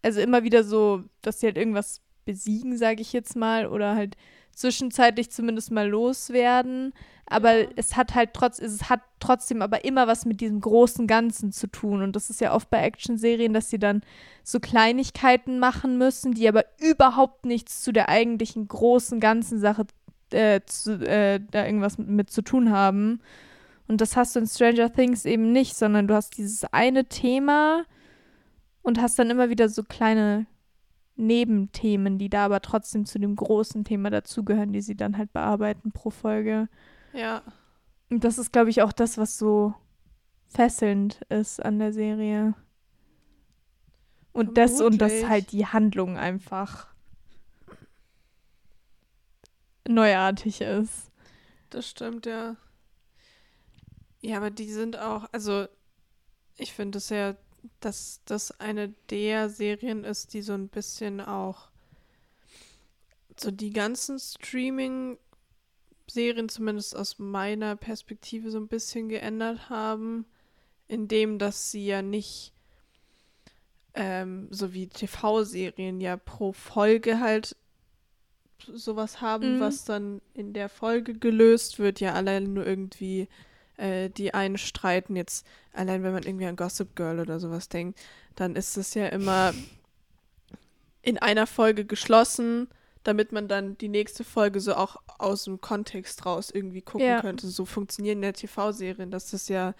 also 0.00 0.20
immer 0.20 0.42
wieder 0.42 0.64
so, 0.64 1.04
dass 1.20 1.40
sie 1.40 1.48
halt 1.48 1.58
irgendwas 1.58 2.00
besiegen, 2.24 2.78
sage 2.78 3.02
ich 3.02 3.12
jetzt 3.12 3.36
mal, 3.36 3.66
oder 3.66 3.94
halt 3.94 4.16
zwischenzeitlich 4.56 5.30
zumindest 5.30 5.70
mal 5.70 5.88
loswerden. 5.88 6.92
Aber 7.26 7.58
Ja. 7.62 7.68
es 7.76 7.96
hat 7.96 8.14
halt 8.14 8.30
trotz, 8.34 8.58
es 8.58 8.88
hat 8.88 9.00
trotzdem 9.20 9.60
aber 9.60 9.84
immer 9.84 10.06
was 10.06 10.26
mit 10.26 10.40
diesem 10.40 10.60
großen 10.60 11.06
Ganzen 11.06 11.52
zu 11.52 11.66
tun. 11.66 12.02
Und 12.02 12.16
das 12.16 12.30
ist 12.30 12.40
ja 12.40 12.54
oft 12.54 12.70
bei 12.70 12.82
Actionserien, 12.82 13.52
dass 13.52 13.68
sie 13.68 13.78
dann 13.78 14.02
so 14.42 14.60
Kleinigkeiten 14.60 15.58
machen 15.58 15.98
müssen, 15.98 16.32
die 16.34 16.48
aber 16.48 16.64
überhaupt 16.80 17.44
nichts 17.44 17.82
zu 17.82 17.92
der 17.92 18.08
eigentlichen 18.08 18.66
großen 18.68 19.20
ganzen 19.20 19.58
Sache 19.58 19.86
äh, 20.30 20.60
zu, 20.66 21.00
äh, 21.06 21.40
da 21.50 21.66
irgendwas 21.66 21.98
mit, 21.98 22.08
mit 22.08 22.30
zu 22.30 22.42
tun 22.42 22.70
haben. 22.70 23.20
Und 23.88 24.00
das 24.00 24.16
hast 24.16 24.34
du 24.34 24.40
in 24.40 24.46
Stranger 24.46 24.92
Things 24.92 25.24
eben 25.24 25.52
nicht, 25.52 25.76
sondern 25.76 26.08
du 26.08 26.14
hast 26.14 26.38
dieses 26.38 26.64
eine 26.72 27.06
Thema 27.06 27.84
und 28.82 29.00
hast 29.00 29.18
dann 29.18 29.30
immer 29.30 29.50
wieder 29.50 29.68
so 29.68 29.82
kleine 29.82 30.46
Nebenthemen, 31.16 32.18
die 32.18 32.28
da 32.28 32.44
aber 32.44 32.60
trotzdem 32.60 33.06
zu 33.06 33.18
dem 33.18 33.36
großen 33.36 33.84
Thema 33.84 34.10
dazugehören, 34.10 34.72
die 34.72 34.82
sie 34.82 34.96
dann 34.96 35.16
halt 35.16 35.32
bearbeiten 35.32 35.92
pro 35.92 36.10
Folge. 36.10 36.68
Ja. 37.12 37.42
Und 38.10 38.24
das 38.24 38.38
ist, 38.38 38.52
glaube 38.52 38.70
ich, 38.70 38.82
auch 38.82 38.92
das, 38.92 39.18
was 39.18 39.38
so 39.38 39.74
fesselnd 40.48 41.20
ist 41.28 41.64
an 41.64 41.78
der 41.78 41.92
Serie. 41.92 42.54
Und 44.32 44.58
das 44.58 44.80
und 44.80 45.00
dass 45.00 45.12
Vermutlich. 45.12 45.30
halt 45.30 45.52
die 45.52 45.66
Handlung 45.66 46.18
einfach 46.18 46.88
neuartig 49.88 50.60
ist. 50.60 51.10
Das 51.70 51.88
stimmt, 51.88 52.26
ja. 52.26 52.56
Ja, 54.20 54.36
aber 54.38 54.50
die 54.50 54.70
sind 54.70 54.98
auch, 54.98 55.28
also 55.32 55.66
ich 56.56 56.72
finde 56.72 56.98
es 56.98 57.08
ja, 57.08 57.34
dass 57.80 58.20
das 58.24 58.60
eine 58.60 58.92
der 59.10 59.48
Serien 59.48 60.04
ist, 60.04 60.34
die 60.34 60.42
so 60.42 60.54
ein 60.54 60.68
bisschen 60.68 61.20
auch 61.20 61.68
so 63.38 63.50
die 63.50 63.70
ganzen 63.70 64.18
Streaming-Serien, 64.18 66.48
zumindest 66.48 66.96
aus 66.96 67.18
meiner 67.18 67.76
Perspektive, 67.76 68.50
so 68.50 68.58
ein 68.58 68.68
bisschen 68.68 69.08
geändert 69.08 69.68
haben, 69.68 70.24
indem 70.88 71.38
dass 71.38 71.70
sie 71.70 71.86
ja 71.86 72.02
nicht 72.02 72.52
ähm, 73.94 74.48
so 74.50 74.72
wie 74.72 74.88
TV-Serien 74.88 76.00
ja 76.00 76.16
pro 76.16 76.52
Folge 76.52 77.20
halt 77.20 77.56
sowas 78.72 79.20
haben, 79.20 79.56
Mhm. 79.56 79.60
was 79.60 79.84
dann 79.84 80.20
in 80.34 80.52
der 80.52 80.68
Folge 80.68 81.14
gelöst 81.14 81.78
wird, 81.78 82.00
ja 82.00 82.14
allein 82.14 82.52
nur 82.54 82.66
irgendwie 82.66 83.28
äh, 83.76 84.08
die 84.10 84.34
einen 84.34 84.58
streiten 84.58 85.16
jetzt, 85.16 85.46
allein 85.72 86.02
wenn 86.02 86.12
man 86.12 86.22
irgendwie 86.22 86.46
an 86.46 86.56
Gossip 86.56 86.94
Girl 86.96 87.20
oder 87.20 87.38
sowas 87.40 87.68
denkt, 87.68 87.98
dann 88.34 88.56
ist 88.56 88.76
es 88.76 88.94
ja 88.94 89.06
immer 89.06 89.52
in 91.02 91.18
einer 91.18 91.46
Folge 91.46 91.84
geschlossen, 91.84 92.68
damit 93.04 93.30
man 93.30 93.46
dann 93.46 93.78
die 93.78 93.88
nächste 93.88 94.24
Folge 94.24 94.58
so 94.60 94.74
auch 94.74 94.96
aus 95.18 95.44
dem 95.44 95.60
Kontext 95.60 96.26
raus 96.26 96.50
irgendwie 96.52 96.82
gucken 96.82 97.06
Ja. 97.06 97.20
könnte. 97.20 97.46
So 97.48 97.64
funktionieren 97.64 98.22
ja 98.22 98.32
TV-Serien, 98.32 99.10
dass 99.12 99.30
das 99.30 99.48
ja 99.48 99.74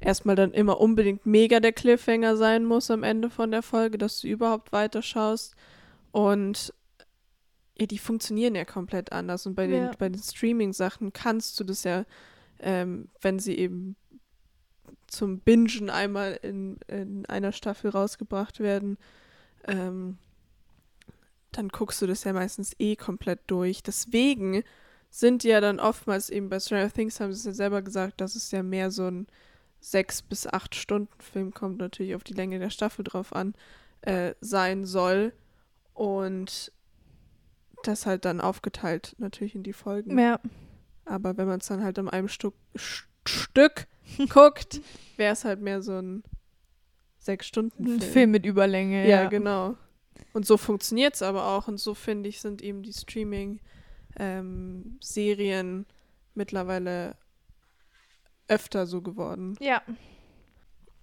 erstmal 0.00 0.36
dann 0.36 0.52
immer 0.52 0.78
unbedingt 0.78 1.24
mega 1.24 1.60
der 1.60 1.72
Cliffhanger 1.72 2.36
sein 2.36 2.64
muss 2.66 2.90
am 2.90 3.02
Ende 3.02 3.30
von 3.30 3.50
der 3.50 3.62
Folge, 3.62 3.96
dass 3.98 4.20
du 4.20 4.28
überhaupt 4.28 4.70
weiterschaust. 4.72 5.54
Und 6.12 6.74
ja, 7.78 7.86
die 7.86 7.98
funktionieren 7.98 8.54
ja 8.54 8.64
komplett 8.66 9.12
anders. 9.12 9.46
Und 9.46 9.54
bei 9.54 9.66
den, 9.66 9.84
Ja. 9.86 9.90
bei 9.98 10.08
den 10.10 10.22
Streaming-Sachen 10.22 11.12
kannst 11.14 11.58
du 11.58 11.64
das 11.64 11.84
ja, 11.84 12.04
ähm, 12.60 13.08
wenn 13.20 13.38
sie 13.38 13.56
eben 13.56 13.96
zum 15.06 15.40
Bingen 15.40 15.90
einmal 15.90 16.38
in, 16.42 16.78
in 16.86 17.26
einer 17.26 17.52
Staffel 17.52 17.90
rausgebracht 17.90 18.60
werden, 18.60 18.98
ähm, 19.64 20.18
dann 21.52 21.68
guckst 21.68 22.00
du 22.02 22.06
das 22.06 22.24
ja 22.24 22.32
meistens 22.32 22.74
eh 22.78 22.96
komplett 22.96 23.40
durch. 23.46 23.82
Deswegen 23.82 24.62
sind 25.10 25.44
ja 25.44 25.60
dann 25.60 25.80
oftmals 25.80 26.28
eben 26.28 26.50
bei 26.50 26.60
Stranger 26.60 26.92
Things, 26.92 27.20
haben 27.20 27.32
sie 27.32 27.38
es 27.38 27.44
ja 27.44 27.52
selber 27.52 27.82
gesagt, 27.82 28.20
dass 28.20 28.34
es 28.34 28.50
ja 28.50 28.62
mehr 28.62 28.90
so 28.90 29.06
ein, 29.06 29.26
sechs 29.80 30.22
bis 30.22 30.46
acht 30.46 30.74
Stunden 30.74 31.20
Film, 31.20 31.54
kommt 31.54 31.78
natürlich 31.78 32.14
auf 32.14 32.24
die 32.24 32.34
Länge 32.34 32.58
der 32.58 32.70
Staffel 32.70 33.04
drauf 33.04 33.32
an, 33.32 33.54
äh, 34.02 34.34
sein 34.40 34.84
soll. 34.84 35.32
Und 35.94 36.72
das 37.84 38.06
halt 38.06 38.24
dann 38.24 38.40
aufgeteilt 38.40 39.14
natürlich 39.18 39.54
in 39.54 39.62
die 39.62 39.72
Folgen. 39.72 40.18
Ja. 40.18 40.40
Aber 41.08 41.36
wenn 41.36 41.48
man 41.48 41.60
es 41.60 41.66
dann 41.66 41.82
halt 41.82 41.98
an 41.98 42.08
einem 42.08 42.28
Stück, 42.28 42.54
Stück 43.26 43.86
guckt, 44.28 44.80
wäre 45.16 45.32
es 45.32 45.44
halt 45.44 45.60
mehr 45.60 45.82
so 45.82 46.00
ein 46.00 46.22
sechs 47.18 47.46
Stunden 47.46 47.84
Ein 47.84 48.00
Film. 48.00 48.12
Film 48.12 48.30
mit 48.30 48.46
Überlänge. 48.46 49.08
Ja, 49.08 49.22
Ja, 49.22 49.28
genau. 49.28 49.76
Und 50.32 50.46
so 50.46 50.56
funktioniert 50.56 51.14
es 51.14 51.22
aber 51.22 51.46
auch. 51.46 51.68
Und 51.68 51.78
so 51.78 51.94
finde 51.94 52.28
ich, 52.28 52.40
sind 52.40 52.62
eben 52.62 52.82
die 52.82 52.92
Streaming-Serien 52.92 55.86
mittlerweile 56.34 57.16
öfter 58.46 58.86
so 58.86 59.02
geworden. 59.02 59.56
Ja. 59.60 59.82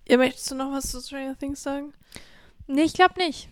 Ja, 0.07 0.17
möchtest 0.17 0.51
du 0.51 0.55
noch 0.55 0.71
was 0.71 0.91
zu 0.91 1.01
Stranger 1.01 1.37
Things 1.37 1.63
sagen? 1.63 1.93
Nee, 2.67 2.83
ich 2.83 2.93
glaube 2.93 3.15
nicht. 3.17 3.49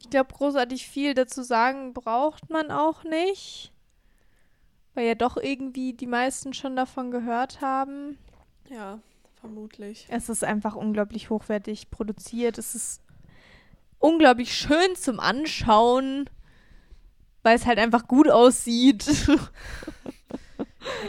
Ich 0.00 0.10
glaube, 0.10 0.32
großartig 0.32 0.86
viel 0.86 1.14
dazu 1.14 1.42
sagen 1.42 1.94
braucht 1.94 2.50
man 2.50 2.70
auch 2.70 3.04
nicht. 3.04 3.71
Weil 4.94 5.06
ja 5.06 5.14
doch 5.14 5.36
irgendwie 5.36 5.94
die 5.94 6.06
meisten 6.06 6.52
schon 6.52 6.76
davon 6.76 7.10
gehört 7.10 7.60
haben. 7.60 8.18
Ja, 8.68 8.98
vermutlich. 9.40 10.06
Es 10.10 10.28
ist 10.28 10.44
einfach 10.44 10.74
unglaublich 10.76 11.30
hochwertig 11.30 11.90
produziert. 11.90 12.58
Es 12.58 12.74
ist 12.74 13.00
unglaublich 13.98 14.54
schön 14.54 14.94
zum 14.96 15.18
Anschauen, 15.20 16.28
weil 17.42 17.56
es 17.56 17.64
halt 17.66 17.78
einfach 17.78 18.06
gut 18.06 18.28
aussieht. 18.28 19.06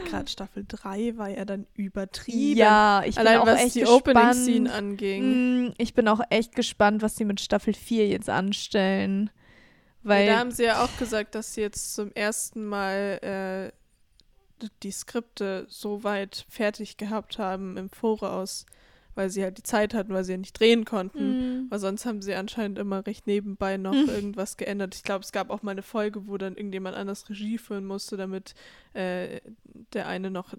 Gerade 0.06 0.30
Staffel 0.30 0.66
3 0.68 1.18
war 1.18 1.30
ja 1.30 1.46
dann 1.46 1.66
übertrieben. 1.74 2.58
ja, 2.58 3.02
ich 3.06 3.16
bin 3.16 3.28
Allein 3.28 3.40
auch 3.42 3.48
was 3.48 3.62
echt 3.62 3.76
die 3.76 3.80
gespannt. 3.82 4.08
Opening 4.08 4.34
Scene 4.34 4.74
anging. 4.74 5.66
Mm, 5.68 5.74
Ich 5.78 5.94
bin 5.96 6.08
auch 6.08 6.22
echt 6.30 6.56
gespannt, 6.56 7.02
was 7.02 7.16
sie 7.16 7.26
mit 7.26 7.42
Staffel 7.42 7.74
4 7.74 8.08
jetzt 8.08 8.30
anstellen. 8.30 9.32
Weil 10.04 10.26
ja, 10.28 10.34
da 10.34 10.40
haben 10.40 10.52
sie 10.52 10.64
ja 10.66 10.84
auch 10.84 10.98
gesagt, 10.98 11.34
dass 11.36 11.54
sie 11.54 11.62
jetzt 11.62 11.96
zum 11.96 12.12
ersten 12.14 12.66
Mal 12.66 13.72
äh, 14.62 14.68
die 14.84 14.92
Skripte 14.92 15.66
so 15.70 16.04
weit 16.04 16.46
fertig 16.50 16.98
gehabt 16.98 17.38
haben 17.38 17.78
im 17.78 17.90
Voraus, 17.90 18.66
weil 19.16 19.30
sie 19.30 19.44
halt 19.44 19.58
die 19.58 19.64
Zeit 19.64 19.94
hatten, 19.94 20.14
weil 20.14 20.24
sie 20.24 20.34
ja 20.34 20.38
nicht 20.38 20.60
drehen 20.60 20.86
konnten. 20.86 21.66
Mm, 21.66 21.72
Weil 21.72 21.80
sonst 21.80 22.06
haben 22.06 22.22
sie 22.22 22.34
anscheinend 22.34 22.80
immer 22.80 23.06
recht 23.06 23.28
nebenbei 23.28 23.78
noch 23.78 23.94
Hm. 23.94 24.10
irgendwas 24.10 24.58
geändert. 24.58 24.96
Ich 24.96 25.04
glaube, 25.04 25.24
es 25.24 25.32
gab 25.32 25.50
auch 25.50 25.62
mal 25.64 25.72
eine 25.72 25.84
Folge, 25.84 26.28
wo 26.28 26.38
dann 26.38 26.56
irgendjemand 26.56 26.96
anders 26.96 27.30
Regie 27.30 27.58
führen 27.58 27.86
musste, 27.86 28.18
damit 28.18 28.56
äh, 28.94 29.40
der 29.94 30.08
eine 30.08 30.32
noch 30.32 30.54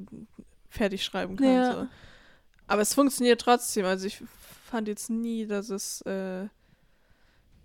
fertig 0.70 1.04
schreiben 1.04 1.36
kann. 1.36 1.46
Ja. 1.46 1.72
So. 1.72 1.86
Aber 2.66 2.82
es 2.82 2.94
funktioniert 2.94 3.40
trotzdem. 3.40 3.84
Also 3.86 4.06
ich 4.06 4.22
fand 4.66 4.88
jetzt 4.88 5.10
nie, 5.10 5.46
dass 5.46 5.68
es. 5.70 6.00
Äh, 6.02 6.46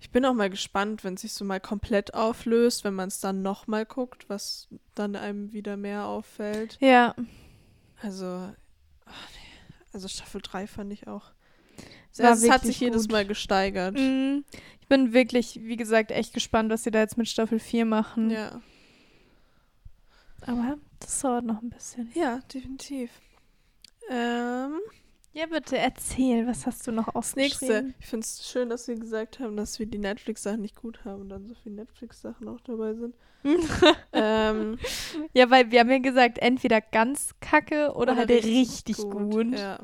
ich 0.01 0.09
bin 0.11 0.25
auch 0.25 0.33
mal 0.33 0.49
gespannt, 0.49 1.03
wenn 1.03 1.15
es 1.15 1.21
sich 1.21 1.33
so 1.33 1.43
mal 1.45 1.59
komplett 1.59 2.13
auflöst, 2.13 2.83
wenn 2.83 2.93
man 2.93 3.07
es 3.09 3.19
dann 3.19 3.41
nochmal 3.41 3.85
guckt, 3.85 4.29
was 4.29 4.67
dann 4.95 5.15
einem 5.15 5.51
wieder 5.53 5.77
mehr 5.77 6.05
auffällt. 6.05 6.77
ja, 6.79 7.15
Also, 8.01 8.47
nee. 9.05 9.13
also 9.93 10.07
Staffel 10.07 10.41
3 10.41 10.67
fand 10.67 10.93
ich 10.93 11.07
auch. 11.07 11.31
Also 12.17 12.45
es 12.47 12.51
hat 12.51 12.63
sich 12.63 12.79
jedes 12.79 13.03
gut. 13.03 13.11
Mal 13.11 13.25
gesteigert. 13.25 13.95
Mm, 13.97 14.43
Ich 14.81 14.87
bin 14.87 15.13
wirklich, 15.13 15.59
wie 15.63 15.77
gesagt, 15.77 16.11
echt 16.11 16.33
gespannt, 16.33 16.69
was 16.71 16.83
sie 16.83 16.91
da 16.91 16.99
jetzt 16.99 17.17
mit 17.17 17.27
Staffel 17.29 17.59
4 17.59 17.85
machen. 17.85 18.29
Ja. 18.31 18.61
Aber 20.41 20.77
das 20.99 21.19
dauert 21.21 21.45
noch 21.45 21.61
ein 21.61 21.69
bisschen. 21.69 22.11
Ja, 22.15 22.39
definitiv. 22.53 23.11
Ähm, 24.09 24.79
Ja, 25.33 25.45
bitte 25.45 25.77
erzähl, 25.77 26.47
was 26.47 26.65
hast 26.65 26.87
du 26.87 26.91
noch 26.91 27.13
das 27.13 27.35
nächste. 27.35 27.65
aufgeschrieben? 27.65 27.95
Ich 27.99 28.05
finde 28.07 28.25
es 28.25 28.49
schön, 28.49 28.69
dass 28.69 28.87
wir 28.87 28.95
gesagt 28.95 29.39
haben, 29.39 29.55
dass 29.55 29.77
wir 29.77 29.85
die 29.85 29.99
Netflix-Sachen 29.99 30.61
nicht 30.61 30.75
gut 30.75 31.05
haben 31.05 31.21
und 31.21 31.29
dann 31.29 31.45
so 31.45 31.53
viele 31.63 31.75
Netflix-Sachen 31.75 32.47
auch 32.47 32.61
dabei 32.61 32.93
sind. 32.93 33.15
ähm, 34.11 34.77
ja, 35.33 35.49
weil 35.49 35.71
wir 35.71 35.79
haben 35.79 35.91
ja 35.91 35.99
gesagt, 35.99 36.39
entweder 36.39 36.81
ganz 36.81 37.35
kacke 37.39 37.91
oder, 37.91 38.11
Oder 38.11 38.15
halt 38.17 38.29
richtig 38.29 38.97
richtig, 38.97 38.97
gut. 38.97 39.53
Ja. 39.53 39.79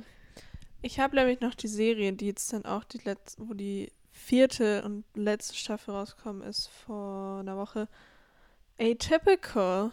Ich 0.81 0.99
habe 0.99 1.15
nämlich 1.15 1.39
noch 1.39 1.55
die 1.55 1.67
Serie, 1.67 2.11
die 2.13 2.27
jetzt 2.27 2.51
dann 2.51 2.65
auch 2.65 2.83
die 2.83 2.99
letzte, 3.03 3.47
wo 3.47 3.53
die 3.53 3.91
vierte 4.11 4.83
und 4.83 5.03
letzte 5.13 5.55
Staffel 5.55 5.93
rausgekommen 5.93 6.41
ist 6.41 6.67
vor 6.67 7.39
einer 7.39 7.57
Woche. 7.57 7.87
Atypical. 8.79 9.91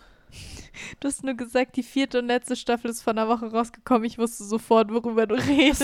Du 1.01 1.09
hast 1.09 1.25
nur 1.25 1.35
gesagt, 1.35 1.77
die 1.77 1.83
vierte 1.83 2.19
und 2.19 2.27
letzte 2.27 2.57
Staffel 2.57 2.91
ist 2.91 3.03
vor 3.03 3.13
einer 3.13 3.29
Woche 3.29 3.51
rausgekommen. 3.51 4.05
Ich 4.05 4.19
wusste 4.19 4.45
sofort, 4.45 4.91
worüber 4.91 5.27
du 5.27 5.35
redest. 5.35 5.83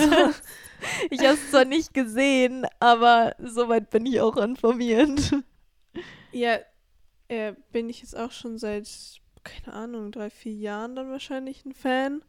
ich 1.09 1.19
habe 1.19 1.33
es 1.33 1.51
zwar 1.51 1.65
nicht 1.65 1.93
gesehen, 1.93 2.65
aber 2.79 3.35
soweit 3.39 3.89
bin 3.89 4.05
ich 4.05 4.21
auch 4.21 4.37
informiert. 4.37 5.35
Ja, 6.31 6.59
äh, 7.27 7.53
bin 7.71 7.89
ich 7.89 8.01
jetzt 8.01 8.15
auch 8.17 8.31
schon 8.31 8.57
seit, 8.57 9.21
keine 9.43 9.75
Ahnung, 9.75 10.11
drei, 10.11 10.29
vier 10.29 10.53
Jahren 10.53 10.95
dann 10.95 11.09
wahrscheinlich 11.09 11.65
ein 11.65 11.73
Fan. 11.73 12.23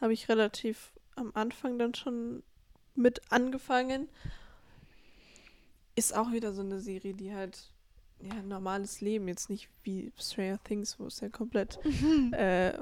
Habe 0.00 0.12
ich 0.12 0.28
relativ 0.28 0.92
am 1.14 1.32
Anfang 1.34 1.78
dann 1.78 1.94
schon 1.94 2.42
mit 2.94 3.20
angefangen. 3.30 4.08
Ist 5.94 6.14
auch 6.14 6.32
wieder 6.32 6.52
so 6.52 6.62
eine 6.62 6.80
Serie, 6.80 7.14
die 7.14 7.34
halt 7.34 7.72
ja, 8.20 8.32
ein 8.32 8.48
normales 8.48 9.00
Leben, 9.00 9.28
jetzt 9.28 9.50
nicht 9.50 9.68
wie 9.82 10.12
Stranger 10.18 10.62
Things, 10.64 10.98
wo 10.98 11.06
es 11.06 11.20
ja 11.20 11.28
komplett 11.28 11.78
äh, 12.32 12.72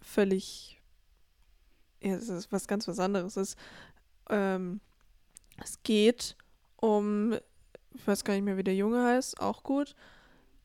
völlig 0.00 0.74
ja, 2.04 2.14
es 2.14 2.28
ist 2.28 2.52
was 2.52 2.68
ganz 2.68 2.86
was 2.86 2.98
anderes 2.98 3.36
ist. 3.36 3.58
Ähm, 4.28 4.80
es 5.62 5.82
geht 5.82 6.36
um, 6.76 7.34
ich 7.94 8.06
weiß 8.06 8.24
gar 8.24 8.34
nicht 8.34 8.42
mehr, 8.44 8.58
wie 8.58 8.64
der 8.64 8.76
Junge 8.76 9.04
heißt, 9.04 9.40
auch 9.40 9.62
gut. 9.62 9.94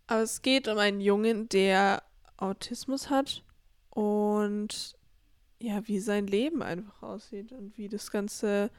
Aber 0.08 0.22
es 0.22 0.42
geht 0.42 0.68
um 0.68 0.78
einen 0.78 1.00
Jungen, 1.00 1.48
der 1.50 2.04
Autismus 2.38 3.10
hat 3.10 3.44
und 3.90 4.98
ja, 5.60 5.88
wie 5.88 6.00
sein 6.00 6.28
Leben 6.28 6.62
einfach 6.62 7.04
aussieht 7.04 7.52
und 7.52 7.78
wie 7.78 7.88
das 7.88 8.12
Ganze 8.12 8.70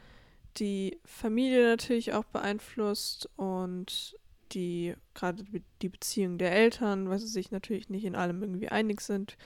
die 0.56 0.98
Familie 1.04 1.68
natürlich 1.68 2.12
auch 2.12 2.24
beeinflusst 2.24 3.28
und 3.36 4.16
die 4.52 4.94
gerade 5.14 5.44
die- 5.80 5.88
Beziehung 5.88 6.38
der 6.38 6.52
Eltern, 6.52 7.08
weil 7.08 7.18
sie 7.20 7.26
sich 7.28 7.50
natürlich 7.50 7.88
nicht 7.88 8.04
in 8.04 8.16
allem 8.16 8.42
irgendwie 8.42 8.68
einig 8.68 9.00
sind. 9.00 9.36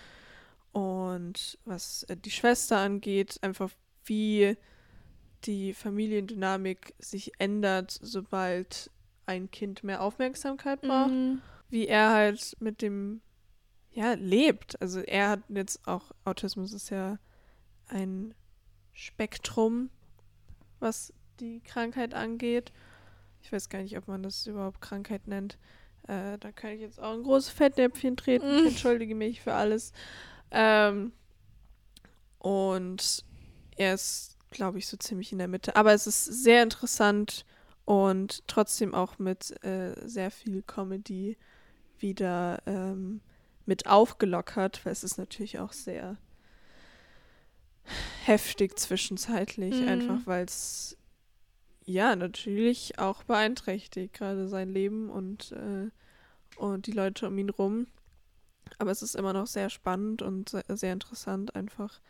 Und 0.73 1.59
was 1.65 2.05
äh, 2.05 2.17
die 2.17 2.31
Schwester 2.31 2.79
angeht, 2.79 3.39
einfach 3.43 3.71
wie 4.05 4.57
die 5.45 5.75
Familiendynamik 5.75 6.95
sich 6.99 7.33
ändert, 7.39 7.91
sobald 8.03 8.91
ein 9.27 9.51
Kind 9.51 9.85
mehr 9.85 10.03
Aufmerksamkeit 10.03 10.81
braucht 10.81 11.11
Mhm. 11.11 11.41
wie 11.71 11.87
er 11.87 12.11
halt 12.13 12.57
mit 12.61 12.83
dem, 12.83 13.21
ja, 13.93 14.15
lebt. 14.15 14.81
Also 14.81 15.01
er 15.01 15.29
hat 15.31 15.41
jetzt 15.49 15.87
auch, 15.87 16.11
Autismus 16.25 16.73
ist 16.73 16.91
ja 16.91 17.19
ein 17.89 18.35
Spektrum, 18.93 19.91
was 20.85 21.13
die 21.41 21.61
Krankheit 21.63 22.15
angeht. 22.15 22.73
Ich 23.43 23.51
weiß 23.53 23.69
gar 23.69 23.83
nicht, 23.83 23.99
ob 23.99 24.07
man 24.07 24.23
das 24.23 24.47
überhaupt 24.47 24.81
Krankheit 24.81 25.27
nennt. 25.27 25.59
Äh, 26.07 26.39
da 26.39 26.53
kann 26.53 26.71
ich 26.71 26.81
jetzt 26.81 27.01
auch 27.01 27.13
ein 27.13 27.25
großes 27.25 27.51
Fettnäpfchen 27.51 28.17
treten. 28.17 28.47
Ich 28.59 28.63
Mm. 28.65 28.67
entschuldige 28.69 29.15
mich 29.17 29.41
für 29.41 29.55
alles. 29.55 29.93
Ähm, 30.53 31.13
und 32.39 33.25
er 33.77 33.95
ist, 33.95 34.37
glaube 34.51 34.79
ich, 34.79 34.87
so 34.87 34.97
ziemlich 34.97 35.33
in 35.33 35.39
der 35.39 35.49
Mitte. 35.49 35.77
Aber 35.77 35.93
es 35.93 36.07
ist 36.07 36.25
sehr 36.25 36.63
interessant 36.63 37.45
und 37.85 38.47
trotzdem 38.47 38.95
auch 38.95 39.19
mit 39.19 39.63
äh, 39.65 39.95
sehr 40.07 40.31
viel 40.31 40.63
Comedy 40.63 41.37
wieder 41.99 42.63
ähm, 42.67 43.21
mit 43.67 43.87
aufgelockert, 43.87 44.85
weil 44.85 44.93
es 44.93 45.05
ist 45.05 45.17
natürlich 45.19 45.59
auch 45.59 45.73
sehr 45.73 46.17
heftig 48.25 48.79
zwischenzeitlich, 48.79 49.81
Mhm. 49.81 49.89
einfach 49.89 50.21
weil 50.27 50.45
es 50.45 50.97
ja 51.85 52.17
natürlich 52.17 52.99
auch 52.99 53.25
beeinträchtigt, 53.25 54.15
gerade 54.15 54.49
sein 54.49 54.71
Leben 54.71 55.11
und, 55.11 55.53
äh, 55.53 55.91
und 56.57 56.87
die 56.87 56.93
Leute 56.93 57.27
um 57.29 57.37
ihn 57.39 57.51
rum. 57.51 57.87
Aber 58.79 58.91
es 58.91 59.03
ist 59.03 59.15
immer 59.15 59.33
noch 59.35 59.47
sehr 59.47 59.69
spannend 59.69 60.23
und 60.23 60.49
sehr, 60.49 60.65
sehr 60.69 60.93
interessant 60.95 61.55
einfach. 61.55 62.01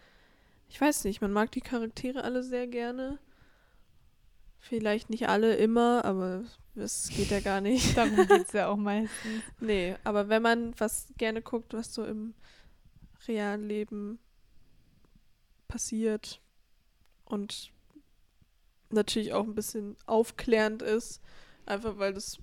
Ich 0.68 0.80
weiß 0.80 1.04
nicht, 1.04 1.20
man 1.20 1.32
mag 1.32 1.50
die 1.52 1.60
Charaktere 1.60 2.22
alle 2.24 2.42
sehr 2.42 2.66
gerne. 2.68 3.18
Vielleicht 4.60 5.10
nicht 5.10 5.28
alle 5.28 5.56
immer, 5.56 6.04
aber 6.04 6.44
es 6.74 7.08
geht 7.08 7.30
ja 7.30 7.40
gar 7.40 7.60
nicht. 7.60 7.96
Darum 7.96 8.16
geht 8.26 8.46
es 8.46 8.52
ja 8.52 8.68
auch 8.68 8.76
meistens. 8.76 9.42
Nee, 9.60 9.96
aber 10.04 10.28
wenn 10.28 10.40
man 10.42 10.72
was 10.78 11.12
gerne 11.18 11.42
guckt, 11.42 11.74
was 11.74 11.92
so 11.92 12.04
im 12.04 12.34
realen 13.26 13.68
Leben 13.68 14.18
passiert 15.68 16.40
und 17.24 17.72
natürlich 18.90 19.32
auch 19.32 19.44
ein 19.44 19.54
bisschen 19.54 19.96
aufklärend 20.06 20.82
ist, 20.82 21.20
einfach 21.66 21.98
weil 21.98 22.14
das 22.14 22.38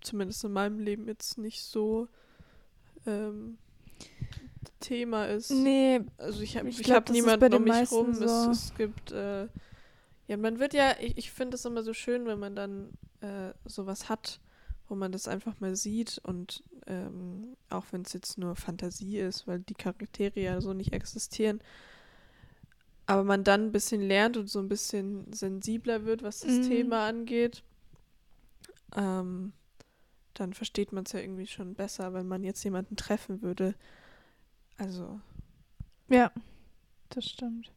zumindest 0.00 0.44
in 0.44 0.52
meinem 0.52 0.78
Leben 0.78 1.06
jetzt 1.08 1.38
nicht 1.38 1.62
so 1.62 2.08
ähm, 3.06 3.58
Thema 4.80 5.26
ist. 5.26 5.50
Nee, 5.50 6.00
Also 6.18 6.40
ich 6.42 6.56
habe 6.56 6.68
Ich 6.68 6.80
ich 6.80 6.84
glaub, 6.84 6.96
hab 7.08 7.10
niemanden 7.10 7.54
um 7.54 7.64
mich 7.64 7.90
rum. 7.90 8.14
so. 8.14 8.24
Es, 8.24 8.64
es 8.64 8.74
gibt, 8.74 9.12
äh, 9.12 9.48
ja, 10.26 10.36
man 10.36 10.58
wird 10.58 10.74
ja, 10.74 10.94
ich, 11.00 11.16
ich 11.16 11.30
finde 11.30 11.54
es 11.56 11.64
immer 11.64 11.82
so 11.82 11.92
schön, 11.94 12.26
wenn 12.26 12.38
man 12.38 12.54
dann 12.54 12.90
äh, 13.20 13.52
sowas 13.64 14.08
hat, 14.08 14.40
wo 14.88 14.94
man 14.94 15.12
das 15.12 15.28
einfach 15.28 15.58
mal 15.60 15.74
sieht 15.76 16.20
und 16.24 16.62
ähm, 16.86 17.56
auch 17.70 17.86
wenn 17.92 18.02
es 18.02 18.12
jetzt 18.12 18.36
nur 18.36 18.56
Fantasie 18.56 19.18
ist, 19.18 19.46
weil 19.46 19.60
die 19.60 19.74
Charaktere 19.74 20.40
ja 20.40 20.60
so 20.60 20.74
nicht 20.74 20.92
existieren, 20.92 21.60
aber 23.06 23.24
man 23.24 23.44
dann 23.44 23.66
ein 23.66 23.72
bisschen 23.72 24.00
lernt 24.00 24.36
und 24.36 24.48
so 24.48 24.58
ein 24.58 24.68
bisschen 24.68 25.32
sensibler 25.32 26.04
wird, 26.04 26.22
was 26.22 26.40
das 26.40 26.52
Mhm. 26.58 26.62
Thema 26.62 27.06
angeht, 27.06 27.62
ähm, 28.96 29.52
dann 30.34 30.52
versteht 30.54 30.92
man 30.92 31.04
es 31.04 31.12
ja 31.12 31.20
irgendwie 31.20 31.46
schon 31.46 31.74
besser, 31.74 32.12
wenn 32.14 32.26
man 32.26 32.42
jetzt 32.42 32.62
jemanden 32.64 32.96
treffen 32.96 33.42
würde. 33.42 33.74
Also 34.78 35.20
ja, 36.08 36.32
das 37.10 37.26
stimmt. 37.26 37.70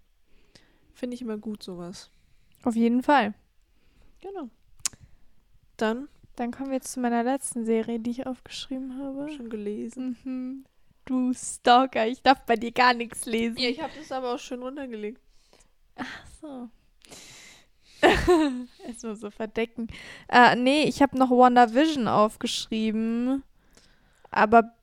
Finde 0.94 1.16
ich 1.16 1.22
immer 1.22 1.38
gut, 1.38 1.62
sowas. 1.62 2.10
Auf 2.64 2.76
jeden 2.76 3.04
Fall. 3.04 3.34
Genau. 4.22 4.50
Dann 5.78 6.08
Dann 6.36 6.52
kommen 6.52 6.70
wir 6.70 6.76
jetzt 6.78 6.92
zu 6.92 7.00
meiner 7.00 7.24
letzten 7.24 7.66
Serie, 7.66 8.00
die 8.00 8.10
ich 8.12 8.26
aufgeschrieben 8.26 8.98
habe. 8.98 9.30
schon 9.32 9.50
gelesen. 9.50 10.18
Mhm. 10.24 10.66
Du 11.08 11.34
Stalker, 11.34 12.06
ich 12.06 12.22
darf 12.22 12.46
bei 12.46 12.58
dir 12.58 12.72
gar 12.72 12.94
nichts 12.94 13.26
lesen. 13.26 13.58
Ja, 13.58 13.70
ich 13.70 13.82
habe 13.82 13.94
das 13.98 14.12
aber 14.12 14.36
auch 14.36 14.40
schön 14.40 14.62
runtergelegt. 14.62 15.22
So. 16.42 16.70
Erstmal 18.86 19.16
so 19.16 19.32
verdecken. 19.32 19.88
Äh, 20.28 20.58
nee, 20.58 20.84
ich 20.84 21.02
habe 21.02 21.18
noch 21.18 21.32
WandaVision 21.32 22.10
aufgeschrieben. 22.10 23.42
Aber 24.32 24.74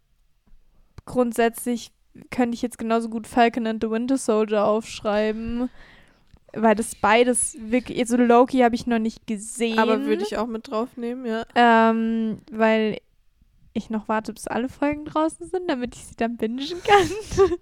grundsätzlich 1.04 1.92
könnte 2.30 2.54
ich 2.54 2.62
jetzt 2.62 2.78
genauso 2.78 3.10
gut 3.10 3.26
Falcon 3.26 3.66
and 3.66 3.82
the 3.82 3.90
Winter 3.90 4.16
Soldier 4.16 4.64
aufschreiben. 4.64 5.68
Weil 6.54 6.74
das 6.74 6.94
beides 6.94 7.54
wirklich. 7.60 7.98
Also 7.98 8.16
Loki 8.16 8.60
habe 8.60 8.74
ich 8.74 8.86
noch 8.86 8.98
nicht 8.98 9.26
gesehen. 9.26 9.78
Aber 9.78 10.06
würde 10.06 10.22
ich 10.22 10.38
auch 10.38 10.46
mit 10.46 10.68
draufnehmen, 10.68 11.26
ja. 11.26 11.44
Ähm, 11.54 12.38
weil 12.50 12.98
ich 13.74 13.90
noch 13.90 14.08
warte, 14.08 14.32
bis 14.32 14.46
alle 14.46 14.68
Folgen 14.70 15.04
draußen 15.04 15.46
sind, 15.48 15.68
damit 15.68 15.94
ich 15.94 16.04
sie 16.06 16.16
dann 16.16 16.36
bingen 16.38 16.66
kann. 16.84 17.10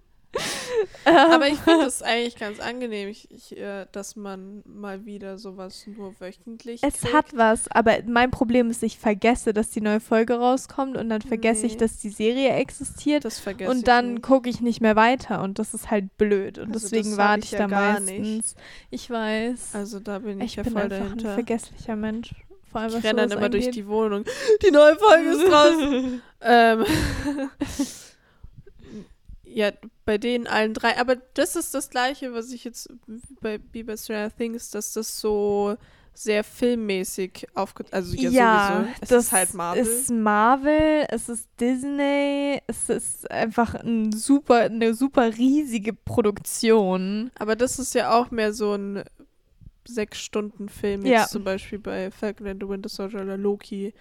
Aber 1.04 1.46
ich 1.46 1.58
finde 1.58 1.84
es 1.84 2.00
eigentlich 2.00 2.36
ganz 2.36 2.58
angenehm, 2.58 3.08
ich, 3.10 3.30
ich, 3.30 3.54
äh, 3.58 3.84
dass 3.92 4.16
man 4.16 4.62
mal 4.64 5.04
wieder 5.04 5.36
sowas 5.36 5.86
nur 5.86 6.18
wöchentlich 6.20 6.82
Es 6.82 7.00
kriegt. 7.00 7.12
hat 7.12 7.36
was, 7.36 7.68
aber 7.70 7.98
mein 8.06 8.30
Problem 8.30 8.70
ist, 8.70 8.82
ich 8.82 8.98
vergesse, 8.98 9.52
dass 9.52 9.68
die 9.68 9.82
neue 9.82 10.00
Folge 10.00 10.34
rauskommt 10.38 10.96
und 10.96 11.10
dann 11.10 11.20
vergesse 11.20 11.66
ich, 11.66 11.72
Nee. 11.72 11.78
dass 11.80 11.98
die 11.98 12.08
Serie 12.08 12.48
existiert 12.54 13.26
das 13.26 13.40
vergesse 13.40 13.70
und 13.70 13.86
dann 13.88 14.22
gucke 14.22 14.48
ich 14.48 14.62
nicht 14.62 14.80
mehr 14.80 14.96
weiter 14.96 15.42
und 15.42 15.58
das 15.58 15.74
ist 15.74 15.90
halt 15.90 16.16
blöd 16.16 16.56
und 16.58 16.72
Also 16.72 16.86
deswegen 16.88 17.10
das 17.10 17.18
warte 17.18 17.38
ich 17.40 17.44
ich, 17.46 17.52
ja 17.52 17.58
da 17.58 17.66
gar 17.66 18.00
meistens. 18.00 18.18
nicht. 18.26 18.56
Ich 18.88 19.10
weiß. 19.10 19.74
Also 19.74 20.00
da 20.00 20.18
bin 20.20 20.38
ich, 20.40 20.46
ich 20.46 20.56
ja 20.56 20.62
bin 20.62 20.72
voll 20.72 20.82
einfach 20.82 20.98
dahinter. 20.98 21.28
ein 21.28 21.34
vergesslicher 21.34 21.96
Mensch. 21.96 22.34
Vor 22.72 22.80
allem, 22.80 22.98
Ich 22.98 23.04
renne 23.04 23.28
dann 23.28 23.38
immer 23.38 23.48
durch 23.50 23.70
die 23.70 23.86
Wohnung. 23.86 24.24
Die 24.62 24.70
neue 24.70 24.96
Folge 24.96 25.28
ist 25.28 25.46
draußen. 25.46 26.22
ähm, 26.40 26.84
ja, 29.44 29.70
bei 30.04 30.18
denen 30.18 30.46
allen 30.46 30.74
drei. 30.74 30.98
Aber 30.98 31.16
das 31.34 31.54
ist 31.54 31.74
das 31.74 31.90
Gleiche, 31.90 32.32
was 32.32 32.50
ich 32.50 32.64
jetzt 32.64 32.90
bei 33.40 33.60
wie 33.72 33.82
bei 33.82 33.96
Stranger 33.96 34.34
Things, 34.34 34.70
dass 34.70 34.92
das 34.94 35.20
so 35.20 35.76
sehr 36.14 36.44
filmmäßig 36.44 37.46
aufge... 37.54 37.84
Also 37.90 38.14
ja, 38.14 38.30
Ja, 38.30 38.76
sowieso. 38.76 38.94
Es 39.00 39.08
das 39.08 39.24
ist 39.24 39.32
halt 39.32 39.54
Marvel. 39.54 39.82
ist 39.82 40.10
Marvel, 40.10 41.06
es 41.08 41.28
ist 41.28 41.48
Disney, 41.58 42.60
es 42.66 42.88
ist 42.88 43.30
einfach 43.30 43.74
ein 43.74 44.12
super, 44.12 44.56
eine 44.60 44.94
super 44.94 45.36
riesige 45.36 45.94
Produktion. 45.94 47.30
Aber 47.38 47.56
das 47.56 47.78
ist 47.78 47.94
ja 47.94 48.12
auch 48.12 48.30
mehr 48.30 48.52
so 48.52 48.74
ein 48.74 49.04
Sechs-Stunden-Film, 49.88 51.04
jetzt 51.06 51.12
Ja. 51.12 51.26
zum 51.28 51.44
Beispiel 51.44 51.78
bei 51.78 52.10
Falcon 52.10 52.46
and 52.46 52.62
the 52.62 52.68
Winter 52.68 52.88
Soldier 52.88 53.22
oder 53.22 53.36
Loki, 53.36 53.92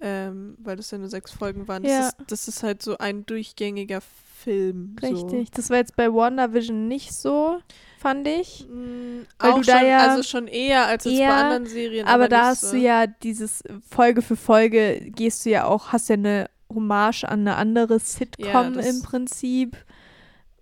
ähm, 0.00 0.56
weil 0.58 0.76
das 0.76 0.90
ja 0.90 0.98
nur 0.98 1.08
sechs 1.08 1.30
Folgen 1.32 1.68
waren. 1.68 1.82
Das, 1.82 1.92
Ja. 1.92 2.08
ist, 2.08 2.16
das 2.26 2.48
ist 2.48 2.62
halt 2.62 2.82
so 2.82 2.98
ein 2.98 3.24
durchgängiger 3.26 4.00
Film. 4.00 4.96
Richtig. 5.00 5.52
Das 5.52 5.70
war 5.70 5.76
jetzt 5.76 5.94
bei 5.94 6.12
WandaVision 6.12 6.88
nicht 6.88 7.12
so, 7.14 7.60
fand 8.00 8.26
ich. 8.26 8.66
So. 8.68 8.74
Mm, 8.74 9.26
Weil 9.38 9.50
auch 9.52 9.58
du 9.60 9.62
da 9.62 9.78
schon, 9.78 9.86
ja 9.88 9.98
also 10.08 10.22
schon 10.24 10.46
eher 10.48 10.86
als 10.86 11.04
jetzt 11.04 11.18
eher, 11.20 11.28
bei 11.28 11.34
anderen 11.34 11.66
Serien. 11.66 12.06
Aber 12.08 12.28
da 12.28 12.38
nicht 12.38 12.46
hast 12.46 12.60
so. 12.62 12.72
du 12.72 12.78
ja 12.82 13.06
dieses 13.06 13.62
Folge 13.88 14.20
für 14.22 14.34
Folge 14.36 15.00
gehst 15.14 15.46
du 15.46 15.50
ja 15.50 15.66
auch, 15.66 15.92
hast 15.92 16.08
ja 16.08 16.14
eine 16.14 16.50
Hommage 16.74 17.24
an 17.24 17.40
eine 17.40 17.54
andere 17.56 18.00
Sitcom 18.00 18.46
Ja, 18.74 18.80
im 18.80 19.02
Prinzip. 19.02 19.76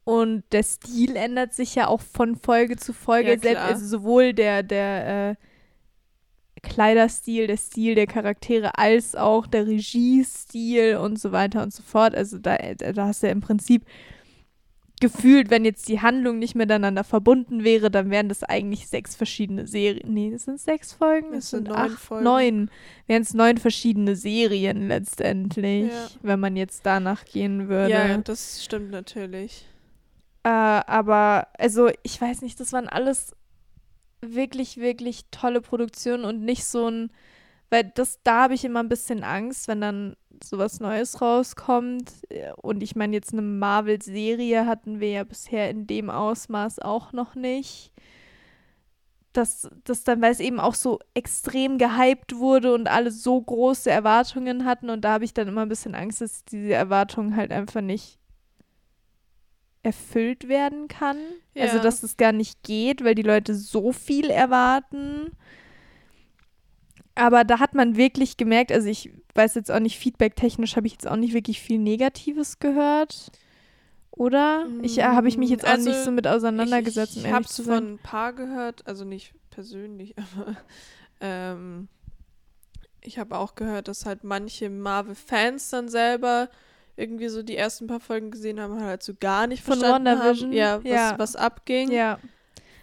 Und 0.05 0.43
der 0.53 0.63
Stil 0.63 1.15
ändert 1.17 1.55
sich 1.55 1.75
ja 1.75 1.87
auch 1.87 2.01
von 2.01 2.37
Folge 2.37 2.77
zu 2.77 2.93
Folge. 2.93 3.33
Ja, 3.33 3.39
Selbst, 3.39 3.63
also 3.63 3.87
sowohl 3.87 4.33
der, 4.33 4.63
der 4.63 5.31
äh, 5.31 5.35
Kleiderstil, 6.63 7.47
der 7.47 7.57
Stil 7.57 7.95
der 7.95 8.07
Charaktere, 8.07 8.77
als 8.79 9.15
auch 9.15 9.47
der 9.47 9.67
Regiestil 9.67 10.97
und 10.97 11.19
so 11.19 11.33
weiter 11.33 11.63
und 11.63 11.73
so 11.73 11.83
fort. 11.83 12.15
Also 12.15 12.39
da, 12.39 12.57
da 12.57 13.07
hast 13.07 13.23
du 13.23 13.27
ja 13.29 13.33
im 13.33 13.41
Prinzip 13.41 13.85
gefühlt, 15.01 15.49
wenn 15.51 15.65
jetzt 15.65 15.89
die 15.89 16.01
Handlung 16.03 16.39
nicht 16.39 16.55
miteinander 16.55 17.05
verbunden 17.05 17.65
wäre, 17.65 17.91
dann 17.91 18.11
wären 18.11 18.29
das 18.29 18.43
eigentlich 18.45 18.87
sechs 18.89 19.17
verschiedene 19.17 19.67
Serien. 19.67 20.13
Nee, 20.13 20.31
das 20.31 20.45
sind 20.45 20.61
sechs 20.61 20.93
Folgen. 20.93 21.29
Das 21.33 21.45
Das 21.45 21.51
sind 21.51 21.67
sind 21.69 21.69
neun 21.75 21.93
acht, 21.93 21.99
Folgen. 21.99 22.25
neun. 22.25 22.71
Wären 23.07 23.23
es 23.23 23.33
neun 23.33 23.57
verschiedene 23.57 24.15
Serien 24.15 24.89
letztendlich, 24.89 25.91
Ja. 25.91 26.09
wenn 26.21 26.41
man 26.41 26.57
jetzt 26.57 26.85
danach 26.85 27.25
gehen 27.25 27.69
würde. 27.69 27.93
Ja, 27.93 28.17
das 28.19 28.63
stimmt 28.63 28.91
natürlich. 28.91 29.65
Äh, 30.43 30.49
aber, 30.49 31.49
also, 31.59 31.91
ich 32.03 32.21
weiß 32.21 32.43
nicht, 32.43 32.59
das 32.61 32.73
waren 32.73 32.89
alles 32.89 33.35
wirklich, 34.23 34.79
wirklich 34.79 35.27
tolle 35.31 35.61
Produktionen 35.63 36.25
und 36.25 36.43
nicht 36.45 36.65
so 36.65 36.89
ein, 36.89 37.13
weil 37.71 37.85
das, 37.95 38.21
da 38.25 38.45
habe 38.45 38.55
ich 38.55 38.65
immer 38.65 38.81
ein 38.81 38.89
bisschen 38.91 39.25
Angst, 39.25 39.69
wenn 39.69 39.81
dann 39.83 40.17
sowas 40.45 40.81
Neues 40.81 41.23
rauskommt. 41.23 42.13
Äh, 42.31 42.53
Und 42.63 42.83
ich 42.83 42.97
meine, 42.97 43.15
jetzt 43.17 43.33
eine 43.35 43.43
Marvel-Serie 43.43 44.67
hatten 44.67 45.01
wir 45.01 45.11
ja 45.11 45.25
bisher 45.25 45.71
in 45.71 45.87
dem 45.87 46.11
Ausmaß 46.11 46.81
auch 46.81 47.13
noch 47.13 47.35
nicht. 47.35 47.93
Dass 49.33 49.69
das 49.85 50.03
dann, 50.03 50.21
weil 50.23 50.33
es 50.33 50.41
eben 50.41 50.59
auch 50.59 50.75
so 50.75 50.99
extrem 51.15 51.79
gehypt 51.79 52.37
wurde 52.37 52.75
und 52.75 52.89
alle 52.89 53.13
so 53.13 53.41
große 53.41 53.89
Erwartungen 53.89 54.65
hatten 54.65 54.91
und 54.91 55.03
da 55.05 55.13
habe 55.13 55.25
ich 55.25 55.33
dann 55.35 55.47
immer 55.47 55.63
ein 55.63 55.69
bisschen 55.69 55.95
Angst, 55.95 56.21
dass 56.21 56.45
diese 56.45 56.73
Erwartungen 56.75 57.37
halt 57.37 57.53
einfach 57.53 57.81
nicht 57.81 58.20
erfüllt 59.83 60.49
werden 60.49 60.89
kann. 60.89 61.17
Also, 61.57 61.77
Ja. 61.77 61.83
dass 61.83 62.03
es 62.03 62.17
gar 62.17 62.33
nicht 62.33 62.63
geht, 62.63 63.03
weil 63.05 63.15
die 63.15 63.23
Leute 63.23 63.55
so 63.55 63.93
viel 63.93 64.31
erwarten. 64.31 65.31
Aber 67.15 67.45
da 67.45 67.59
hat 67.59 67.75
man 67.75 67.97
wirklich 67.97 68.37
gemerkt, 68.37 68.73
also 68.73 68.89
ich 68.89 69.11
weiß 69.35 69.55
jetzt 69.55 69.71
auch 69.71 69.81
nicht, 69.81 69.99
feedbacktechnisch 69.99 70.77
habe 70.77 70.87
ich 70.87 70.93
jetzt 70.95 71.09
auch 71.09 71.17
nicht 71.17 71.35
wirklich 71.35 71.61
viel 71.61 71.79
Negatives 71.79 72.59
gehört. 72.59 73.31
Oder? 74.11 74.67
Ich 74.83 74.99
äh, 74.99 75.03
habe 75.03 75.29
ich 75.29 75.39
mich 75.39 75.51
jetzt 75.51 75.65
auch 75.65 75.71
Also, 75.71 75.89
nicht 75.89 76.03
so 76.05 76.11
mit 76.11 76.27
auseinandergesetzt, 76.27 77.17
ich, 77.17 77.25
ich 77.25 77.31
habe 77.33 77.45
es 77.45 77.57
von 77.61 77.95
ein 77.95 77.99
paar 77.99 78.33
gehört, 78.33 78.87
also 78.87 79.05
nicht 79.05 79.35
persönlich, 79.51 80.15
aber 80.37 80.57
ähm, 81.21 81.89
ich 83.01 83.19
habe 83.19 83.39
auch 83.39 83.55
gehört, 83.55 83.89
dass 83.89 84.05
halt 84.05 84.25
manche 84.25 84.69
Marvel-Fans 84.69 85.71
dann 85.71 85.89
selber 85.89 86.51
irgendwie 87.01 87.29
so 87.29 87.43
die 87.43 87.57
ersten 87.57 87.87
paar 87.87 88.01
Folgen 88.01 88.31
gesehen 88.31 88.61
haben, 88.61 88.81
halt 88.81 89.03
so 89.03 89.13
gar 89.19 89.47
nicht 89.47 89.63
Von 89.65 89.79
verstanden 89.79 90.19
haben, 90.19 90.53
ja, 90.53 90.79
was, 90.85 90.91
Ja. 90.91 91.15
was 91.19 91.37
abging. 91.37 91.91
Ja. 91.91 92.19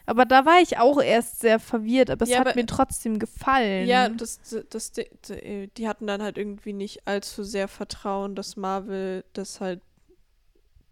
Aber 0.06 0.24
da 0.26 0.46
war 0.46 0.62
ich 0.62 0.78
auch 0.78 1.02
erst 1.02 1.42
sehr 1.42 1.60
verwirrt, 1.60 2.10
aber 2.10 2.24
es 2.24 2.30
Ja, 2.30 2.40
hat 2.40 2.48
aber- 2.48 2.56
mir 2.56 2.66
trotzdem 2.66 3.20
gefallen. 3.20 3.88
Ja, 3.88 4.08
das, 4.10 4.40
das, 4.70 4.92
die, 4.94 5.68
die 5.76 5.88
hatten 5.88 6.08
dann 6.08 6.22
halt 6.24 6.38
irgendwie 6.38 6.72
nicht 6.74 7.06
allzu 7.08 7.44
sehr 7.44 7.68
Vertrauen, 7.68 8.34
dass 8.34 8.56
Marvel 8.56 9.26
das 9.34 9.60
halt 9.62 9.82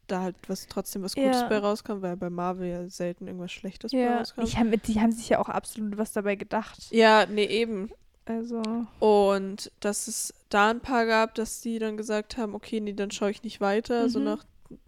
da 0.08 0.22
halt 0.22 0.36
was 0.48 0.68
trotzdem 0.68 1.02
was 1.02 1.16
Gutes 1.16 1.42
Ja. 1.42 1.48
bei 1.48 1.58
rauskam, 1.58 2.02
weil 2.02 2.16
bei 2.16 2.30
Marvel 2.30 2.68
ja 2.70 2.88
selten 2.90 3.26
irgendwas 3.28 3.52
Schlechtes 3.52 3.92
bei 3.92 3.98
ja. 4.00 4.18
rauskam. 4.20 4.42
Ich 4.42 4.58
hab, 4.58 4.68
die 4.84 5.00
haben 5.02 5.12
sich 5.12 5.30
ja 5.30 5.40
auch 5.40 5.50
absolut 5.50 5.98
was 5.98 6.12
dabei 6.12 6.36
gedacht. 6.36 6.78
ja, 6.92 7.26
nee, 7.26 7.46
eben. 7.46 7.90
Also. 8.26 8.62
Und 9.00 9.72
dass 9.80 10.08
es 10.08 10.34
da 10.50 10.72
ein 10.72 10.80
paar 10.82 11.06
gab, 11.06 11.36
dass 11.36 11.62
die 11.62 11.78
dann 11.80 11.96
gesagt 11.98 12.38
haben, 12.38 12.56
okay, 12.56 12.80
nee, 12.80 12.94
dann 12.94 13.12
schaue 13.12 13.32
ich 13.32 13.44
nicht 13.44 13.62
weiter, 13.62 14.10
so 14.10 14.20
Mhm. 14.20 14.26
nach 14.26 14.44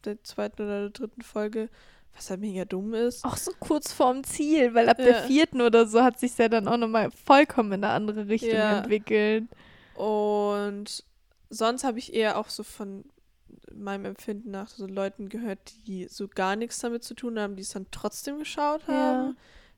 der 0.06 0.24
zweiten 0.24 0.64
oder 0.64 0.82
der 0.82 0.90
dritten 0.90 1.22
Folge, 1.22 1.70
was 2.16 2.30
halt 2.32 2.40
mega 2.42 2.66
dumm 2.66 2.94
ist. 2.96 3.24
Auch 3.24 3.38
so 3.38 3.52
kurz 3.60 3.94
vorm 3.94 4.24
Ziel, 4.24 4.74
weil 4.74 4.90
ab 4.90 4.98
Ja. 4.98 5.06
der 5.06 5.24
vierten 5.24 5.62
oder 5.62 5.86
so 5.86 6.02
hat 6.04 6.20
sich 6.20 6.36
ja 6.38 6.50
dann 6.50 6.68
auch 6.68 6.78
nochmal 6.78 7.12
vollkommen 7.12 7.74
in 7.74 7.84
eine 7.84 7.94
andere 7.94 8.28
Richtung 8.28 8.50
Ja. 8.54 8.80
entwickelt. 8.80 9.46
Und 9.94 11.04
sonst 11.50 11.84
habe 11.84 12.00
ich 12.00 12.14
eher 12.14 12.38
auch 12.38 12.50
so 12.50 12.64
von 12.64 13.06
meinem 13.74 14.06
Empfinden 14.06 14.52
nach 14.52 14.68
so 14.70 14.88
Leuten 14.88 15.30
gehört, 15.30 15.60
die 15.88 16.08
so 16.10 16.28
gar 16.28 16.56
nichts 16.56 16.80
damit 16.80 17.04
zu 17.04 17.14
tun 17.14 17.40
haben, 17.40 17.56
die 17.56 17.62
es 17.62 17.70
dann 17.70 17.86
trotzdem 17.92 18.40
geschaut 18.40 18.82
Ja. 18.88 19.34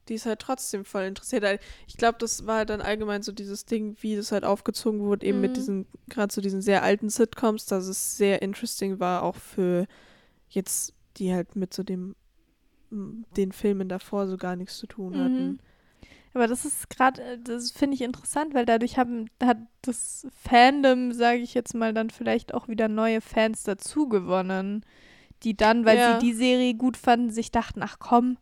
Die 0.10 0.15
es 0.15 0.26
halt 0.26 0.39
trotzdem 0.39 0.84
voll 0.86 1.04
interessiert. 1.04 1.45
Ich 1.88 1.95
glaube, 1.98 2.17
das 2.19 2.45
war 2.45 2.58
halt 2.58 2.69
dann 2.72 2.82
allgemein 2.82 3.22
so 3.22 3.32
dieses 3.32 3.65
Ding, 3.65 3.95
wie 4.02 4.15
das 4.15 4.32
halt 4.32 4.43
aufgezogen 4.43 5.02
wurde, 5.02 5.26
eben 5.26 5.39
mit 5.39 5.52
Mhm. 5.52 5.56
diesen, 5.56 5.86
gerade 6.10 6.34
so 6.34 6.41
diesen 6.41 6.62
sehr 6.62 6.84
alten 6.84 7.10
Sitcoms, 7.10 7.65
dass 7.67 7.88
es 7.88 8.17
sehr 8.17 8.41
interesting 8.41 9.00
war, 9.00 9.24
auch 9.24 9.36
für 9.36 9.86
jetzt 10.50 10.93
die 11.17 11.34
halt 11.34 11.56
mit 11.56 11.74
so 11.74 11.84
dem 11.84 12.15
den 12.91 13.52
Filmen 13.52 13.88
davor 13.88 14.28
so 14.28 14.36
gar 14.38 14.56
nichts 14.56 14.78
zu 14.80 14.88
tun 14.88 15.15
hatten. 15.15 15.48
Mhm. 15.50 15.60
Aber 16.34 16.48
das 16.48 16.65
ist 16.65 16.89
gerade, 16.89 17.38
das 17.39 17.72
finde 17.72 17.95
ich 17.95 18.02
interessant, 18.02 18.54
weil 18.56 18.65
dadurch 18.65 18.98
haben, 18.98 19.30
hat 19.43 19.58
das 19.84 20.26
Fandom, 20.43 21.12
sage 21.12 21.39
ich 21.39 21.54
jetzt 21.54 21.76
mal, 21.76 21.93
dann 21.93 22.10
vielleicht 22.10 22.54
auch 22.54 22.67
wieder 22.67 22.88
neue 22.88 23.22
Fans 23.22 23.63
dazu 23.63 24.08
gewonnen, 24.10 24.84
die 25.43 25.56
dann, 25.56 25.86
weil 25.86 25.98
Ja. 25.98 26.19
sie 26.19 26.26
die 26.26 26.34
Serie 26.34 26.74
gut 26.76 26.98
fanden, 26.98 27.30
sich 27.32 27.52
dachten, 27.52 27.82
ach 27.84 27.98
komm, 28.00 28.38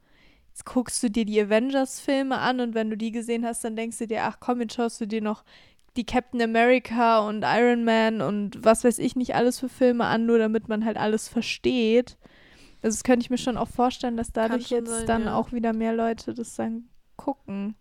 jetzt 0.58 0.66
guckst 0.66 1.04
du 1.04 1.10
dir 1.10 1.24
die 1.24 1.40
Avengers-Filme 1.40 2.38
an 2.38 2.60
und 2.60 2.74
wenn 2.74 2.90
du 2.90 2.98
die 2.98 3.12
gesehen 3.12 3.46
hast, 3.46 3.64
dann 3.64 3.76
denkst 3.76 4.00
du 4.00 4.08
dir, 4.08 4.24
ach 4.24 4.38
komm, 4.40 4.62
jetzt 4.62 4.74
schaust 4.74 5.00
du 5.00 5.06
dir 5.06 5.22
noch 5.22 5.44
die 5.96 6.06
Captain 6.06 6.42
America 6.42 7.20
und 7.20 7.44
Iron 7.46 7.84
Man 7.84 8.22
und 8.22 8.64
was 8.64 8.84
weiß 8.84 8.98
ich 8.98 9.16
nicht 9.16 9.36
alles 9.36 9.60
für 9.60 9.70
Filme 9.70 10.06
an, 10.06 10.26
nur 10.26 10.40
damit 10.40 10.68
man 10.68 10.84
halt 10.84 10.98
alles 10.98 11.28
versteht. 11.28 12.18
Also 12.82 12.96
das 12.96 13.04
könnte 13.04 13.24
ich 13.24 13.30
mir 13.30 13.38
schon 13.38 13.58
auch 13.58 13.68
vorstellen, 13.68 14.18
dass 14.18 14.32
dadurch 14.32 14.70
jetzt 14.70 14.90
sein, 14.90 15.06
dann 15.06 15.24
ja. 15.26 15.36
auch 15.36 15.52
wieder 15.52 15.74
mehr 15.74 15.94
Leute 15.94 16.34
das 16.34 16.56
dann 16.56 16.90
gucken. 17.18 17.76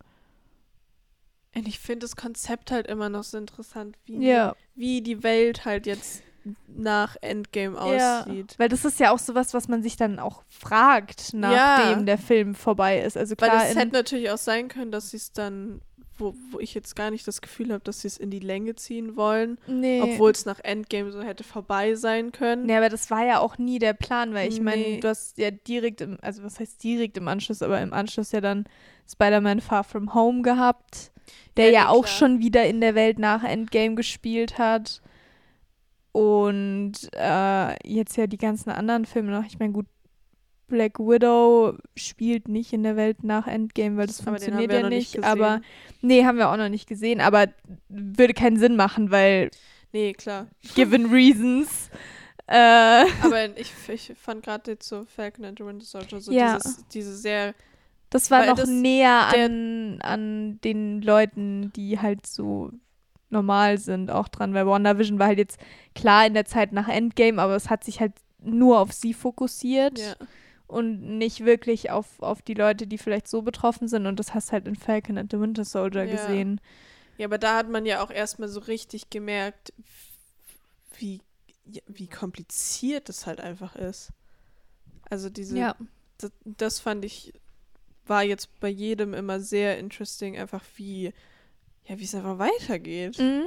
Und 1.55 1.67
ich 1.69 1.79
finde 1.79 2.01
das 2.01 2.15
Konzept 2.17 2.71
halt 2.71 2.87
immer 2.87 3.09
noch 3.09 3.25
so 3.25 3.39
interessant, 3.39 3.97
wie, 4.05 4.19
Ja. 4.19 4.55
wie 4.75 5.01
die 5.01 5.23
Welt 5.23 5.65
halt 5.65 5.87
jetzt 5.87 6.23
nach 6.68 7.16
Endgame 7.20 7.76
Ja, 7.96 8.20
aussieht. 8.22 8.54
weil 8.59 8.68
das 8.68 8.85
ist 8.85 9.00
ja 9.00 9.12
auch 9.12 9.18
sowas, 9.18 9.54
was 9.54 9.68
man 9.68 9.82
sich 9.82 9.96
dann 9.96 10.18
auch 10.18 10.42
fragt, 10.48 11.32
nachdem 11.35 11.98
Ja. 11.98 12.04
der 12.04 12.18
Film 12.18 12.54
vorbei 12.54 13.00
ist. 13.00 13.16
Also 13.16 13.35
Weil 13.38 13.50
klar, 13.50 13.64
es 13.64 13.72
in, 13.72 13.78
hätte 13.78 13.92
natürlich 13.92 14.30
auch 14.30 14.38
sein 14.38 14.68
können, 14.68 14.90
dass 14.92 15.11
sie 15.11 15.16
es 15.16 15.32
dann, 15.32 15.80
wo, 16.18 16.35
wo 16.50 16.61
ich 16.61 16.72
jetzt 16.74 16.94
gar 16.96 17.11
nicht 17.11 17.26
das 17.26 17.40
Gefühl 17.40 17.72
habe, 17.72 17.82
dass 17.85 18.00
sie 18.02 18.09
es 18.09 18.16
in 18.16 18.30
die 18.30 18.38
Länge 18.38 18.74
ziehen 18.76 19.16
wollen, 19.16 19.59
nee. 19.66 20.00
obwohl 20.02 20.30
es 20.30 20.46
nach 20.46 20.61
Endgame 20.62 21.11
so 21.11 21.20
hätte 21.22 21.44
vorbei 21.44 21.94
sein 21.94 22.32
können. 22.32 22.66
Nee, 22.66 22.76
aber 22.76 22.88
das 22.88 23.11
war 23.11 23.24
ja 23.26 23.38
auch 23.40 23.59
nie 23.59 23.78
der 23.78 23.92
Plan, 23.92 24.32
weil 24.32 24.48
ich 24.48 24.61
meine, 24.61 24.82
Nee. 24.82 25.00
du 25.00 25.09
hast 25.09 25.37
ja 25.38 25.50
direkt 25.50 26.00
im, 26.00 26.16
also 26.22 26.42
was 26.42 26.59
heißt 26.61 26.82
direkt 26.82 27.16
im 27.18 27.28
Anschluss, 27.28 27.61
aber 27.62 27.80
im 27.80 27.92
Anschluss 27.92 28.32
ja 28.32 28.40
dann 28.40 28.64
Spider-Man 29.11 29.61
Far 29.61 29.85
From 29.85 30.14
Home 30.14 30.42
gehabt, 30.42 31.11
der 31.56 31.66
Ja, 31.66 31.72
ja, 31.72 31.88
auch 31.88 32.04
klar. 32.04 32.16
schon 32.18 32.38
wieder 32.40 32.64
in 32.66 32.80
der 32.80 32.94
Welt 32.94 33.18
nach 33.18 33.42
Endgame 33.44 33.94
gespielt 33.94 34.59
hat. 34.59 35.00
Und 36.16 36.92
äh, 37.12 37.76
jetzt 37.87 38.16
ja 38.16 38.26
die 38.26 38.38
ganzen 38.38 38.70
anderen 38.70 39.05
Filme 39.05 39.33
noch. 39.33 39.44
Ich 39.44 39.59
meine, 39.59 39.72
gut, 39.72 39.87
Black 40.66 40.98
Widow 40.98 41.74
spielt 41.94 42.48
nicht 42.48 42.72
in 42.72 42.83
der 42.83 42.96
Welt 42.96 43.22
nach 43.22 43.46
Endgame, 43.46 43.98
weil 43.98 44.07
das 44.07 44.20
Aber 44.26 44.38
den 44.38 44.44
funktioniert 44.44 44.72
ja 44.72 44.88
nicht 44.88 45.14
nicht. 45.14 45.24
aber 45.24 45.61
nee, 46.00 46.24
haben 46.24 46.38
wir 46.38 46.50
auch 46.50 46.57
noch 46.57 46.70
nicht 46.70 46.88
gesehen. 46.88 47.20
Aber 47.20 47.48
würde 47.88 48.33
keinen 48.35 48.57
Sinn 48.59 48.76
machen, 48.76 49.11
weil 49.11 49.50
Nee, 49.92 50.14
klar. 50.14 50.46
given 50.74 51.07
reasons. 51.12 51.90
Äh, 52.46 53.05
Aber 53.22 53.59
ich, 53.59 53.72
ich 53.88 54.12
fand 54.18 54.42
gerade 54.44 54.70
jetzt 54.72 54.88
so 54.88 55.05
Falcon 55.05 55.44
and 55.44 55.59
the 55.59 55.66
Winter 55.66 55.85
Soldier 55.85 56.20
so 56.20 56.33
Ja. 56.33 56.57
dieses, 56.57 56.87
diese 56.88 57.16
sehr 57.16 57.55
Das 58.11 58.31
war 58.31 58.46
noch 58.46 58.57
das- 58.57 58.68
näher 58.70 59.29
an, 59.35 60.00
an 60.00 60.61
den 60.62 61.02
Leuten, 61.02 61.72
die 61.76 61.98
halt 62.00 62.26
so 62.26 62.70
normal 63.31 63.79
sind, 63.79 64.11
auch 64.11 64.29
dran, 64.29 64.55
weil 64.55 64.67
WandaVision 64.67 65.19
war 65.19 65.29
halt 65.29 65.39
jetzt 65.39 65.59
klar 65.95 66.27
in 66.27 66.35
der 66.35 66.45
Zeit 66.45 66.73
nach 66.73 66.89
Endgame, 66.89 67.41
aber 67.41 67.57
es 67.57 67.71
hat 67.71 67.85
sich 67.85 68.01
halt 68.01 68.12
nur 68.39 68.79
auf 68.81 68.93
sie 68.93 69.15
fokussiert 69.15 69.99
ja. 69.99 70.15
und 70.67 71.19
nicht 71.19 71.45
wirklich 71.45 71.91
auf, 71.91 72.21
auf 72.21 72.43
die 72.43 72.55
Leute, 72.55 72.87
die 72.87 72.99
vielleicht 72.99 73.29
so 73.29 73.43
betroffen 73.43 73.89
sind 73.89 74.07
und 74.07 74.21
das 74.21 74.35
hast 74.35 74.53
halt 74.53 74.69
in 74.69 74.77
Falcon 74.77 75.19
and 75.19 75.33
the 75.33 75.41
Winter 75.41 75.65
Soldier 75.65 76.05
Ja. 76.05 76.11
gesehen. 76.11 76.61
Ja, 77.19 77.27
aber 77.27 77.39
da 77.39 77.57
hat 77.57 77.69
man 77.69 77.87
ja 77.87 78.05
auch 78.05 78.11
erstmal 78.11 78.49
so 78.49 78.61
richtig 78.61 79.11
gemerkt, 79.11 79.73
wie, 80.99 81.21
ja, 81.65 81.81
wie 81.87 82.09
kompliziert 82.09 83.09
es 83.09 83.27
halt 83.27 83.41
einfach 83.41 83.75
ist. 83.75 84.12
Also 85.09 85.31
diese, 85.31 85.75
das, 86.19 86.33
das 86.45 86.79
fand 86.81 87.05
ich, 87.05 87.33
war 88.07 88.23
jetzt 88.23 88.61
bei 88.61 88.69
jedem 88.69 89.15
immer 89.15 89.41
sehr 89.41 89.79
interesting, 89.79 90.37
einfach 90.39 90.65
wie, 90.77 91.12
ja, 91.88 91.99
wie 91.99 92.05
es 92.05 92.14
einfach 92.14 92.38
weitergeht. 92.38 93.18
Mhm. 93.18 93.46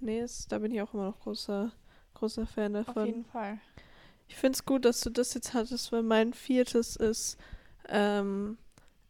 Nee, 0.00 0.20
es, 0.20 0.46
da 0.48 0.58
bin 0.58 0.72
ich 0.72 0.82
auch 0.82 0.92
immer 0.94 1.04
noch 1.06 1.20
großer, 1.20 1.70
großer 2.14 2.46
Fan 2.46 2.74
Auf 2.76 2.86
davon. 2.86 3.06
jeden 3.06 3.24
Fall. 3.24 3.58
Ich 4.28 4.36
finde 4.36 4.56
es 4.56 4.64
gut, 4.64 4.84
dass 4.84 5.00
du 5.00 5.10
das 5.10 5.34
jetzt 5.34 5.54
hattest, 5.54 5.92
weil 5.92 6.02
mein 6.02 6.32
viertes 6.32 6.96
ist 6.96 7.36
ähm, 7.88 8.56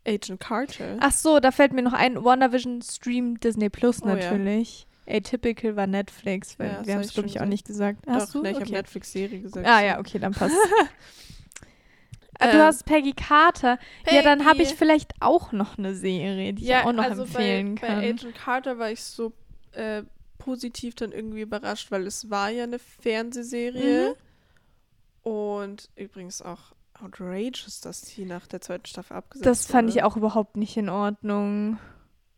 Agent 0.07 0.41
Carter. 0.41 0.97
Ach 1.01 1.12
so, 1.12 1.38
da 1.41 1.51
fällt 1.53 1.73
mir 1.73 1.83
noch 1.83 1.93
ein, 1.93 2.23
WandaVision 2.25 2.83
Stream 2.83 3.38
Disney 3.41 3.71
Plus 3.71 4.03
Oh 4.03 4.09
ja. 4.09 4.15
natürlich. 4.17 4.87
Atypical 5.09 5.77
war 5.77 5.87
Netflix, 5.87 6.59
weil 6.59 6.69
Ja, 6.69 6.87
wir 6.87 6.95
hab 6.95 7.01
haben 7.01 7.07
es, 7.07 7.12
glaube 7.15 7.29
ich, 7.29 7.41
auch 7.41 7.45
nicht 7.47 7.67
gesagt. 7.67 8.01
Hast 8.07 8.29
Doch, 8.35 8.41
du? 8.41 8.43
ne, 8.43 8.51
ich 8.51 8.57
habe 8.57 8.65
Okay. 8.67 8.73
Netflix-Serie 8.75 9.41
gesagt. 9.41 9.67
Ah 9.67 9.79
so. 9.81 9.85
ja, 9.87 9.99
okay, 9.99 10.19
dann 10.19 10.33
passt. 10.33 10.55
Ah, 12.43 12.51
Ähm, 12.51 12.59
du 12.59 12.65
hast 12.65 12.85
Peggy 12.85 13.13
Carter. 13.13 13.79
Ja, 14.11 14.23
dann 14.23 14.45
habe 14.45 14.63
ich 14.63 14.69
Peggy. 14.69 14.79
vielleicht 14.79 15.15
auch 15.21 15.53
noch 15.53 15.79
eine 15.79 15.95
Serie, 15.95 16.53
die 16.53 16.65
ich 16.65 16.75
auch 16.77 16.93
noch 16.93 17.05
also 17.05 17.23
empfehlen 17.23 17.75
bei, 17.77 17.87
kann. 17.87 18.01
Bei 18.01 18.09
Agent 18.11 18.35
Carter 18.35 18.79
war 18.79 18.91
ich 18.91 19.03
so 19.03 19.33
äh, 19.73 20.03
positiv 20.39 20.95
dann 20.95 21.13
irgendwie 21.13 21.43
überrascht, 21.43 21.91
weil 21.91 22.07
es 22.07 22.31
war 22.31 22.51
ja 22.51 22.65
eine 22.65 22.79
Fernsehserie. 22.79 24.17
Und 25.23 25.89
übrigens 25.97 26.43
auch 26.43 26.73
outrageous, 27.01 27.81
dass 27.81 28.03
die 28.03 28.25
nach 28.25 28.47
der 28.47 28.61
zweiten 28.61 28.87
Staffel 28.87 29.17
abgesetzt 29.17 29.47
das 29.47 29.67
fand 29.67 29.89
wurde. 29.89 29.99
ich 29.99 30.05
auch 30.05 30.17
überhaupt 30.17 30.57
nicht 30.57 30.77
in 30.77 30.89
Ordnung. 30.89 31.79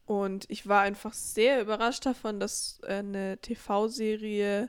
Und 0.07 0.45
ich 0.51 0.67
war 0.69 0.83
einfach 0.83 1.14
sehr 1.14 1.62
überrascht 1.62 2.05
davon, 2.05 2.40
dass 2.40 2.79
äh, 2.83 2.97
eine 2.97 3.38
TV-Serie, 3.38 4.69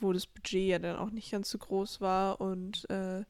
wo 0.00 0.12
das 0.12 0.26
Budget 0.26 0.68
ja 0.68 0.78
dann 0.78 0.96
auch 0.96 1.10
nicht 1.10 1.30
ganz 1.30 1.48
so 1.50 1.56
groß 1.58 2.00
war 2.02 2.40
und 2.40 2.88
äh, 2.90 3.24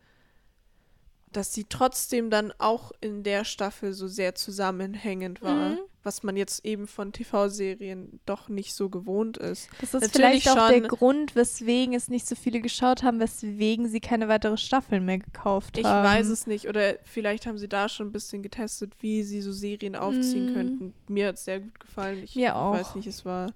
dass 1.36 1.52
sie 1.52 1.64
trotzdem 1.68 2.30
dann 2.30 2.52
auch 2.58 2.92
in 3.00 3.22
der 3.22 3.44
Staffel 3.44 3.92
so 3.92 4.08
sehr 4.08 4.34
zusammenhängend 4.34 5.42
war, 5.42 5.70
Mhm. 5.70 5.78
was 6.02 6.22
man 6.22 6.36
jetzt 6.36 6.64
eben 6.64 6.86
von 6.86 7.12
TV-Serien 7.12 8.20
doch 8.26 8.48
nicht 8.48 8.74
so 8.74 8.88
gewohnt 8.88 9.36
ist. 9.36 9.68
Das 9.80 9.92
ist 9.94 10.02
Natürlich 10.02 10.44
vielleicht 10.44 10.48
auch 10.58 10.68
der 10.68 10.80
Grund, 10.82 11.34
weswegen 11.36 11.94
es 11.94 12.08
nicht 12.08 12.26
so 12.26 12.34
viele 12.34 12.60
geschaut 12.60 13.02
haben, 13.02 13.20
weswegen 13.20 13.88
sie 13.88 14.00
keine 14.00 14.28
weitere 14.28 14.56
Staffeln 14.56 15.04
mehr 15.04 15.18
gekauft 15.18 15.76
Ich 15.78 15.84
haben. 15.84 16.06
weiß 16.06 16.28
es 16.28 16.46
nicht. 16.46 16.68
Oder 16.68 16.94
vielleicht 17.04 17.46
haben 17.46 17.58
sie 17.58 17.68
da 17.68 17.88
schon 17.88 18.08
ein 18.08 18.12
bisschen 18.12 18.42
getestet, 18.42 18.92
wie 19.00 19.22
sie 19.22 19.40
so 19.42 19.52
Serien 19.52 19.96
aufziehen 19.96 20.46
Mhm. 20.46 20.52
könnten. 20.54 20.94
Mir 21.08 21.28
hat 21.28 21.34
es 21.36 21.44
sehr 21.44 21.60
gut 21.60 21.78
gefallen. 21.80 22.22
Ich 22.22 22.34
Mir 22.36 22.56
auch. 22.56 22.72
weiß 22.72 22.94
nicht, 22.94 23.06
es 23.08 23.24
war 23.24 23.52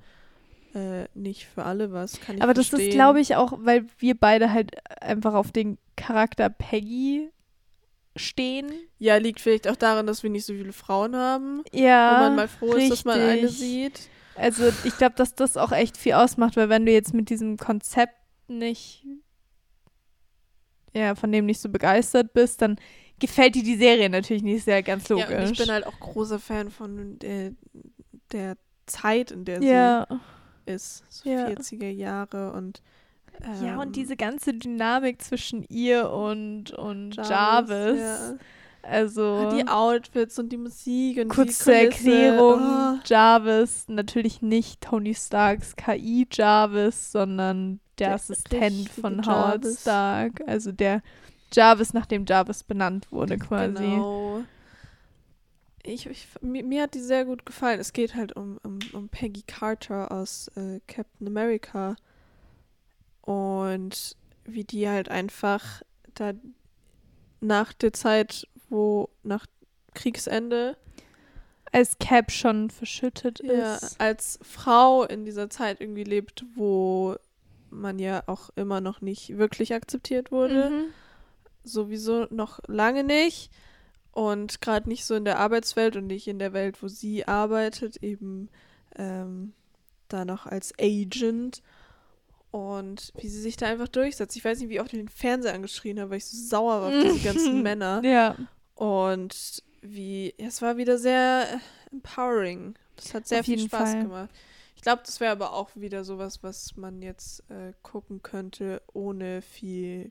äh, 0.73 1.07
nicht 1.14 1.47
für 1.47 1.64
alle 1.64 1.93
was. 1.93 2.21
Kann 2.21 2.37
ich 2.37 2.43
Aber 2.43 2.55
das 2.55 2.69
verstehen. 2.69 2.90
ist, 2.90 2.95
glaube 2.95 3.21
ich, 3.21 3.35
auch, 3.35 3.55
weil 3.62 3.87
wir 3.99 4.14
beide 4.16 4.53
halt 4.53 4.77
einfach 5.03 5.35
auf 5.35 5.51
den 5.51 5.79
Charakter 5.97 6.49
Peggy 6.49 7.29
stehen. 8.16 8.73
Ja, 8.99 9.16
liegt 9.16 9.40
vielleicht 9.40 9.68
auch 9.68 9.77
daran, 9.77 10.07
dass 10.07 10.23
wir 10.23 10.31
nicht 10.31 10.44
so 10.44 10.53
viele 10.53 10.73
Frauen 10.73 11.16
haben. 11.16 11.62
Ja. 11.73 12.16
wo 12.16 12.20
man 12.25 12.37
mal 12.37 12.49
froh 12.49 12.73
ist, 12.75 12.90
dass 12.90 13.05
man 13.05 13.20
eine 13.20 13.42
richtig. 13.42 13.59
sieht. 13.59 14.09
Also 14.37 14.70
ich 14.85 14.96
glaube, 14.96 15.14
dass 15.16 15.35
das 15.35 15.57
auch 15.57 15.73
echt 15.73 15.96
viel 15.96 16.14
ausmacht, 16.14 16.57
weil 16.57 16.68
wenn 16.68 16.87
du 16.87 16.92
jetzt 16.92 17.12
mit 17.12 17.29
diesem 17.31 17.57
Konzept 17.57 18.14
nicht, 18.49 19.07
ja, 20.94 21.14
von 21.14 21.31
dem 21.31 21.46
nicht 21.46 21.61
so 21.61 21.68
begeistert 21.68 22.33
bist, 22.33 22.62
dann 22.62 22.77
gefällt 23.18 23.55
dir 23.55 23.62
die 23.62 23.77
Serie 23.77 24.09
natürlich 24.09 24.42
nicht, 24.42 24.66
ja 24.66 24.81
ganz 24.81 25.09
logisch. 25.09 25.31
Ja, 25.31 25.51
ich 25.51 25.59
bin 25.59 25.70
halt 25.70 25.87
auch 25.87 25.99
großer 26.01 26.38
Fan 26.38 26.70
von 26.70 27.18
der, 27.18 27.53
der 28.33 28.57
Zeit, 28.87 29.31
in 29.31 29.44
der 29.44 29.62
ja. 29.62 30.07
sie 30.09 30.73
ist. 30.73 31.05
So 31.09 31.29
Ja. 31.29 31.46
40er 31.49 31.90
Jahre 31.90 32.53
und 32.53 32.83
ähm, 33.44 33.64
ja, 33.66 33.81
und 33.81 33.96
diese 33.96 34.16
ganze 34.16 34.55
Dynamik 34.55 35.22
zwischen 35.22 35.64
ihr 35.68 36.11
und, 36.11 36.72
und 36.72 37.16
Jarvis. 37.16 38.00
ja. 38.00 38.35
Also 38.83 39.22
Ah, 39.22 39.55
Die 39.55 39.68
Outfits 39.68 40.38
und 40.38 40.48
die 40.50 40.57
Musik 40.57 41.18
und 41.18 41.29
kurz 41.29 41.59
die 41.59 41.64
zur. 41.64 41.74
Erklärung, 41.74 42.61
Oh. 42.62 42.98
Jarvis, 43.05 43.85
natürlich 43.88 44.40
nicht 44.40 44.81
Tony 44.81 45.14
Starks 45.14 45.76
KI 45.76 46.26
Jarvis, 46.33 47.12
sondern 47.12 47.81
der, 47.98 48.09
Der 48.09 48.14
Assistent 48.14 48.88
von 48.88 49.24
Howard 49.26 49.64
Jarvis. 49.64 49.81
Stark. 49.83 50.40
Also 50.46 50.72
der 50.72 51.03
Jarvis, 51.53 51.92
nachdem 51.92 52.24
Jarvis 52.26 52.64
benannt 52.64 53.12
wurde 53.12 53.37
quasi. 53.37 53.75
Genau. 53.75 54.44
Ich, 55.83 56.06
ich, 56.06 56.27
mir, 56.40 56.62
mir 56.65 56.83
hat 56.83 56.94
die 56.94 57.00
sehr 57.00 57.25
gut 57.27 57.44
gefallen. 57.46 57.81
Es 57.81 57.92
geht 57.92 58.15
halt 58.15 58.35
um, 58.35 58.58
um, 58.62 58.79
um 58.92 59.08
Peggy 59.08 59.42
Carter 59.46 60.10
aus 60.12 60.48
äh, 60.56 60.81
Captain 60.87 61.27
America. 61.27 61.96
Und 63.75 64.16
wie 64.44 64.64
die 64.64 64.88
halt 64.88 65.08
einfach 65.08 65.83
da 66.14 66.33
nach 67.40 67.73
der 67.73 67.92
Zeit, 67.92 68.46
wo 68.68 69.08
nach 69.23 69.46
Kriegsende, 69.94 70.77
Als 71.73 71.98
Cap 71.98 72.31
schon 72.33 72.71
verschüttet 72.71 73.40
ja, 73.44 73.77
ist. 73.77 74.00
als 74.00 74.38
Frau 74.42 75.04
in 75.04 75.25
dieser 75.25 75.50
Zeit 75.50 75.81
irgendwie 75.81 76.04
lebt, 76.04 76.44
wo 76.54 77.16
man 77.71 77.98
ja 77.98 78.25
auch 78.27 78.50
immer 78.56 78.81
noch 78.81 79.00
nicht 79.00 79.38
wirklich 79.38 79.73
akzeptiert 79.73 80.33
wurde. 80.33 80.71
Mhm. 80.71 80.85
sowieso 81.62 82.27
noch 82.31 82.58
lange 82.66 83.04
nicht 83.04 83.50
und 84.12 84.60
gerade 84.60 84.88
nicht 84.88 85.04
so 85.04 85.14
in 85.14 85.25
der 85.25 85.38
Arbeitswelt 85.38 85.94
und 85.96 86.06
nicht 86.06 86.27
in 86.27 86.38
der 86.38 86.52
Welt, 86.52 86.83
wo 86.83 86.88
sie 86.88 87.29
arbeitet, 87.29 88.02
eben 88.02 88.48
ähm, 88.96 89.52
da 90.08 90.25
noch 90.25 90.46
als 90.46 90.73
Agent. 90.81 91.62
Und 92.51 93.13
wie 93.17 93.29
sie 93.29 93.40
sich 93.40 93.57
da 93.57 93.67
einfach 93.67 93.88
durchsetzt. 93.88 94.37
Ich 94.37 94.44
weiß 94.44 94.59
nicht, 94.59 94.71
wie 94.71 94.81
oft 94.81 94.92
ich 94.92 94.98
den 94.98 95.09
Fernseher 95.09 95.55
angeschrien 95.55 96.01
habe, 96.01 96.11
weil 96.11 96.19
ich 96.19 96.27
so 96.27 96.37
sauer 96.37 96.81
war 96.81 96.88
auf 96.88 96.94
diese 97.05 97.21
ganzen 97.21 97.63
Männer. 97.63 98.03
Ja. 98.05 98.37
Und 98.75 99.63
wie, 99.83 100.35
es 100.37 100.61
war 100.61 100.77
wieder 100.77 100.98
sehr 100.98 101.61
empowering. 101.92 102.75
Das 102.96 103.15
hat 103.15 103.29
sehr 103.29 103.40
Auf 103.40 103.46
viel 103.46 103.61
Spaß 103.61 103.90
Fall. 103.92 104.03
gemacht. 104.03 104.31
Ich 104.75 104.83
glaube, 104.83 105.03
das 105.05 105.21
wäre 105.21 105.33
aber 105.33 105.53
auch 105.53 105.71
wieder 105.75 106.05
sowas, 106.05 106.42
was 106.42 106.77
man 106.77 107.03
jetzt 107.03 107.48
äh, 107.51 107.75
gucken 107.83 108.23
könnte, 108.23 108.81
ohne 108.92 109.42
viel, 109.42 110.11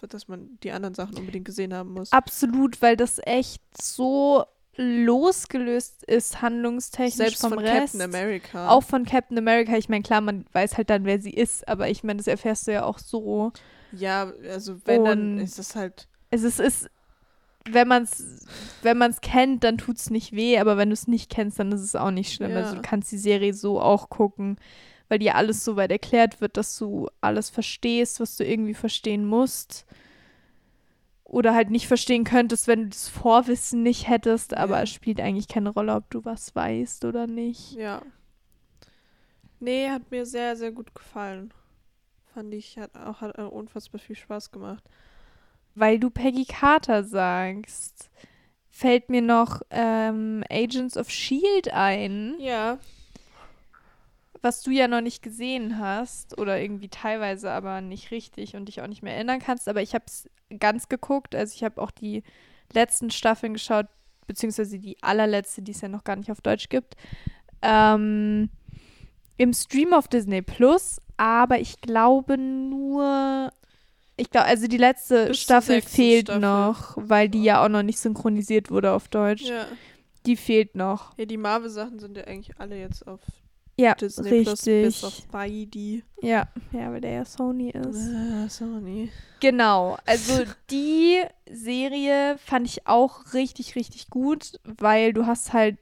dass 0.00 0.28
man 0.28 0.58
die 0.62 0.70
anderen 0.70 0.94
Sachen 0.94 1.18
unbedingt 1.18 1.44
gesehen 1.44 1.74
haben 1.74 1.92
muss. 1.92 2.12
Absolut, 2.12 2.80
weil 2.80 2.96
das 2.96 3.20
echt 3.24 3.62
so 3.80 4.44
losgelöst 4.76 6.04
ist, 6.04 6.42
handlungstechnisch 6.42 7.16
Selbst 7.16 7.40
vom 7.40 7.50
von 7.54 7.58
Rest. 7.60 7.92
Captain 7.94 8.02
America. 8.02 8.68
Auch 8.68 8.82
von 8.82 9.04
Captain 9.04 9.36
America. 9.38 9.76
Ich 9.76 9.88
meine, 9.88 10.02
klar, 10.02 10.20
man 10.20 10.44
weiß 10.52 10.76
halt 10.76 10.90
dann, 10.90 11.04
wer 11.04 11.20
sie 11.20 11.32
ist, 11.32 11.66
aber 11.68 11.88
ich 11.88 12.02
meine, 12.04 12.18
das 12.18 12.26
erfährst 12.26 12.66
du 12.66 12.72
ja 12.72 12.84
auch 12.84 12.98
so. 12.98 13.52
Ja, 13.92 14.32
also 14.48 14.76
wenn, 14.86 15.04
dann 15.04 15.32
Und- 15.34 15.38
ist 15.40 15.58
das 15.58 15.74
halt, 15.76 16.06
Also 16.30 16.46
es 16.46 16.58
ist, 16.58 16.88
wenn 17.68 17.88
man 17.88 18.04
es 18.04 18.46
wenn 18.82 18.96
man's 18.96 19.20
kennt, 19.20 19.64
dann 19.64 19.76
tut 19.78 19.96
es 19.98 20.08
nicht 20.10 20.32
weh, 20.32 20.58
aber 20.58 20.76
wenn 20.76 20.88
du 20.88 20.94
es 20.94 21.06
nicht 21.08 21.28
kennst, 21.30 21.58
dann 21.58 21.72
ist 21.72 21.82
es 21.82 21.96
auch 21.96 22.10
nicht 22.10 22.32
schlimm. 22.32 22.52
Ja. 22.52 22.58
Also 22.58 22.76
du 22.76 22.82
kannst 22.82 23.12
die 23.12 23.18
Serie 23.18 23.52
so 23.52 23.80
auch 23.80 24.08
gucken, 24.08 24.56
weil 25.08 25.18
dir 25.18 25.34
alles 25.34 25.64
so 25.64 25.76
weit 25.76 25.90
erklärt 25.90 26.40
wird, 26.40 26.56
dass 26.56 26.78
du 26.78 27.08
alles 27.20 27.50
verstehst, 27.50 28.20
was 28.20 28.36
du 28.36 28.44
irgendwie 28.44 28.74
verstehen 28.74 29.26
musst. 29.26 29.84
Oder 31.30 31.54
halt 31.54 31.70
nicht 31.70 31.86
verstehen 31.86 32.24
könntest, 32.24 32.66
wenn 32.66 32.82
du 32.82 32.88
das 32.88 33.08
Vorwissen 33.08 33.84
nicht 33.84 34.08
hättest, 34.08 34.52
aber 34.56 34.78
Ja. 34.78 34.82
es 34.82 34.90
spielt 34.90 35.20
eigentlich 35.20 35.46
keine 35.46 35.68
Rolle, 35.70 35.94
ob 35.94 36.10
du 36.10 36.24
was 36.24 36.54
weißt 36.56 37.04
oder 37.04 37.26
nicht. 37.28 37.72
ja. 37.72 38.02
Nee, 39.60 39.90
hat 39.90 40.10
mir 40.10 40.24
sehr, 40.26 40.56
sehr 40.56 40.72
gut 40.72 40.94
gefallen. 40.94 41.52
Fand 42.32 42.52
ich, 42.54 42.78
hat 42.78 42.96
auch 42.96 43.20
hat 43.20 43.38
unfassbar 43.38 44.00
viel 44.00 44.16
Spaß 44.16 44.50
gemacht. 44.52 44.82
Weil 45.74 45.98
du 46.00 46.08
Peggy 46.10 46.46
Carter 46.46 47.04
sagst, 47.04 48.10
fällt 48.70 49.10
mir 49.10 49.20
noch 49.22 49.60
ähm, 49.70 50.42
Agents 50.50 50.96
of 50.96 51.10
Shield 51.10 51.72
ein. 51.72 52.36
Ja, 52.40 52.78
was 54.42 54.62
du 54.62 54.70
ja 54.70 54.88
noch 54.88 55.00
nicht 55.00 55.22
gesehen 55.22 55.78
hast 55.78 56.38
oder 56.38 56.60
irgendwie 56.60 56.88
teilweise 56.88 57.50
aber 57.50 57.80
nicht 57.80 58.10
richtig 58.10 58.56
und 58.56 58.66
dich 58.66 58.80
auch 58.80 58.86
nicht 58.86 59.02
mehr 59.02 59.14
erinnern 59.14 59.40
kannst, 59.40 59.68
aber 59.68 59.82
ich 59.82 59.94
habe 59.94 60.04
es 60.06 60.28
ganz 60.58 60.88
geguckt, 60.88 61.34
also 61.34 61.54
ich 61.54 61.62
habe 61.64 61.80
auch 61.80 61.90
die 61.90 62.22
letzten 62.72 63.10
Staffeln 63.10 63.52
geschaut, 63.54 63.86
beziehungsweise 64.26 64.78
die 64.78 64.96
allerletzte, 65.02 65.62
die 65.62 65.72
es 65.72 65.80
ja 65.80 65.88
noch 65.88 66.04
gar 66.04 66.16
nicht 66.16 66.30
auf 66.30 66.40
Deutsch 66.40 66.68
gibt, 66.68 66.94
ähm, 67.62 68.48
im 69.36 69.52
Stream 69.52 69.92
auf 69.92 70.08
Disney 70.08 70.42
Plus, 70.42 71.00
aber 71.16 71.58
ich 71.60 71.80
glaube 71.80 72.38
nur, 72.38 73.52
ich 74.16 74.30
glaube, 74.30 74.46
also 74.46 74.66
die 74.66 74.76
letzte 74.76 75.26
Bis 75.26 75.40
Staffel 75.40 75.82
fehlt 75.82 76.28
Staffel. 76.28 76.40
noch, 76.40 76.94
weil 76.96 77.28
die 77.28 77.42
ja 77.42 77.64
auch 77.64 77.68
noch 77.68 77.82
nicht 77.82 77.98
synchronisiert 77.98 78.70
wurde 78.70 78.92
auf 78.92 79.08
Deutsch. 79.08 79.44
ja. 79.44 79.66
Die 80.26 80.36
fehlt 80.36 80.74
noch. 80.76 81.16
Ja, 81.16 81.24
die 81.24 81.38
Marvel-Sachen 81.38 81.98
sind 81.98 82.14
ja 82.18 82.24
eigentlich 82.24 82.58
alle 82.60 82.78
jetzt 82.78 83.06
auf 83.08 83.20
Ja, 83.80 83.94
Disney 83.94 84.42
Plus, 84.42 84.64
bis 84.64 84.64
richtig. 84.66 85.04
auf 85.04 85.14
Spidey. 85.14 86.04
Ja, 86.22 86.48
ja, 86.72 86.92
weil 86.92 87.00
der 87.00 87.12
ja 87.12 87.24
Sony 87.24 87.70
ist. 87.70 88.10
Äh, 88.10 88.48
Sony. 88.48 89.10
Genau, 89.40 89.96
also 90.04 90.42
die 90.70 91.22
Serie 91.50 92.36
fand 92.44 92.66
ich 92.66 92.86
auch 92.86 93.32
richtig, 93.32 93.74
richtig 93.74 94.10
gut, 94.10 94.60
weil 94.64 95.12
du 95.14 95.26
hast 95.26 95.52
halt 95.54 95.78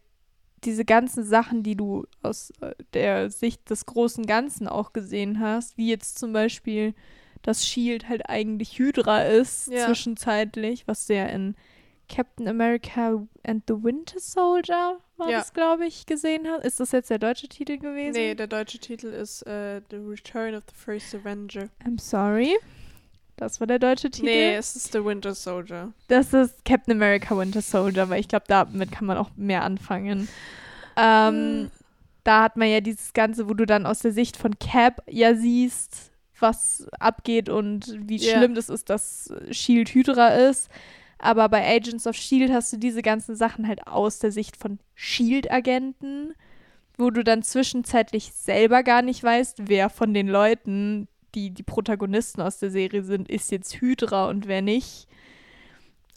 diese 0.65 0.85
ganzen 0.85 1.25
Sachen, 1.25 1.63
die 1.63 1.77
du 1.77 2.07
aus 2.23 2.53
äh, 2.61 2.75
der 2.95 3.31
Sicht 3.31 3.69
des 3.71 3.87
großen 3.87 4.27
Ganzen 4.27 4.69
auch 4.69 4.93
gesehen 4.93 5.41
hast, 5.41 5.77
wie 5.77 5.89
jetzt 5.89 6.19
zum 6.19 6.33
Beispiel, 6.33 6.95
dass 7.43 7.67
Shield 7.67 8.09
halt 8.09 8.29
eigentlich 8.29 8.79
Hydra 8.79 9.23
ist, 9.23 9.69
Ja. 9.69 9.87
zwischenzeitlich, 9.87 10.87
was 10.87 11.07
du 11.07 11.15
ja 11.17 11.27
in 11.27 11.55
Captain 12.09 12.49
America 12.49 13.27
and 13.47 13.63
the 13.69 13.75
Winter 13.75 14.19
Soldier 14.19 14.99
war 15.17 15.31
Ja. 15.31 15.39
das, 15.39 15.53
glaube 15.53 15.87
ich, 15.87 16.07
gesehen 16.07 16.47
hast. 16.49 16.65
Ist 16.65 16.81
das 16.81 16.93
jetzt 16.93 17.11
der 17.11 17.19
deutsche 17.19 17.49
Titel 17.49 17.79
gewesen? 17.79 18.17
Nee, 18.17 18.35
der 18.35 18.47
deutsche 18.47 18.79
Titel 18.79 19.09
ist 19.09 19.43
äh, 19.47 19.81
The 19.91 19.97
Return 19.97 20.55
of 20.55 20.63
the 20.69 20.75
First 20.75 21.15
Avenger. 21.15 21.69
I'm 21.85 22.01
sorry. 22.01 22.57
Das 23.37 23.61
war 23.61 23.67
der 23.69 23.79
deutsche 23.79 24.11
Titel. 24.11 24.27
Nee, 24.27 24.55
es 24.57 24.75
ist 24.75 24.93
The 24.93 25.05
Winter 25.05 25.33
Soldier. 25.35 25.93
Das 26.09 26.33
ist 26.33 26.65
Captain 26.65 26.95
America 26.97 27.37
Winter 27.39 27.63
Soldier, 27.63 28.09
weil 28.09 28.21
ich 28.21 28.27
glaube, 28.29 28.47
damit 28.49 28.91
kann 28.91 29.07
man 29.07 29.17
auch 29.17 29.31
mehr 29.37 29.63
anfangen. 29.63 30.27
Ähm, 30.97 31.71
da 32.25 32.43
hat 32.43 32.57
man 32.57 32.69
ja 32.69 32.81
dieses 32.81 33.13
Ganze, 33.13 33.49
wo 33.49 33.55
du 33.55 33.65
dann 33.65 33.87
aus 33.87 34.01
der 34.01 34.13
Sicht 34.13 34.37
von 34.37 34.59
Cap 34.59 35.03
ja 35.09 35.35
siehst, 35.37 36.11
was 36.41 36.87
abgeht 36.99 37.49
und 37.49 37.97
wie 38.09 38.17
Ja. 38.17 38.37
schlimm 38.39 38.55
das 38.55 38.69
ist, 38.69 38.91
dass 38.91 39.33
Shield 39.51 39.91
Hydra 39.91 40.29
ist. 40.31 40.69
Aber 41.19 41.49
bei 41.49 41.67
Agents 41.67 42.07
of 42.07 42.17
Shield 42.17 42.53
hast 42.53 42.73
du 42.73 42.77
diese 42.77 43.03
ganzen 43.03 43.35
Sachen 43.37 43.67
halt 43.67 43.87
aus 43.87 44.19
der 44.21 44.31
Sicht 44.33 44.57
von 44.57 44.79
Shield-Agenten, 44.95 46.35
wo 46.97 47.11
du 47.11 47.25
dann 47.25 47.43
zwischenzeitlich 47.43 48.33
selber 48.35 48.83
gar 48.83 49.03
nicht 49.03 49.23
weißt, 49.23 49.69
wer 49.69 49.91
von 49.91 50.15
den 50.15 50.29
Leuten, 50.29 51.09
die 51.35 51.51
die 51.51 51.63
Protagonisten 51.63 52.41
aus 52.41 52.59
der 52.59 52.71
Serie 52.71 53.03
sind, 53.03 53.29
ist 53.29 53.51
jetzt 53.51 53.81
Hydra 53.81 54.29
und 54.29 54.47
wer 54.49 54.63
nicht. 54.63 55.07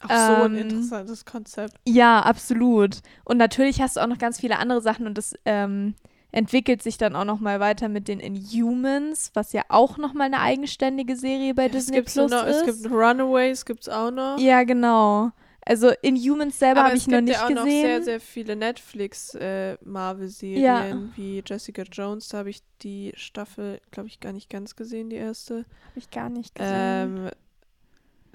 Auch 0.01 0.15
so 0.15 0.43
ein 0.43 0.55
Ähm, 0.55 0.55
interessantes 0.55 1.25
Konzept. 1.25 1.75
Ja, 1.87 2.21
absolut. 2.21 3.01
Und 3.23 3.37
natürlich 3.37 3.81
hast 3.81 3.97
du 3.97 4.01
auch 4.01 4.07
noch 4.07 4.17
ganz 4.17 4.39
viele 4.39 4.57
andere 4.57 4.81
Sachen 4.81 5.05
und 5.07 5.17
das 5.17 5.35
ähm, 5.45 5.95
entwickelt 6.31 6.81
sich 6.83 6.97
dann 6.97 7.15
auch 7.15 7.25
noch 7.25 7.39
mal 7.39 7.59
weiter 7.59 7.89
mit 7.89 8.07
den 8.07 8.19
Inhumans, 8.19 9.31
was 9.33 9.53
ja 9.53 9.63
auch 9.69 9.97
noch 9.97 10.13
mal 10.13 10.25
eine 10.25 10.39
eigenständige 10.39 11.15
Serie 11.15 11.53
bei 11.53 11.63
Ja, 11.63 11.67
es 11.69 11.73
Disney 11.73 11.97
gibt 11.97 12.11
Plus 12.13 12.31
noch, 12.31 12.45
ist. 12.45 12.67
es 12.67 12.81
gibt 12.81 12.93
Runaways, 12.93 13.65
gibt's 13.65 13.89
auch 13.89 14.11
noch. 14.11 14.37
ja, 14.39 14.63
genau. 14.63 15.31
Also 15.63 15.91
Inhumans 16.01 16.57
selber 16.57 16.79
Aber 16.79 16.87
habe 16.89 16.97
es 16.97 17.03
ich 17.03 17.07
noch 17.07 17.17
gibt 17.19 17.27
nicht 17.29 17.37
ja 17.39 17.45
auch 17.45 17.49
noch 17.51 17.65
gesehen. 17.65 17.85
sehr, 17.85 18.01
sehr 18.03 18.19
viele 18.19 18.55
Netflix-Marvel-Serien, 18.55 20.63
Ja. 20.63 20.97
wie 21.15 21.43
Jessica 21.45 21.83
Jones. 21.83 22.29
Da 22.29 22.39
habe 22.39 22.49
ich 22.49 22.61
die 22.81 23.13
Staffel, 23.15 23.79
glaube 23.91 24.07
ich, 24.09 24.19
gar 24.19 24.33
nicht 24.33 24.49
ganz 24.49 24.75
gesehen, 24.75 25.09
die 25.09 25.17
erste. 25.17 25.57
habe 25.57 25.65
ich 25.97 26.09
gar 26.09 26.29
nicht 26.29 26.55
gesehen. 26.55 27.17
Ähm, 27.17 27.29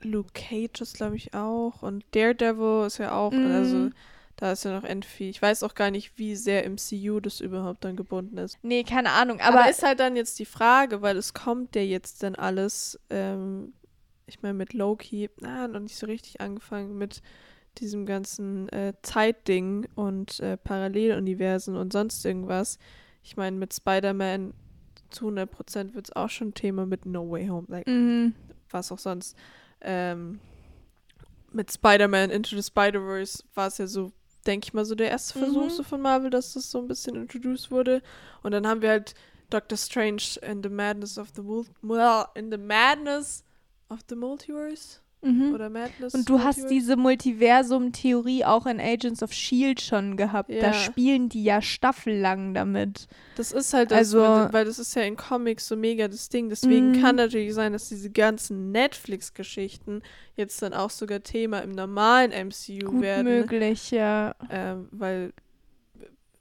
Luke 0.03 0.31
Cage 0.35 0.83
ist, 0.83 0.95
glaube 0.97 1.17
ich, 1.17 1.35
auch. 1.35 1.83
Und 1.83 2.05
Daredevil 2.13 2.87
ist 2.87 2.99
ja 2.99 3.13
auch. 3.13 3.33
Mhm. 3.33 3.51
Also, 3.51 3.91
da 4.37 4.53
ist 4.53 4.65
ja 4.65 4.79
noch 4.79 4.85
endviel. 4.85 5.31
Ich 5.31 5.41
weiß 5.41 5.63
auch 5.63 5.75
gar 5.75 5.91
nicht, 5.91 6.19
wie 6.19 6.37
sehr 6.37 6.65
im 6.65 6.77
CU 6.77 7.21
das 7.21 7.41
überhaupt 7.41 7.85
dann 7.85 7.97
gebunden 7.97 8.37
ist. 8.37 8.59
nee, 8.63 8.85
keine 8.85 9.11
Ahnung. 9.11 9.41
Aber, 9.41 9.61
Aber, 9.61 9.71
ist 9.71 9.83
halt 9.83 9.99
dann 9.99 10.15
jetzt 10.15 10.39
die 10.39 10.45
Frage, 10.45 11.03
weil 11.03 11.17
es 11.17 11.33
kommt 11.33 11.75
ja 11.75 11.83
jetzt 11.83 12.23
dann 12.23 12.35
alles, 12.35 13.01
ähm, 13.09 13.73
ich 14.27 14.43
meine, 14.43 14.55
mit 14.55 14.75
Loki, 14.75 15.31
na, 15.41 15.69
noch 15.69 15.81
nicht 15.81 15.97
so 15.97 16.07
richtig 16.07 16.41
angefangen 16.41 16.99
mit 16.99 17.23
diesem 17.79 18.07
ganzen 18.07 18.69
äh, 18.71 18.95
Zeitding 19.03 19.87
und 19.95 20.41
äh, 20.41 20.57
Paralleluniversen 20.57 21.77
und 21.77 21.93
sonst 21.93 22.25
irgendwas. 22.25 22.79
Ich 23.23 23.37
meine, 23.37 23.57
mit 23.57 23.75
Spider-Man 23.75 24.55
zu 25.11 25.29
100% 25.29 25.95
wird 25.95 26.09
es 26.09 26.17
auch 26.17 26.31
schon 26.31 26.55
Thema 26.55 26.87
mit 26.87 27.07
No 27.07 27.31
Way 27.31 27.49
Home, 27.49 27.67
like, 27.69 27.87
mhm. 27.87 28.35
was 28.71 28.93
auch 28.93 28.99
sonst. 28.99 29.37
Ähm, 29.81 30.41
mit 31.53 31.73
Spider-Man 31.73 32.31
Into 32.31 32.57
the 32.57 32.63
Spider-Verse 32.63 33.45
war 33.55 33.69
es 33.69 33.79
ja 33.79 33.87
so, 33.87 34.13
denke 34.47 34.67
ich 34.67 34.75
mal, 34.75 34.85
so 34.85 34.95
der 34.95 35.11
erste 35.11 35.39
Versuch 35.39 35.65
Mhm. 35.65 35.71
so 35.71 35.83
von 35.83 36.01
Marvel, 36.01 36.31
dass 36.31 36.53
das 36.55 36.71
so 36.71 36.79
ein 36.79 36.89
bisschen 36.89 37.17
introduced 37.17 37.71
wurde. 37.71 38.03
Und 38.43 38.53
dann 38.53 38.67
haben 38.67 38.83
wir 38.83 38.91
halt 38.91 39.15
Doctor 39.51 39.77
Strange 39.79 40.23
in 40.43 40.63
the 40.63 40.69
Madness 40.69 41.19
of 41.19 41.29
the 41.37 41.43
well, 41.83 42.25
in 42.35 42.51
the 42.51 42.59
Madness 42.59 43.45
of 43.89 44.01
the 44.09 44.17
Multiverse 44.17 44.99
Mhm. 45.27 45.55
oder 45.55 45.69
Madness. 45.71 46.15
Und 46.15 46.29
du 46.29 46.41
hast 46.43 46.69
diese 46.71 46.97
Multiversum-Theorie 46.97 48.45
auch 48.45 48.67
in 48.67 48.81
Agents 48.81 49.23
of 49.23 49.33
Shield 49.33 49.81
schon 49.81 50.17
gehabt. 50.17 50.51
Ja. 50.51 50.61
Da 50.61 50.73
spielen 50.73 51.29
die 51.29 51.43
ja 51.45 51.61
staffellang 51.63 52.55
damit. 52.55 53.09
Das 53.37 53.53
ist 53.53 53.73
halt 53.75 53.91
das, 53.91 53.99
Also- 53.99 54.21
weil, 54.21 54.53
weil 54.53 54.65
das 54.65 54.79
ist 54.79 54.95
ja 54.95 55.03
in 55.03 55.17
Comics 55.17 55.67
so 55.69 55.77
mega 55.77 56.09
das 56.09 56.29
Ding. 56.29 56.49
Deswegen 56.49 56.93
Mhm. 56.93 57.01
kann 57.01 57.17
natürlich 57.17 57.55
sein, 57.55 57.73
dass 57.73 57.89
diese 57.89 58.11
ganzen 58.11 58.71
Netflix-Geschichten 58.73 60.03
jetzt 60.37 60.61
dann 60.63 60.73
auch 60.75 60.91
sogar 60.91 61.23
Thema 61.23 61.61
im 61.61 61.73
normalen 61.73 62.31
MCU 62.33 62.91
Gut 62.93 63.03
werden. 63.03 63.25
möglich, 63.25 63.91
ja. 63.91 64.35
Ähm, 64.51 64.89
weil 64.93 65.33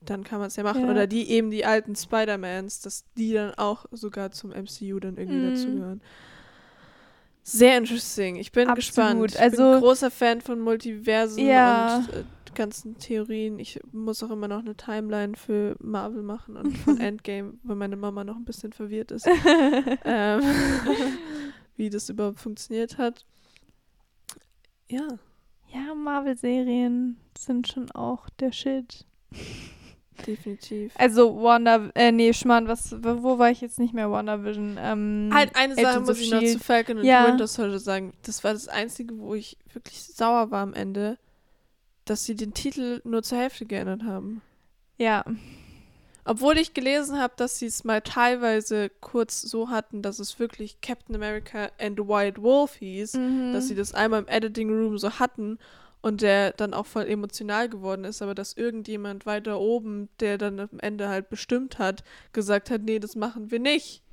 dann 0.01 0.23
kann 0.23 0.37
man 0.39 0.49
es 0.49 0.55
ja 0.55 0.63
machen. 0.63 0.83
Ja. 0.85 0.91
Oder 0.91 1.07
die 1.07 1.31
eben 1.31 1.49
die 1.49 1.65
alten 1.65 1.95
Spider-Mans, 1.95 2.81
dass 2.81 3.05
die 3.17 3.33
dann 3.33 3.55
auch 3.55 3.85
sogar 3.91 4.29
zum 4.31 4.51
MCU 4.51 4.99
dann 4.99 5.17
irgendwie 5.17 5.39
Mhm. 5.39 5.49
dazugehören. 5.49 6.01
Sehr 7.47 7.77
interesting. 7.77 8.37
Ich 8.37 8.51
bin 8.51 8.67
Absolut. 8.69 8.75
gespannt. 8.77 9.31
Ich 9.35 9.39
Also- 9.39 9.71
bin 9.73 9.79
großer 9.81 10.09
Fan 10.09 10.41
von 10.41 10.59
Multiversen 10.59 11.45
Ja. 11.45 11.97
und 11.97 12.09
äh, 12.13 12.23
ganzen 12.55 12.97
Theorien. 12.97 13.59
Ich 13.59 13.79
muss 13.91 14.23
auch 14.23 14.31
immer 14.31 14.47
noch 14.47 14.59
eine 14.59 14.75
Timeline 14.75 15.35
für 15.35 15.75
Marvel 15.79 16.23
machen 16.23 16.57
und 16.57 16.75
von 16.79 16.99
Endgame, 16.99 17.53
weil 17.63 17.75
meine 17.75 17.97
Mama 17.97 18.23
noch 18.23 18.35
ein 18.35 18.45
bisschen 18.45 18.73
verwirrt 18.73 19.11
ist, 19.11 19.27
ähm, 20.05 20.41
wie 21.77 21.89
das 21.91 22.09
überhaupt 22.09 22.39
funktioniert 22.39 22.97
hat. 22.97 23.25
Ja. 24.89 25.07
Ja, 25.71 25.93
Marvel-Serien 25.93 27.17
sind 27.37 27.67
schon 27.67 27.91
auch 27.91 28.27
der 28.39 28.53
Shit. 28.53 29.05
Definitiv. 30.25 30.91
Also 30.95 31.41
Wanda, 31.41 31.89
äh, 31.95 32.11
nee, 32.11 32.33
Schmarrn, 32.33 32.67
was, 32.67 32.95
wo 33.01 33.37
war 33.37 33.49
ich 33.51 33.61
jetzt 33.61 33.79
nicht 33.79 33.93
mehr 33.93 34.09
WandaVision? 34.11 34.77
Ähm, 34.79 35.29
Halt 35.33 35.55
eine 35.55 35.75
Sache 35.75 35.87
Agents 35.87 36.07
muss 36.09 36.17
of 36.17 36.21
ich 36.21 36.31
noch 36.31 36.39
zu 36.39 36.45
S.H.I.E.L.D.. 36.45 36.63
Falcon 36.63 36.97
und 36.99 37.03
Ja. 37.05 37.27
Winter 37.27 37.47
Soldier 37.47 37.79
sagen. 37.79 38.13
Das 38.23 38.43
war 38.43 38.53
das 38.53 38.67
Einzige, 38.67 39.17
wo 39.19 39.35
ich 39.35 39.57
wirklich 39.73 40.01
sauer 40.03 40.51
war 40.51 40.61
am 40.61 40.73
Ende, 40.73 41.17
dass 42.05 42.25
sie 42.25 42.35
den 42.35 42.53
Titel 42.53 43.01
nur 43.03 43.23
zur 43.23 43.37
Hälfte 43.39 43.65
geändert 43.65 44.03
haben. 44.03 44.41
Ja, 44.97 45.23
Obwohl 46.27 46.57
ich 46.57 46.73
gelesen 46.73 47.19
habe, 47.19 47.33
dass 47.37 47.59
sie 47.59 47.67
es 47.67 47.83
mal 47.83 48.01
teilweise 48.01 48.89
kurz 48.99 49.43
so 49.43 49.69
hatten, 49.69 50.01
dass 50.01 50.17
es 50.17 50.39
wirklich 50.39 50.81
Captain 50.81 51.15
America 51.15 51.69
and 51.79 51.99
the 51.99 52.07
White 52.07 52.41
Wolf 52.41 52.75
hieß, 52.75 53.13
Mhm. 53.13 53.53
dass 53.53 53.67
sie 53.67 53.75
das 53.75 53.93
einmal 53.93 54.21
im 54.21 54.27
Editing 54.27 54.69
Room 54.69 54.97
so 54.97 55.11
hatten 55.19 55.59
und 56.05 56.21
der 56.21 56.51
dann 56.51 56.75
auch 56.75 56.85
voll 56.85 57.07
emotional 57.07 57.67
geworden 57.67 58.03
ist, 58.05 58.21
aber 58.21 58.35
dass 58.35 58.53
irgendjemand 58.53 59.25
weiter 59.25 59.59
oben, 59.59 60.07
der 60.19 60.37
dann 60.37 60.59
am 60.59 60.79
Ende 60.79 61.09
halt 61.09 61.29
bestimmt 61.29 61.79
hat, 61.79 62.03
gesagt 62.31 62.69
hat, 62.69 62.83
nee, 62.83 62.99
das 62.99 63.15
machen 63.15 63.49
wir 63.49 63.57
nicht. 63.59 64.03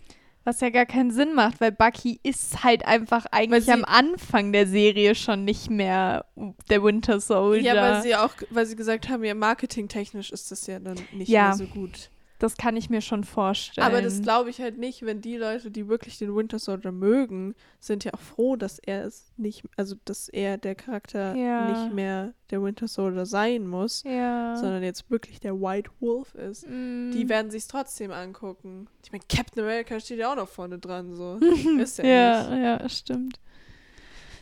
Was 0.44 0.62
ja 0.62 0.70
gar 0.70 0.86
keinen 0.86 1.10
Sinn 1.10 1.34
macht, 1.34 1.60
weil 1.60 1.70
Bucky 1.70 2.18
ist 2.22 2.64
halt 2.64 2.86
einfach 2.86 3.26
eigentlich 3.30 3.66
sie- 3.66 3.72
am 3.72 3.84
Anfang 3.84 4.52
der 4.54 4.66
Serie 4.66 5.14
schon 5.14 5.44
nicht 5.44 5.68
mehr 5.68 6.24
der 6.70 6.82
Winter 6.82 7.20
Soldier. 7.20 7.74
Ja, 7.74 7.82
weil 7.82 8.02
sie 8.02 8.16
auch, 8.16 8.32
weil 8.48 8.64
sie 8.64 8.74
gesagt 8.74 9.10
haben, 9.10 9.22
ja, 9.22 9.34
marketingtechnisch 9.34 10.32
ist 10.32 10.50
das 10.50 10.66
ja 10.66 10.78
dann 10.78 10.96
nicht 11.12 11.28
Ja. 11.28 11.48
mehr 11.48 11.56
so 11.58 11.66
gut. 11.66 12.08
Das 12.42 12.56
kann 12.56 12.76
ich 12.76 12.90
mir 12.90 13.00
schon 13.00 13.22
vorstellen. 13.22 13.86
Aber 13.86 14.02
das 14.02 14.20
glaube 14.20 14.50
ich 14.50 14.60
halt 14.60 14.76
nicht, 14.76 15.02
wenn 15.06 15.20
die 15.20 15.36
Leute, 15.36 15.70
die 15.70 15.86
wirklich 15.86 16.18
den 16.18 16.34
Winter 16.34 16.58
Soldier 16.58 16.90
mögen, 16.90 17.54
sind 17.78 18.02
ja 18.02 18.14
auch 18.14 18.20
froh, 18.20 18.56
dass 18.56 18.80
er 18.80 19.04
es 19.04 19.32
nicht, 19.36 19.62
also 19.76 19.94
dass 20.04 20.28
er 20.28 20.58
der 20.58 20.74
Charakter 20.74 21.36
Ja. 21.36 21.70
nicht 21.70 21.94
mehr 21.94 22.34
der 22.50 22.60
Winter 22.60 22.88
Soldier 22.88 23.26
sein 23.26 23.68
muss, 23.68 24.02
ja. 24.02 24.56
sondern 24.56 24.82
jetzt 24.82 25.08
wirklich 25.08 25.38
der 25.38 25.54
White 25.60 25.92
Wolf 26.00 26.34
ist. 26.34 26.66
Mm. 26.68 27.12
Die 27.12 27.28
werden 27.28 27.52
sich 27.52 27.68
trotzdem 27.68 28.10
angucken. 28.10 28.88
Ich 29.04 29.12
meine, 29.12 29.22
Captain 29.28 29.62
America 29.62 30.00
steht 30.00 30.18
ja 30.18 30.32
auch 30.32 30.36
noch 30.36 30.48
vorne 30.48 30.80
dran, 30.80 31.14
so. 31.14 31.36
ist 31.78 31.98
ja, 31.98 32.04
ja, 32.04 32.50
nicht. 32.50 32.82
ja, 32.82 32.88
stimmt. 32.88 33.38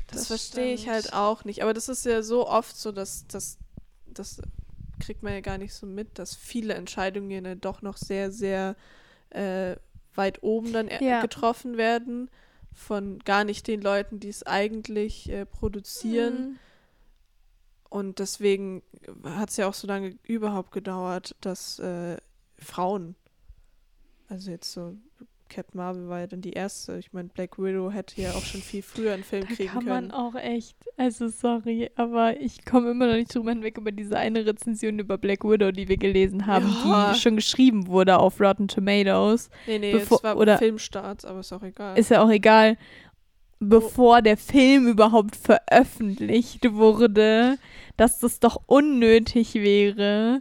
Das, 0.07 0.20
Das 0.20 0.26
verstehe 0.28 0.72
ich 0.72 0.88
halt 0.88 1.12
auch 1.12 1.44
nicht. 1.44 1.62
Aber 1.62 1.74
das 1.74 1.90
ist 1.90 2.07
ja 2.07 2.22
so 2.22 2.48
oft 2.48 2.74
so, 2.78 2.92
dass 2.92 3.26
das, 3.26 3.59
das 4.07 4.40
kriegt 5.01 5.22
man 5.22 5.32
ja 5.32 5.40
gar 5.40 5.59
nicht 5.59 5.74
so 5.74 5.86
mit, 5.86 6.18
dass 6.18 6.36
viele 6.36 6.74
Entscheidungen 6.74 7.30
ja 7.30 7.55
doch 7.55 7.82
noch 7.82 7.96
sehr, 7.96 8.30
sehr 8.30 8.76
äh, 9.30 9.76
weit 10.14 10.42
oben 10.42 10.72
dann 10.72 10.88
e- 10.88 11.05
Ja. 11.05 11.20
getroffen 11.20 11.76
werden 11.76 12.30
von 12.72 13.18
gar 13.20 13.44
nicht 13.44 13.66
den 13.66 13.80
Leuten, 13.80 14.20
die 14.20 14.28
es 14.28 14.46
eigentlich 14.46 15.28
äh, 15.30 15.44
produzieren. 15.44 16.53
Mm. 16.53 16.59
Und 17.90 18.18
deswegen 18.20 18.82
hat 19.24 19.51
es 19.51 19.57
ja 19.57 19.66
auch 19.66 19.74
so 19.74 19.88
lange 19.88 20.16
überhaupt 20.22 20.70
gedauert, 20.70 21.34
dass 21.40 21.80
äh, 21.80 22.16
Frauen, 22.59 23.16
also 24.28 24.51
jetzt 24.51 24.72
so 24.72 24.96
Captain 25.51 25.76
Marvel 25.78 26.09
war 26.09 26.20
ja 26.20 26.26
dann 26.26 26.40
die 26.40 26.53
erste. 26.53 26.96
Ich 26.98 27.12
meine, 27.12 27.28
Black 27.28 27.59
Widow 27.59 27.90
hätte 27.90 28.20
ja 28.22 28.30
auch 28.32 28.44
schon 28.44 28.62
viel 28.62 28.80
früher 28.82 29.12
einen 29.12 29.24
Film 29.24 29.44
Da 29.48 29.55
kriegen 29.55 29.68
kann 29.68 29.84
können. 29.84 30.09
man 30.09 30.11
auch 30.12 30.34
echt, 30.36 30.76
also 30.96 31.28
sorry, 31.28 31.90
aber 31.96 32.40
ich 32.40 32.64
komme 32.64 32.92
immer 32.92 33.07
noch 33.09 33.14
nicht 33.16 33.34
drüber 33.34 33.51
hinweg 33.51 33.76
über 33.76 33.92
diese 33.92 34.16
eine 34.16 34.46
Rezension 34.46 34.98
über 34.98 35.18
Black 35.18 35.44
Widow, 35.44 35.72
die 35.72 35.88
wir 35.88 35.96
gelesen 35.98 36.46
haben, 36.46 36.68
Ja. 36.86 37.12
die 37.12 37.18
schon 37.18 37.36
geschrieben 37.36 37.86
wurde 37.88 38.18
auf 38.18 38.40
Rotten 38.40 38.68
Tomatoes. 38.68 39.51
Nee, 39.66 39.78
nee, 39.78 39.92
Bevor- 39.92 40.18
es 40.18 40.24
war 40.24 40.36
oder- 40.38 40.57
Filmstart, 40.59 41.24
aber 41.26 41.40
ist 41.40 41.53
auch 41.53 41.62
egal. 41.62 41.98
Ist 41.98 42.11
ja 42.11 42.22
auch 42.22 42.30
egal. 42.30 42.76
Bevor 43.62 44.22
der 44.22 44.38
Film 44.38 44.86
überhaupt 44.88 45.36
veröffentlicht 45.36 46.72
wurde, 46.72 47.59
dass 47.98 48.18
das 48.18 48.40
doch 48.40 48.62
unnötig 48.66 49.55
wäre, 49.55 50.40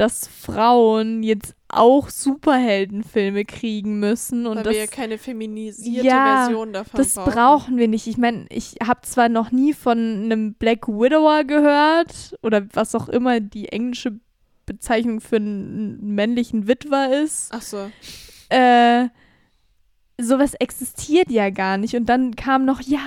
dass 0.00 0.26
Frauen 0.26 1.22
jetzt 1.22 1.54
auch 1.68 2.08
Superheldenfilme 2.08 3.44
kriegen 3.44 4.00
müssen 4.00 4.46
und 4.46 4.56
weil 4.56 4.62
das 4.64 4.72
wir 4.72 4.80
ja 4.80 4.86
keine 4.86 5.18
feminisierte 5.18 6.06
Ja, 6.06 6.44
Version 6.46 6.72
davon 6.72 6.96
Das 6.98 7.14
brauchen. 7.14 7.32
brauchen 7.32 7.76
wir 7.76 7.86
nicht. 7.86 8.06
Ich 8.06 8.16
meine, 8.16 8.46
ich 8.48 8.76
habe 8.82 9.02
zwar 9.02 9.28
noch 9.28 9.50
nie 9.50 9.74
von 9.74 9.98
einem 9.98 10.54
Black 10.54 10.88
Widower 10.88 11.44
gehört 11.44 12.34
oder 12.42 12.66
was 12.72 12.94
auch 12.94 13.10
immer 13.10 13.40
die 13.40 13.68
englische 13.68 14.18
Bezeichnung 14.64 15.20
für 15.20 15.36
einen 15.36 16.14
männlichen 16.14 16.66
Witwer 16.66 17.22
ist. 17.22 17.50
Ach 17.52 17.62
so. 17.62 17.90
Äh, 18.48 19.08
sowas 20.20 20.54
existiert 20.54 21.30
ja 21.30 21.50
gar 21.50 21.76
nicht. 21.76 21.94
Und 21.94 22.06
dann 22.08 22.36
kam 22.36 22.64
noch, 22.64 22.80
ja, 22.80 23.00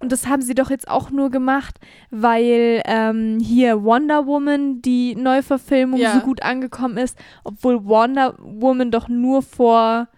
und 0.00 0.12
das 0.12 0.26
haben 0.26 0.42
sie 0.42 0.54
doch 0.54 0.70
jetzt 0.70 0.88
auch 0.88 1.10
nur 1.10 1.30
gemacht, 1.30 1.78
weil 2.10 2.82
ähm, 2.84 3.38
hier 3.40 3.82
Wonder 3.84 4.26
Woman, 4.26 4.82
die 4.82 5.14
Neuverfilmung, 5.16 5.98
Ja. 6.00 6.14
so 6.14 6.20
gut 6.20 6.42
angekommen 6.42 6.96
ist, 6.98 7.18
obwohl 7.44 7.84
Wonder 7.84 8.34
Woman 8.38 8.90
doch 8.90 9.08
nur 9.08 9.42
vor, 9.42 10.08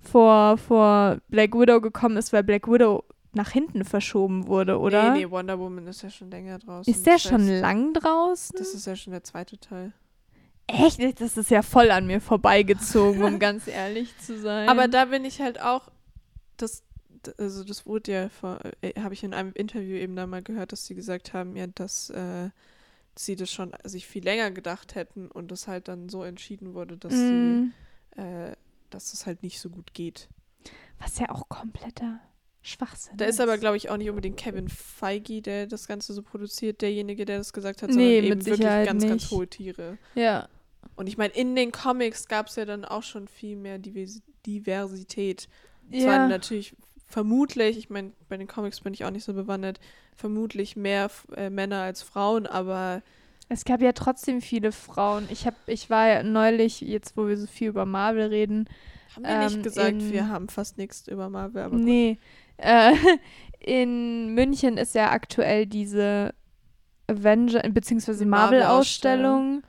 vor, 0.00 0.56
vor 0.58 1.18
Black 1.28 1.54
Widow 1.54 1.80
gekommen 1.80 2.16
ist, 2.16 2.32
weil 2.32 2.42
Black 2.44 2.66
Widow 2.70 3.04
nach 3.32 3.50
hinten 3.50 3.84
verschoben 3.84 4.46
wurde, 4.48 4.78
oder? 4.78 5.12
Nee, 5.12 5.20
nee, 5.26 5.30
Wonder 5.30 5.58
Woman 5.58 5.86
ist 5.86 6.02
ja 6.02 6.10
schon 6.10 6.30
länger 6.30 6.58
draußen. 6.58 6.92
Ist 6.92 7.06
der 7.06 7.14
Das 7.14 7.22
schon 7.22 7.46
heißt, 7.48 7.60
lang 7.62 7.92
draußen? 7.92 8.56
Das 8.58 8.74
ist 8.74 8.86
ja 8.86 8.96
schon 8.96 9.12
der 9.12 9.22
zweite 9.22 9.56
Teil. 9.58 9.92
Echt? 10.72 11.20
Das 11.20 11.36
ist 11.36 11.50
ja 11.50 11.62
voll 11.62 11.90
an 11.90 12.06
mir 12.06 12.20
vorbeigezogen, 12.20 13.22
um 13.22 13.38
ganz 13.38 13.66
ehrlich 13.66 14.16
zu 14.18 14.38
sein. 14.40 14.68
Aber 14.68 14.88
da 14.88 15.06
bin 15.06 15.24
ich 15.24 15.40
halt 15.40 15.60
auch, 15.60 15.90
das, 16.56 16.82
also 17.38 17.64
das 17.64 17.86
wurde 17.86 18.12
ja 18.12 18.30
äh, 18.82 19.00
habe 19.00 19.14
ich 19.14 19.22
in 19.24 19.34
einem 19.34 19.52
Interview 19.54 19.96
eben 19.96 20.16
da 20.16 20.26
mal 20.26 20.42
gehört, 20.42 20.72
dass 20.72 20.86
sie 20.86 20.94
gesagt 20.94 21.32
haben, 21.32 21.56
ja, 21.56 21.66
dass 21.66 22.10
äh, 22.10 22.50
sie 23.16 23.36
das 23.36 23.50
schon 23.50 23.72
sich 23.84 24.06
viel 24.06 24.24
länger 24.24 24.50
gedacht 24.50 24.94
hätten 24.94 25.28
und 25.30 25.50
das 25.50 25.68
halt 25.68 25.88
dann 25.88 26.08
so 26.08 26.22
entschieden 26.22 26.74
wurde, 26.74 26.96
dass 26.96 27.12
Mm, 27.12 27.72
sie, 28.16 28.20
äh, 28.20 28.52
dass 28.90 29.12
es 29.12 29.26
halt 29.26 29.42
nicht 29.42 29.60
so 29.60 29.68
gut 29.70 29.92
geht. 29.94 30.28
was 30.98 31.18
ja 31.18 31.28
auch 31.30 31.48
kompletter 31.48 32.20
Schwachsinn 32.62 33.16
Da 33.16 33.24
ist 33.24 33.40
aber, 33.40 33.56
glaube 33.58 33.76
ich, 33.78 33.88
auch 33.90 33.96
nicht 33.96 34.10
unbedingt 34.10 34.36
Kevin 34.36 34.68
Feige, 34.68 35.40
der 35.42 35.66
das 35.66 35.88
Ganze 35.88 36.12
so 36.12 36.22
produziert, 36.22 36.82
derjenige, 36.82 37.24
der 37.24 37.38
das 37.38 37.52
gesagt 37.54 37.82
hat, 37.82 37.88
Nee, 37.90 37.94
sondern 37.94 38.10
mit 38.20 38.24
eben 38.24 38.46
wirklich 38.46 38.86
ganz, 38.86 39.02
ganz 39.06 39.22
nicht. 39.22 39.30
hohe 39.30 39.46
Tiere. 39.48 39.98
Ja. 40.14 40.48
Und 40.96 41.06
ich 41.08 41.16
meine, 41.16 41.32
in 41.34 41.54
den 41.56 41.72
Comics 41.72 42.28
gab 42.28 42.46
es 42.48 42.56
ja 42.56 42.64
dann 42.64 42.84
auch 42.84 43.02
schon 43.02 43.28
viel 43.28 43.56
mehr 43.56 43.78
Divers 43.78 44.22
Diversität. 44.46 45.48
Zwar 45.92 46.18
Ja. 46.18 46.28
natürlich 46.28 46.74
vermutlich, 47.06 47.76
ich 47.76 47.90
meine, 47.90 48.12
bei 48.28 48.36
den 48.36 48.46
Comics 48.46 48.80
bin 48.80 48.94
ich 48.94 49.04
auch 49.04 49.10
nicht 49.10 49.24
so 49.24 49.34
bewandert, 49.34 49.80
vermutlich 50.16 50.76
mehr 50.76 51.10
äh, 51.36 51.50
Männer 51.50 51.82
als 51.82 52.02
Frauen, 52.02 52.46
aber 52.46 53.02
Es 53.48 53.64
gab 53.64 53.82
ja 53.82 53.92
trotzdem 53.92 54.40
viele 54.40 54.70
Frauen. 54.72 55.26
Ich 55.30 55.44
hab, 55.46 55.54
ich 55.66 55.90
war 55.90 56.06
ja 56.08 56.22
neulich, 56.22 56.80
jetzt 56.80 57.16
wo 57.16 57.26
wir 57.26 57.36
so 57.36 57.46
viel 57.46 57.68
über 57.68 57.84
Marvel 57.84 58.28
reden, 58.28 58.68
haben 59.16 59.24
wir 59.24 59.38
nicht 59.38 59.56
Ähm, 59.56 59.62
gesagt, 59.62 59.96
in- 60.02 60.10
wir 60.12 60.28
haben 60.28 60.48
fast 60.48 60.78
nichts 60.78 61.08
über 61.08 61.28
Marvel, 61.28 61.62
aber 61.62 61.76
nee, 61.76 62.18
äh, 62.58 62.92
in 63.58 64.34
München 64.34 64.76
ist 64.78 64.94
ja 64.94 65.10
aktuell 65.10 65.66
diese 65.66 66.32
Avenger, 67.08 67.60
beziehungsweise 67.70 68.24
Marvel-Ausstellung. 68.24 69.62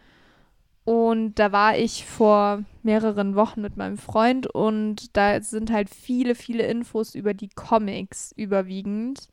Und 0.92 1.36
da 1.36 1.54
war 1.54 1.78
ich 1.78 2.06
vor 2.06 2.66
mehreren 2.84 3.36
Wochen 3.36 3.62
mit 3.62 3.78
meinem 3.78 3.98
Freund 3.98 4.46
und 4.48 5.16
da 5.16 5.42
sind 5.42 5.72
halt 5.72 5.89
viele, 5.89 6.36
viele 6.36 6.66
Infos 6.66 7.16
über 7.16 7.34
die 7.34 7.48
Comics 7.48 8.34
überwiegend. 8.36 9.30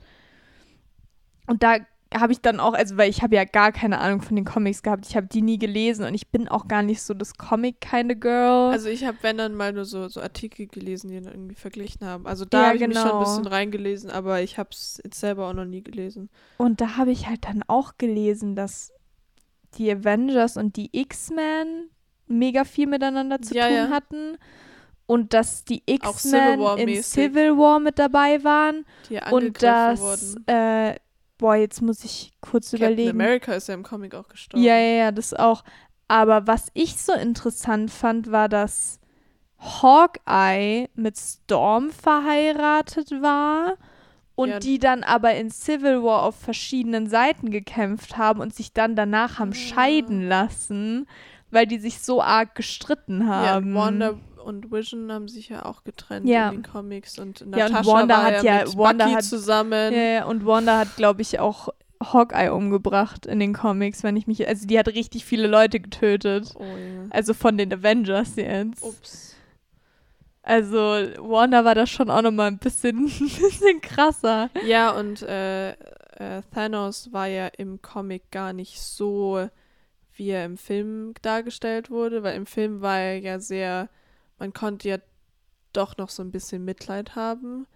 Und 1.46 1.62
da 1.64 1.78
habe 2.14 2.32
ich 2.32 2.40
dann 2.40 2.60
auch, 2.60 2.74
also 2.74 2.96
weil 2.96 3.10
ich 3.10 3.22
habe 3.22 3.34
ja 3.34 3.44
gar 3.44 3.72
keine 3.72 3.98
Ahnung 3.98 4.22
von 4.22 4.36
den 4.36 4.44
Comics 4.44 4.82
gehabt, 4.82 5.06
ich 5.08 5.16
habe 5.16 5.26
die 5.26 5.42
nie 5.42 5.58
gelesen 5.58 6.04
und 6.06 6.14
ich 6.14 6.28
bin 6.28 6.48
auch 6.48 6.68
gar 6.68 6.82
nicht 6.82 7.02
so 7.02 7.12
das 7.12 7.36
Comic 7.36 7.80
kind 7.80 8.12
of 8.12 8.20
Girl. 8.20 8.72
Also 8.72 8.88
ich 8.88 9.04
habe, 9.04 9.18
wenn 9.22 9.36
dann 9.38 9.54
mal 9.54 9.72
nur 9.72 9.84
so, 9.84 10.08
so 10.08 10.20
Artikel 10.20 10.66
gelesen, 10.68 11.08
die 11.10 11.16
dann 11.20 11.32
irgendwie 11.32 11.54
verglichen 11.54 12.06
haben. 12.06 12.26
Also 12.26 12.44
da 12.44 12.62
Ja, 12.62 12.66
habe 12.66 12.76
ich 12.76 12.84
mich 12.84 13.00
schon 13.00 13.12
ein 13.12 13.18
genau. 13.18 13.18
bisschen 13.18 13.46
reingelesen, 13.46 14.10
aber 14.10 14.42
ich 14.42 14.58
habe 14.58 14.70
es 14.72 15.00
jetzt 15.04 15.20
selber 15.20 15.48
auch 15.48 15.54
noch 15.54 15.64
nie 15.64 15.82
gelesen. 15.82 16.30
Und 16.56 16.80
da 16.80 16.96
habe 16.96 17.10
ich 17.10 17.26
halt 17.28 17.44
dann 17.44 17.62
auch 17.66 17.98
gelesen, 17.98 18.54
dass 18.56 18.92
die 19.78 19.90
Avengers 19.90 20.56
und 20.56 20.76
die 20.76 20.90
X-Men 20.92 21.90
mega 22.26 22.64
viel 22.64 22.86
miteinander 22.86 23.40
zu 23.40 23.54
Ja, 23.54 23.66
tun 23.66 23.76
ja. 23.76 23.90
hatten. 23.90 24.38
Und 25.06 25.32
dass 25.32 25.64
die 25.64 25.82
X-Men 25.86 26.60
in. 26.76 27.02
Civil 27.02 27.56
War 27.56 27.80
mit 27.80 27.98
dabei 27.98 28.44
waren. 28.44 28.84
Die 29.08 29.18
Und 29.30 29.62
dass, 29.62 30.36
äh, 30.46 30.96
boah, 31.38 31.54
jetzt 31.54 31.80
muss 31.80 32.04
ich 32.04 32.32
kurz 32.42 32.72
Captain 32.72 32.92
überlegen. 32.92 33.10
America 33.10 33.54
ist 33.54 33.68
ja 33.68 33.74
im 33.74 33.84
Comic 33.84 34.14
auch 34.14 34.28
gestorben. 34.28 34.62
Ja, 34.62 34.76
ja, 34.76 34.96
ja, 35.04 35.12
das 35.12 35.32
auch. 35.32 35.64
Aber 36.08 36.46
was 36.46 36.68
ich 36.74 36.96
so 36.96 37.14
interessant 37.14 37.90
fand, 37.90 38.30
war, 38.30 38.50
dass 38.50 39.00
Hawkeye 39.58 40.88
mit 40.94 41.16
Storm 41.16 41.90
verheiratet 41.90 43.10
war 43.22 43.76
und 44.38 44.50
Ja. 44.50 44.58
die 44.60 44.78
dann 44.78 45.02
aber 45.02 45.34
in 45.34 45.50
Civil 45.50 46.04
War 46.04 46.22
auf 46.22 46.36
verschiedenen 46.36 47.08
Seiten 47.08 47.50
gekämpft 47.50 48.16
haben 48.16 48.40
und 48.40 48.54
sich 48.54 48.72
dann 48.72 48.94
danach 48.94 49.40
haben 49.40 49.50
Ah. 49.50 49.54
scheiden 49.56 50.28
lassen, 50.28 51.08
weil 51.50 51.66
die 51.66 51.80
sich 51.80 51.98
so 52.00 52.22
arg 52.22 52.54
gestritten 52.54 53.22
Ja, 53.22 53.26
haben. 53.54 53.70
und 53.70 53.74
Wanda 53.74 54.14
und 54.44 54.70
Vision 54.70 55.10
haben 55.10 55.26
sich 55.26 55.48
ja 55.48 55.64
auch 55.64 55.82
getrennt 55.82 56.26
Ja. 56.28 56.50
in 56.50 56.58
den 56.58 56.62
Comics 56.62 57.18
und 57.18 57.40
Ja, 57.40 57.46
und 57.66 57.72
Natascha 57.72 57.92
Wanda 57.92 58.14
war 58.16 58.24
hat 58.26 58.42
ja 58.44 58.58
ja- 58.60 58.64
mit 58.64 58.78
Wanda 58.78 59.04
Bucky 59.06 59.16
hat- 59.16 59.24
zusammen. 59.24 59.92
Ja, 59.92 60.00
ja, 60.00 60.24
und 60.26 60.46
Wanda 60.46 60.78
hat, 60.78 60.94
glaube 60.96 61.20
ich, 61.20 61.40
auch 61.40 61.70
Hawkeye 62.00 62.50
umgebracht 62.52 63.26
in 63.26 63.40
den 63.40 63.52
Comics, 63.54 64.04
wenn 64.04 64.16
ich 64.16 64.28
mich. 64.28 64.46
Also 64.46 64.68
die 64.68 64.78
hat 64.78 64.86
richtig 64.86 65.24
viele 65.24 65.48
Leute 65.48 65.80
getötet. 65.80 66.54
Oh 66.56 66.62
ja. 66.62 67.06
Also 67.10 67.34
von 67.34 67.58
den 67.58 67.72
Avengers 67.74 68.36
jetzt. 68.36 68.84
Ups. 68.84 69.34
Also 70.48 70.78
Wanda 70.78 71.62
war 71.66 71.74
da 71.74 71.86
schon 71.86 72.08
auch 72.08 72.22
nochmal 72.22 72.46
ein 72.46 72.56
bisschen, 72.56 73.04
bisschen 73.08 73.82
krasser. 73.82 74.48
Ja, 74.64 74.92
und 74.92 75.20
äh, 75.20 75.72
äh, 75.72 76.42
Thanos 76.54 77.12
war 77.12 77.26
ja 77.26 77.48
im 77.48 77.82
Comic 77.82 78.30
gar 78.30 78.54
nicht 78.54 78.80
so, 78.80 79.46
wie 80.14 80.30
er 80.30 80.46
im 80.46 80.56
Film 80.56 81.12
dargestellt 81.20 81.90
wurde, 81.90 82.22
weil 82.22 82.34
im 82.34 82.46
Film 82.46 82.80
war 82.80 82.98
er 82.98 83.18
ja 83.18 83.38
sehr, 83.38 83.90
man 84.38 84.54
konnte 84.54 84.88
ja 84.88 84.96
doch 85.74 85.98
noch 85.98 86.08
so 86.08 86.22
ein 86.22 86.30
bisschen 86.30 86.64
Mitleid 86.64 87.14
haben. 87.14 87.66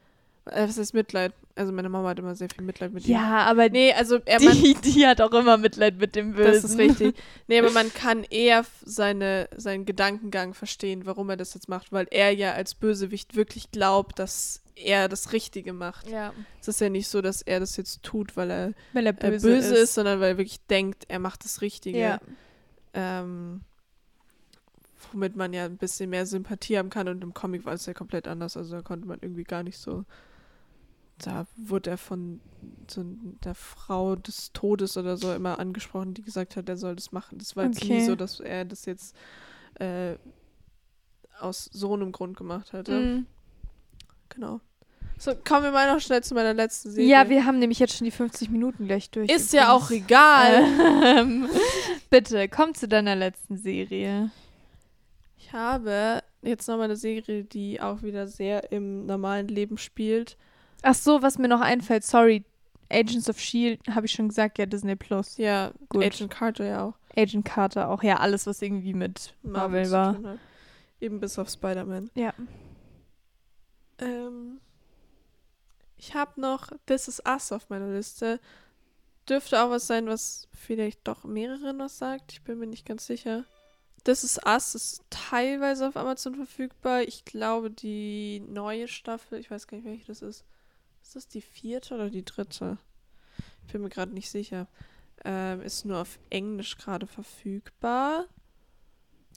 Äh, 0.47 0.69
was 0.69 0.79
heißt 0.79 0.95
Mitleid? 0.95 1.33
Also 1.55 1.73
meine 1.73 1.89
Mama 1.89 2.09
hat 2.09 2.19
immer 2.19 2.35
sehr 2.35 2.49
viel 2.49 2.65
Mitleid 2.65 2.93
mit 2.93 3.07
ihm. 3.07 3.13
Ja, 3.13 3.45
aber 3.45 3.69
Nee, 3.69 3.93
also 3.93 4.19
er, 4.25 4.41
man, 4.41 4.55
die, 4.55 4.75
die 4.85 5.07
hat 5.07 5.21
auch 5.21 5.33
immer 5.33 5.59
Mitleid 5.59 5.99
mit 5.99 6.17
dem 6.17 6.33
Bösen. 6.33 6.53
das 6.53 6.65
ist 6.65 6.79
richtig. 6.79 7.15
Nee, 7.47 7.59
aber 7.59 7.71
man 7.71 7.93
kann 7.93 8.25
eher 8.25 8.65
seine, 8.85 9.49
seinen 9.57 9.85
Gedankengang 9.85 10.55
verstehen, 10.55 11.07
warum 11.07 11.31
er 11.31 11.37
das 11.37 11.55
jetzt 11.55 11.69
macht, 11.69 11.93
weil 11.93 12.07
er 12.11 12.31
ja 12.33 12.53
als 12.53 12.75
Bösewicht 12.75 13.37
wirklich 13.37 13.71
glaubt, 13.71 14.19
dass 14.19 14.63
er 14.75 15.09
das 15.09 15.33
Richtige 15.33 15.73
macht. 15.73 16.09
Ja, 16.09 16.33
Es 16.61 16.69
ist 16.69 16.81
ja 16.81 16.89
nicht 16.89 17.09
so, 17.09 17.21
dass 17.21 17.43
er 17.43 17.61
das 17.61 17.77
jetzt 17.77 18.03
tut, 18.03 18.37
weil 18.37 18.51
er 18.51 18.73
weil 18.95 19.07
er 19.07 19.13
äh, 19.23 19.31
böse, 19.31 19.49
böse, 19.49 19.75
ist. 19.75 19.81
ist. 19.81 19.95
sondern 19.95 20.21
weil 20.21 20.31
er 20.31 20.39
wirklich 20.39 20.65
denkt, 20.67 21.05
er 21.09 21.19
macht 21.19 21.45
das 21.45 21.61
Richtige. 21.61 21.99
Ja. 21.99 22.21
Ähm, 22.95 23.61
womit 25.13 25.37
man 25.37 25.53
ja 25.53 25.65
ein 25.67 25.77
bisschen 25.77 26.11
mehr 26.11 26.27
Sympathie 26.27 26.79
haben 26.79 26.91
kann 26.91 27.09
und 27.09 27.23
im 27.23 27.35
Comic 27.35 27.65
war 27.65 27.75
es 27.75 27.87
ja 27.87 27.93
komplett 27.93 28.27
anders. 28.27 28.57
Also 28.57 28.77
da 28.77 28.83
konnte 28.83 29.07
man 29.07 29.19
irgendwie 29.21 29.45
gar 29.45 29.63
nicht 29.63 29.79
so. 29.79 30.05
Da 31.19 31.47
wurde 31.57 31.91
er 31.91 31.99
von 31.99 32.41
so 32.89 33.05
der 33.45 33.55
Frau 33.55 34.17
des 34.17 34.53
Todes 34.53 34.97
oder 34.97 35.17
so 35.17 35.33
immer 35.33 35.59
angesprochen, 35.59 36.15
die 36.15 36.23
gesagt 36.23 36.57
hat, 36.57 36.69
er 36.69 36.77
soll 36.77 36.97
das 36.97 37.13
machen. 37.13 37.39
Das 37.39 37.55
war 37.57 37.65
jetzt 37.65 37.85
nie 37.85 37.91
Okay. 37.97 38.07
so, 38.07 38.17
dass 38.17 38.41
er 38.41 38.65
das 38.65 38.87
jetzt 38.87 39.15
äh, 39.75 40.17
aus 41.41 41.69
so 41.73 41.93
einem 41.95 42.13
Grund 42.13 42.37
gemacht 42.37 42.73
hätte. 42.73 42.99
Mhm. 42.99 43.27
Genau. 44.29 44.61
So, 45.19 45.35
kommen 45.37 45.63
wir 45.65 45.71
mal 45.71 45.93
noch 45.93 46.01
schnell 46.01 46.23
zu 46.25 46.35
meiner 46.35 46.55
letzten 46.55 46.91
Serie. 46.91 47.09
Ja, 47.09 47.29
wir 47.29 47.45
haben 47.45 47.61
nämlich 47.61 47.79
jetzt 47.79 47.97
schon 47.97 48.07
die 48.07 48.11
50 48.11 48.51
Minuten 48.51 48.87
gleich 48.87 49.09
durch. 49.11 49.31
Ist 49.31 49.53
ja 49.53 49.73
auch 49.73 49.91
egal. 49.91 50.65
Ähm, 51.05 51.49
bitte, 52.11 52.49
komm 52.49 52.75
zu 52.75 52.89
deiner 52.89 53.15
letzten 53.15 53.57
Serie. 53.57 54.31
Ich 55.37 55.53
habe 55.53 56.23
jetzt 56.43 56.67
nochmal 56.67 56.87
eine 56.87 56.97
Serie, 56.97 57.45
die 57.45 57.81
auch 57.81 58.03
wieder 58.03 58.27
sehr 58.27 58.73
im 58.73 59.07
normalen 59.07 59.47
Leben 59.49 59.79
spielt. 59.79 60.37
Ach 60.83 60.95
so, 60.95 61.23
was 61.23 61.39
mir 61.39 61.49
noch 61.49 61.61
einfällt, 61.61 62.05
sorry. 62.05 62.45
Agents 62.91 63.31
of 63.31 63.41
Shield, 63.41 63.81
habe 63.89 64.07
ich 64.07 64.13
schon 64.13 64.29
gesagt, 64.29 64.59
ja, 64.59 64.67
Disney 64.67 64.97
Plus. 64.97 65.39
Ja, 65.39 65.73
Gut. 65.89 66.05
Agent 66.05 66.31
Carter 66.31 66.67
ja 66.67 66.85
auch. 66.85 66.95
Agent 67.17 67.45
Carter 67.45 67.89
auch, 67.89 68.03
ja, 68.03 68.19
alles, 68.19 68.47
was 68.47 68.61
irgendwie 68.61 68.93
mit 68.95 69.35
Marvel 69.43 69.87
zu 69.87 69.93
war. 69.93 70.39
Eben 71.01 71.19
bis 71.19 71.39
auf 71.39 71.49
Spider-Man. 71.49 72.11
Ja. 72.15 72.35
Ähm, 73.99 74.61
ich 75.97 76.15
habe 76.15 76.41
noch 76.41 76.71
This 76.87 77.09
Is 77.09 77.23
Us 77.27 77.53
auf 77.53 77.71
meiner 77.71 77.89
Liste. 77.89 78.41
Dürfte 79.29 79.63
auch 79.63 79.71
was 79.71 79.87
sein, 79.87 80.07
was 80.07 80.49
vielleicht 80.53 81.07
doch 81.07 81.25
mehreren 81.25 81.79
was 81.79 81.99
sagt. 81.99 82.33
Ich 82.33 82.43
bin 82.43 82.59
mir 82.59 82.67
nicht 82.67 82.87
ganz 82.87 83.07
sicher. 83.07 83.45
This 84.05 84.25
Is 84.25 84.41
Us 84.45 84.75
ist 84.75 85.03
teilweise 85.11 85.87
auf 85.87 85.97
Amazon 85.97 86.35
verfügbar. 86.35 87.03
Ich 87.03 87.25
glaube, 87.25 87.71
die 87.71 88.41
neue 88.49 88.89
Staffel, 88.89 89.39
ich 89.39 89.51
weiß 89.51 89.67
gar 89.67 89.77
nicht, 89.77 89.87
welche 89.87 90.07
das 90.07 90.23
ist. 90.23 90.45
Ist 91.13 91.27
das 91.27 91.29
die 91.29 91.43
vierte 91.43 91.95
oder 91.95 92.09
die 92.09 92.25
dritte? 92.25 92.79
Ich 93.67 93.73
bin 93.75 93.83
mir 93.83 93.91
gerade 93.91 94.15
nicht 94.15 94.31
sicher. 94.31 94.67
Ähm, 95.27 95.61
ist 95.61 95.85
nur 95.85 95.99
auf 95.99 96.19
Englisch 96.31 96.79
gerade 96.79 97.07
verfügbar. 97.07 98.25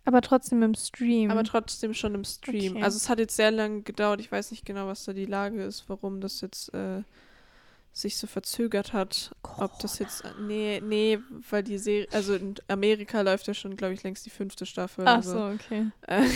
Aber 0.06 0.22
trotzdem 0.22 0.64
im 0.64 0.74
Stream. 0.74 1.30
Aber 1.32 1.44
trotzdem 1.44 1.94
schon 1.94 2.16
im 2.16 2.24
Stream. 2.24 2.76
Okay. 2.76 2.84
Also 2.84 2.96
es 2.96 3.10
hat 3.10 3.20
jetzt 3.20 3.36
sehr 3.36 3.52
lange 3.52 3.82
gedauert. 3.82 4.22
Ich 4.22 4.32
weiß 4.32 4.52
nicht 4.52 4.66
genau, 4.66 4.88
was 4.88 5.04
da 5.04 5.12
die 5.12 5.26
Lage 5.26 5.66
ist, 5.66 5.90
warum 5.90 6.22
das 6.22 6.40
jetzt 6.40 6.74
äh, 6.74 7.04
sich 7.96 8.18
so 8.18 8.28
verzögert 8.28 8.91
hat. 8.91 9.34
Ob 9.58 9.80
das 9.80 10.00
jetzt. 10.00 10.24
Nee, 10.46 10.82
nee, 10.86 11.18
weil 11.50 11.64
die 11.64 11.78
Serie. 11.78 12.08
Also 12.12 12.36
in 12.36 12.56
Amerika 12.68 13.22
läuft 13.22 13.48
ja 13.48 13.54
schon, 13.54 13.78
glaube 13.78 13.93
ich, 13.93 14.04
längst 14.04 14.26
die 14.26 14.30
fünfte 14.30 14.66
Staffel. 14.66 15.08
Ach 15.08 15.16
also, 15.16 15.32
so, 15.32 15.46
okay. 15.46 15.88
Äh, 16.06 16.28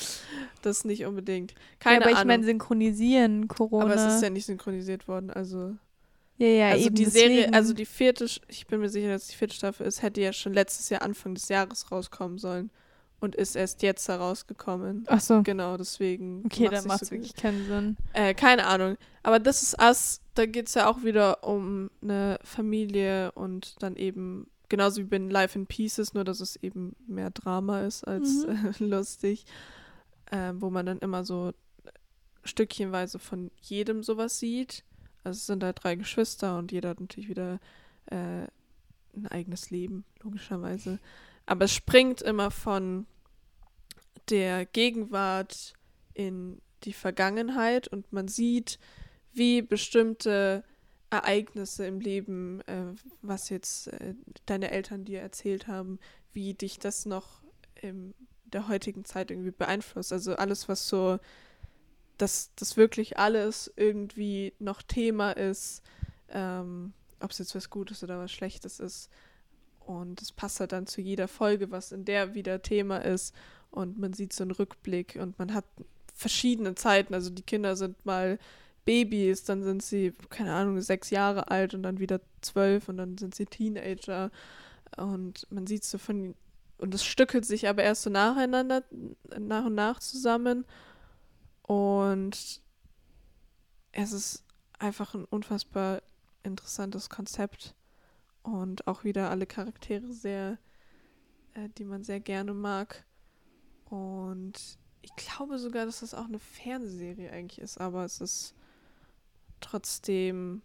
das 0.62 0.86
nicht 0.86 1.04
unbedingt. 1.04 1.52
Ja, 1.52 1.58
Keine 1.80 2.04
aber 2.04 2.10
ich 2.10 2.16
Ahnung. 2.16 2.28
meine, 2.28 2.44
synchronisieren, 2.44 3.46
Corona. 3.46 3.84
aber 3.84 3.94
es 3.94 4.14
ist 4.14 4.22
ja 4.22 4.30
nicht 4.30 4.46
synchronisiert 4.46 5.06
worden. 5.06 5.30
Also, 5.30 5.76
ja, 6.38 6.48
ja, 6.48 6.68
also 6.70 6.86
eben 6.86 6.94
die 6.94 7.04
Serie, 7.04 7.36
deswegen. 7.36 7.54
also 7.54 7.74
die 7.74 7.86
vierte, 7.86 8.26
ich 8.48 8.66
bin 8.66 8.80
mir 8.80 8.88
sicher, 8.88 9.10
dass 9.10 9.26
die 9.26 9.36
vierte 9.36 9.54
Staffel 9.54 9.86
ist, 9.86 10.00
hätte 10.00 10.22
ja 10.22 10.32
schon 10.32 10.54
letztes 10.54 10.88
Jahr 10.88 11.02
Anfang 11.02 11.34
des 11.34 11.48
Jahres 11.50 11.92
rauskommen 11.92 12.38
sollen. 12.38 12.70
Und 13.22 13.36
ist 13.36 13.54
erst 13.54 13.82
jetzt 13.82 14.08
herausgekommen. 14.08 15.04
Ach 15.06 15.20
so. 15.20 15.42
Genau, 15.42 15.76
deswegen. 15.76 16.42
Okay, 16.44 16.68
dann 16.68 16.86
macht 16.88 16.98
so 16.98 17.04
es 17.04 17.10
wirklich 17.12 17.36
keinen 17.36 17.64
Sinn. 17.66 17.96
Äh, 18.14 18.34
keine 18.34 18.66
Ahnung. 18.66 18.96
Aber 19.22 19.38
das 19.38 19.62
ist 19.62 19.80
Us, 19.80 20.20
da 20.34 20.44
geht 20.44 20.66
es 20.66 20.74
ja 20.74 20.90
auch 20.90 21.04
wieder 21.04 21.44
um 21.44 21.88
eine 22.02 22.40
Familie 22.42 23.30
und 23.32 23.80
dann 23.80 23.94
eben, 23.94 24.48
genauso 24.68 25.00
wie 25.00 25.04
bei 25.04 25.18
Life 25.18 25.56
in 25.56 25.66
Pieces, 25.66 26.14
nur 26.14 26.24
dass 26.24 26.40
es 26.40 26.56
eben 26.56 26.96
mehr 27.06 27.30
Drama 27.30 27.82
ist 27.82 28.02
als 28.08 28.44
Mhm. 28.44 28.74
äh, 28.80 28.84
lustig. 28.84 29.44
Ähm, 30.32 30.60
wo 30.60 30.70
man 30.70 30.84
dann 30.86 30.98
immer 30.98 31.24
so 31.24 31.52
stückchenweise 32.42 33.18
von 33.20 33.50
jedem 33.60 34.02
sowas 34.02 34.38
sieht. 34.40 34.82
Also 35.22 35.36
es 35.36 35.46
sind 35.46 35.62
halt 35.62 35.78
drei 35.82 35.94
Geschwister 35.94 36.58
und 36.58 36.72
jeder 36.72 36.88
hat 36.88 37.00
natürlich 37.00 37.28
wieder 37.28 37.60
äh, 38.06 38.46
ein 39.14 39.28
eigenes 39.30 39.70
Leben, 39.70 40.04
logischerweise. 40.22 40.98
Aber 41.46 41.64
es 41.64 41.72
springt 41.72 42.22
immer 42.22 42.50
von 42.50 43.06
der 44.30 44.66
Gegenwart 44.66 45.74
in 46.14 46.60
die 46.84 46.92
Vergangenheit 46.92 47.88
und 47.88 48.12
man 48.12 48.28
sieht, 48.28 48.78
wie 49.32 49.62
bestimmte 49.62 50.64
Ereignisse 51.10 51.86
im 51.86 52.00
Leben, 52.00 52.60
äh, 52.62 52.94
was 53.20 53.50
jetzt 53.50 53.88
äh, 53.88 54.14
deine 54.46 54.70
Eltern 54.70 55.04
dir 55.04 55.20
erzählt 55.20 55.66
haben, 55.66 55.98
wie 56.32 56.54
dich 56.54 56.78
das 56.78 57.06
noch 57.06 57.42
in 57.80 58.14
der 58.44 58.68
heutigen 58.68 59.04
Zeit 59.04 59.30
irgendwie 59.30 59.50
beeinflusst. 59.50 60.12
Also 60.12 60.36
alles, 60.36 60.68
was 60.68 60.88
so, 60.88 61.18
dass 62.18 62.50
das 62.56 62.76
wirklich 62.76 63.18
alles 63.18 63.72
irgendwie 63.76 64.54
noch 64.58 64.82
Thema 64.82 65.32
ist, 65.32 65.82
ähm, 66.28 66.92
ob 67.20 67.30
es 67.30 67.38
jetzt 67.38 67.54
was 67.54 67.70
Gutes 67.70 68.02
oder 68.02 68.18
was 68.18 68.32
Schlechtes 68.32 68.80
ist. 68.80 69.10
Und 69.86 70.22
es 70.22 70.32
passt 70.32 70.60
halt 70.60 70.72
dann 70.72 70.86
zu 70.86 71.00
jeder 71.00 71.28
Folge, 71.28 71.70
was 71.70 71.92
in 71.92 72.04
der 72.04 72.34
wieder 72.34 72.62
Thema 72.62 72.98
ist. 72.98 73.34
Und 73.70 73.98
man 73.98 74.12
sieht 74.12 74.32
so 74.32 74.44
einen 74.44 74.50
Rückblick 74.50 75.18
und 75.20 75.38
man 75.38 75.54
hat 75.54 75.64
verschiedene 76.14 76.74
Zeiten. 76.74 77.14
Also 77.14 77.30
die 77.30 77.42
Kinder 77.42 77.76
sind 77.76 78.04
mal 78.04 78.38
Babys, 78.84 79.44
dann 79.44 79.62
sind 79.62 79.82
sie, 79.82 80.12
keine 80.30 80.52
Ahnung, 80.52 80.80
sechs 80.80 81.10
Jahre 81.10 81.50
alt 81.50 81.74
und 81.74 81.82
dann 81.82 81.98
wieder 81.98 82.20
zwölf 82.40 82.88
und 82.88 82.96
dann 82.96 83.16
sind 83.18 83.34
sie 83.34 83.46
Teenager. 83.46 84.30
Und 84.96 85.46
man 85.50 85.66
sieht 85.66 85.84
so 85.84 85.98
von, 85.98 86.34
und 86.78 86.94
es 86.94 87.04
stückelt 87.04 87.46
sich 87.46 87.68
aber 87.68 87.82
erst 87.82 88.02
so 88.02 88.10
nacheinander, 88.10 88.84
nach 89.38 89.66
und 89.66 89.74
nach 89.74 90.00
zusammen. 90.00 90.64
Und 91.62 92.60
es 93.92 94.12
ist 94.12 94.44
einfach 94.78 95.14
ein 95.14 95.24
unfassbar 95.24 96.02
interessantes 96.42 97.08
Konzept. 97.08 97.74
Und 98.42 98.86
auch 98.86 99.04
wieder 99.04 99.30
alle 99.30 99.46
Charaktere 99.46 100.12
sehr, 100.12 100.58
äh, 101.54 101.68
die 101.78 101.84
man 101.84 102.02
sehr 102.02 102.20
gerne 102.20 102.54
mag. 102.54 103.04
Und 103.84 104.78
ich 105.02 105.14
glaube 105.16 105.58
sogar, 105.58 105.86
dass 105.86 106.00
das 106.00 106.14
auch 106.14 106.24
eine 106.24 106.38
Fernsehserie 106.38 107.30
eigentlich 107.30 107.60
ist, 107.60 107.78
aber 107.78 108.04
es 108.04 108.20
ist 108.20 108.54
trotzdem 109.60 110.62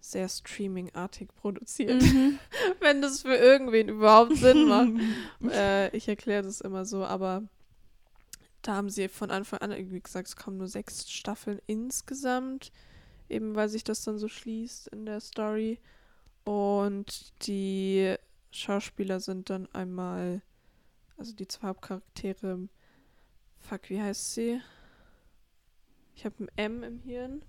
sehr 0.00 0.28
streamingartig 0.28 1.28
produziert. 1.34 2.02
Mhm. 2.02 2.38
Wenn 2.80 3.00
das 3.00 3.22
für 3.22 3.34
irgendwen 3.34 3.88
überhaupt 3.88 4.36
Sinn 4.36 4.68
macht. 4.68 4.90
äh, 5.50 5.96
ich 5.96 6.08
erkläre 6.08 6.42
das 6.42 6.60
immer 6.60 6.84
so, 6.84 7.04
aber 7.04 7.42
da 8.60 8.74
haben 8.74 8.90
sie 8.90 9.08
von 9.08 9.30
Anfang 9.30 9.60
an 9.60 9.72
irgendwie 9.72 10.00
gesagt, 10.00 10.28
es 10.28 10.36
kommen 10.36 10.58
nur 10.58 10.68
sechs 10.68 11.10
Staffeln 11.10 11.60
insgesamt, 11.66 12.70
eben 13.28 13.54
weil 13.54 13.68
sich 13.68 13.84
das 13.84 14.02
dann 14.02 14.18
so 14.18 14.28
schließt 14.28 14.88
in 14.88 15.06
der 15.06 15.20
Story. 15.20 15.80
Und 16.44 17.32
die 17.46 18.14
Schauspieler 18.50 19.20
sind 19.20 19.50
dann 19.50 19.68
einmal, 19.72 20.42
also 21.16 21.34
die 21.34 21.48
zwei 21.48 21.68
Hauptcharaktere, 21.68 22.68
fuck, 23.58 23.88
wie 23.88 24.00
heißt 24.00 24.34
sie? 24.34 24.60
Ich 26.14 26.24
habe 26.24 26.44
ein 26.44 26.48
M 26.56 26.82
im 26.82 27.00
Hirn, 27.00 27.42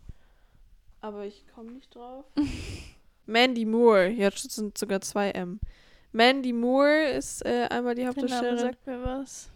aber 1.01 1.25
ich 1.25 1.45
komme 1.53 1.73
nicht 1.73 1.93
drauf. 1.93 2.25
Mandy 3.27 3.65
Moore, 3.65 4.07
jetzt 4.07 4.49
sind 4.51 4.77
sogar 4.77 5.01
zwei 5.01 5.31
M. 5.31 5.59
Mandy 6.11 6.53
Moore 6.53 7.09
ist 7.09 7.43
äh, 7.45 7.67
einmal 7.69 7.95
die 7.95 8.01
Der 8.03 8.11
Name 8.11 8.21
Hauptdarstellerin. 8.21 8.57
sagt 8.59 8.87
mir 8.87 9.03
was. 9.03 9.49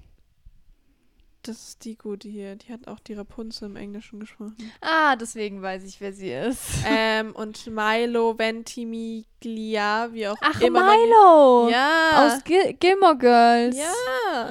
Das 1.50 1.70
ist 1.70 1.84
die 1.84 1.98
gute 1.98 2.30
hier. 2.30 2.56
Die 2.58 2.72
hat 2.72 2.88
auch 2.88 3.00
die 3.00 3.16
Rapunzel 3.16 3.66
im 3.70 3.76
Englischen 3.76 4.20
gesprochen. 4.20 4.56
Ah, 4.82 5.16
deswegen 5.16 5.64
weiß 5.64 5.84
ich, 5.84 6.00
wer 6.00 6.14
sie 6.14 6.30
ist. 6.32 6.60
ähm, 6.86 7.32
und 7.36 7.66
Milo 7.66 8.38
Ventimiglia, 8.38 10.10
wie 10.14 10.28
auch 10.28 10.36
Ach, 10.42 10.62
immer. 10.62 10.86
man- 10.86 10.96
Milo! 11.00 11.70
Ja. 11.72 12.28
Aus 12.28 12.44
Gil 12.44 12.74
Gilmore 12.74 13.18
Girls. 13.18 13.76
ja. 13.78 14.50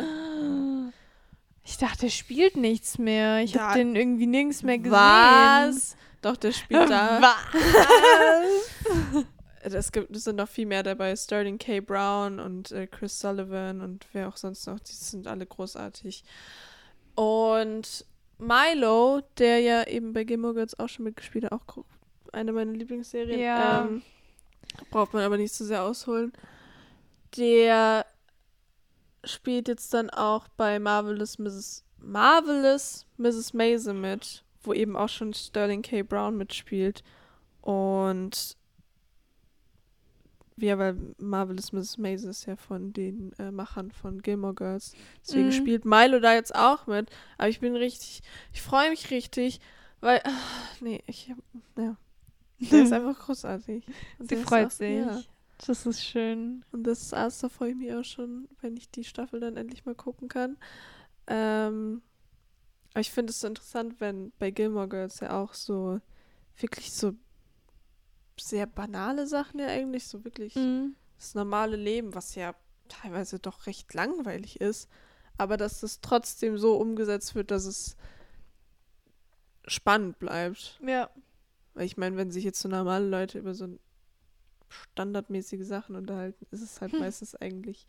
Ich 1.62 1.76
dachte, 1.78 2.06
er 2.06 2.10
spielt 2.10 2.56
nichts 2.56 2.98
mehr. 2.98 3.38
Ich 3.44 3.56
habe 3.56 3.78
den 3.78 3.94
irgendwie 3.94 4.26
nirgends 4.26 4.64
mehr 4.64 4.78
gesehen. 4.78 4.92
Was? 4.92 5.96
Doch, 6.20 6.36
der 6.36 6.50
spielt 6.50 6.90
da. 6.90 7.20
Was? 9.62 9.62
Es 9.62 9.92
gibt, 9.92 10.14
es 10.16 10.24
sind 10.24 10.36
noch 10.36 10.48
viel 10.48 10.66
mehr 10.66 10.82
dabei. 10.82 11.14
Sterling 11.14 11.58
K. 11.58 11.80
Brown 11.80 12.40
und 12.40 12.72
äh, 12.72 12.86
Chris 12.86 13.18
Sullivan 13.20 13.80
und 13.82 14.06
wer 14.12 14.28
auch 14.28 14.36
sonst 14.36 14.66
noch. 14.66 14.80
Die 14.80 14.94
sind 14.94 15.26
alle 15.26 15.46
großartig. 15.46 16.24
Und 17.18 18.06
Milo, 18.38 19.22
der 19.38 19.58
ja 19.58 19.84
eben 19.88 20.12
bei 20.12 20.22
Gilmore 20.22 20.54
Girls 20.54 20.78
auch 20.78 20.88
schon 20.88 21.04
mitgespielt 21.04 21.46
hat, 21.46 21.52
auch 21.52 21.84
eine 22.32 22.52
meiner 22.52 22.70
Lieblingsserien. 22.70 23.40
Ja. 23.40 23.86
Ähm, 23.86 24.02
braucht 24.92 25.14
man 25.14 25.24
aber 25.24 25.36
nicht 25.36 25.52
zu 25.52 25.64
sehr 25.64 25.82
ausholen. 25.82 26.32
Der 27.36 28.06
spielt 29.24 29.66
jetzt 29.66 29.92
dann 29.92 30.10
auch 30.10 30.46
bei 30.56 30.78
Marvelous 30.78 31.40
Mrs. 31.40 31.84
Marvelous 31.98 33.04
Mrs. 33.16 33.52
Maisel 33.52 33.94
mit, 33.94 34.44
wo 34.62 34.72
eben 34.72 34.94
auch 34.94 35.08
schon 35.08 35.34
Sterling 35.34 35.82
K. 35.82 36.02
Brown 36.02 36.36
mitspielt. 36.36 37.02
Und 37.62 38.56
ja, 40.60 40.78
weil 40.78 40.96
Marvelous 41.18 41.72
Mrs. 41.72 41.98
Maisel 41.98 42.30
ist 42.30 42.46
ja 42.46 42.56
von 42.56 42.92
den 42.92 43.32
äh, 43.38 43.50
Machern 43.50 43.90
von 43.92 44.20
Gilmore 44.22 44.54
Girls. 44.54 44.92
Deswegen 45.26 45.46
Mhm. 45.48 45.52
spielt 45.52 45.84
Milo 45.84 46.20
da 46.20 46.34
jetzt 46.34 46.54
auch 46.54 46.86
mit. 46.86 47.10
Aber 47.38 47.48
ich 47.48 47.60
bin 47.60 47.76
richtig, 47.76 48.22
ich 48.52 48.62
freue 48.62 48.90
mich 48.90 49.10
richtig, 49.10 49.60
weil, 50.00 50.20
ah, 50.24 50.30
nee, 50.80 51.02
ich, 51.06 51.28
ja, 51.76 51.96
der 52.58 52.82
ist 52.82 52.92
einfach 52.92 53.18
großartig. 53.18 53.84
Und 54.18 54.28
Sie 54.28 54.36
freut 54.36 54.66
auch- 54.66 54.70
sich. 54.70 54.98
Ja. 55.06 55.20
Das 55.66 55.86
ist 55.86 56.04
schön. 56.04 56.64
Und 56.70 56.84
das 56.84 57.02
ist 57.02 57.14
alles, 57.14 57.40
da 57.40 57.48
freue 57.48 57.70
ich 57.70 57.76
mich 57.76 57.92
auch 57.92 58.04
schon, 58.04 58.46
wenn 58.60 58.76
ich 58.76 58.90
die 58.90 59.02
Staffel 59.02 59.40
dann 59.40 59.56
endlich 59.56 59.84
mal 59.84 59.94
gucken 59.96 60.28
kann. 60.28 60.56
Ähm, 61.26 62.00
aber 62.92 63.00
ich 63.00 63.10
finde 63.10 63.30
es 63.32 63.40
so 63.40 63.48
interessant, 63.48 63.96
wenn 64.00 64.32
bei 64.38 64.50
Gilmore 64.50 64.88
Girls 64.88 65.20
ja 65.20 65.36
auch 65.42 65.54
so 65.54 66.00
wirklich 66.58 66.92
so 66.92 67.12
sehr 68.40 68.66
banale 68.66 69.26
Sachen 69.26 69.60
ja 69.60 69.66
eigentlich, 69.66 70.06
so 70.06 70.24
wirklich 70.24 70.54
Mhm. 70.56 70.94
das 71.18 71.34
normale 71.34 71.76
Leben, 71.76 72.14
was 72.14 72.34
ja 72.34 72.54
teilweise 72.88 73.38
doch 73.38 73.66
recht 73.66 73.92
langweilig 73.94 74.60
ist, 74.60 74.88
aber 75.36 75.56
dass 75.56 75.80
das 75.80 76.00
trotzdem 76.00 76.58
so 76.58 76.76
umgesetzt 76.76 77.34
wird, 77.34 77.50
dass 77.50 77.64
es 77.66 77.96
spannend 79.66 80.18
bleibt. 80.18 80.78
Ja. 80.84 81.10
Weil 81.74 81.86
ich 81.86 81.96
meine, 81.96 82.16
wenn 82.16 82.30
sich 82.30 82.44
jetzt 82.44 82.60
so 82.60 82.68
normale 82.68 83.06
Leute 83.06 83.38
über 83.38 83.54
so 83.54 83.68
standardmäßige 84.68 85.66
Sachen 85.66 85.96
unterhalten, 85.96 86.46
ist 86.50 86.62
es 86.62 86.80
halt 86.80 86.92
Hm. 86.92 87.00
meistens 87.00 87.34
eigentlich. 87.34 87.86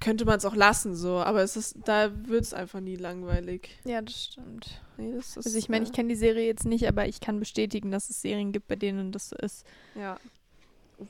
Könnte 0.00 0.24
man 0.24 0.38
es 0.38 0.44
auch 0.44 0.54
lassen, 0.56 0.94
so, 0.94 1.18
aber 1.18 1.42
es 1.42 1.56
ist, 1.56 1.76
da 1.84 2.10
wird 2.26 2.42
es 2.42 2.54
einfach 2.54 2.80
nie 2.80 2.96
langweilig. 2.96 3.78
Ja, 3.84 4.00
das 4.02 4.24
stimmt. 4.24 4.80
Nee, 4.96 5.12
das 5.14 5.36
ist, 5.36 5.46
Also 5.46 5.58
ich 5.58 5.68
meine, 5.68 5.84
ich 5.84 5.90
äh, 5.90 5.94
kenne 5.94 6.08
die 6.08 6.16
Serie 6.16 6.46
jetzt 6.46 6.64
nicht, 6.64 6.86
aber 6.88 7.06
ich 7.06 7.20
kann 7.20 7.38
bestätigen, 7.38 7.90
dass 7.90 8.10
es 8.10 8.20
Serien 8.22 8.52
gibt, 8.52 8.66
bei 8.68 8.76
denen 8.76 9.12
das 9.12 9.28
so 9.28 9.36
ist. 9.36 9.66
Ja. 9.94 10.18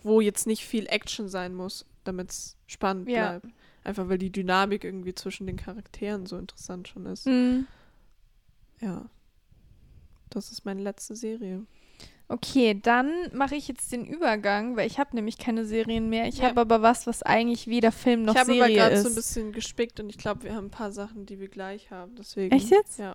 Wo 0.02 0.20
jetzt 0.20 0.46
nicht 0.46 0.64
viel 0.66 0.86
Action 0.86 1.28
sein 1.28 1.54
muss, 1.54 1.86
damit 2.04 2.30
es 2.30 2.56
spannend 2.66 3.08
Ja. 3.08 3.38
bleibt. 3.38 3.54
Einfach 3.84 4.08
weil 4.08 4.18
die 4.18 4.30
Dynamik 4.32 4.84
irgendwie 4.84 5.14
zwischen 5.14 5.46
den 5.46 5.56
Charakteren 5.56 6.26
so 6.26 6.36
interessant 6.36 6.88
schon 6.88 7.06
ist. 7.06 7.26
Mhm. 7.26 7.66
Ja. 8.80 9.06
Das 10.30 10.50
ist 10.50 10.64
meine 10.66 10.82
letzte 10.82 11.16
Serie. 11.16 11.64
Okay, 12.30 12.78
dann 12.80 13.10
mache 13.32 13.56
ich 13.56 13.68
jetzt 13.68 13.90
den 13.90 14.04
Übergang, 14.04 14.76
weil 14.76 14.86
ich 14.86 14.98
habe 14.98 15.16
nämlich 15.16 15.38
keine 15.38 15.64
Serien 15.64 16.10
mehr. 16.10 16.26
Ich 16.28 16.38
Ja. 16.38 16.48
habe 16.48 16.60
aber 16.60 16.82
was, 16.82 17.06
was 17.06 17.22
eigentlich 17.22 17.66
weder 17.68 17.90
Film 17.90 18.22
noch 18.22 18.34
ich 18.34 18.40
habe 18.40 18.52
aber 18.52 18.60
Serie 18.66 18.76
gerade 18.76 18.94
ist. 18.96 19.02
so 19.04 19.08
ein 19.08 19.14
bisschen 19.14 19.52
gespickt 19.52 19.98
und 19.98 20.10
ich 20.10 20.18
glaube, 20.18 20.42
wir 20.42 20.54
haben 20.54 20.66
ein 20.66 20.70
paar 20.70 20.92
Sachen, 20.92 21.24
die 21.24 21.40
wir 21.40 21.48
gleich 21.48 21.90
haben. 21.90 22.14
Deswegen. 22.16 22.54
Echt 22.54 22.70
jetzt? 22.70 22.98
Ja. 22.98 23.14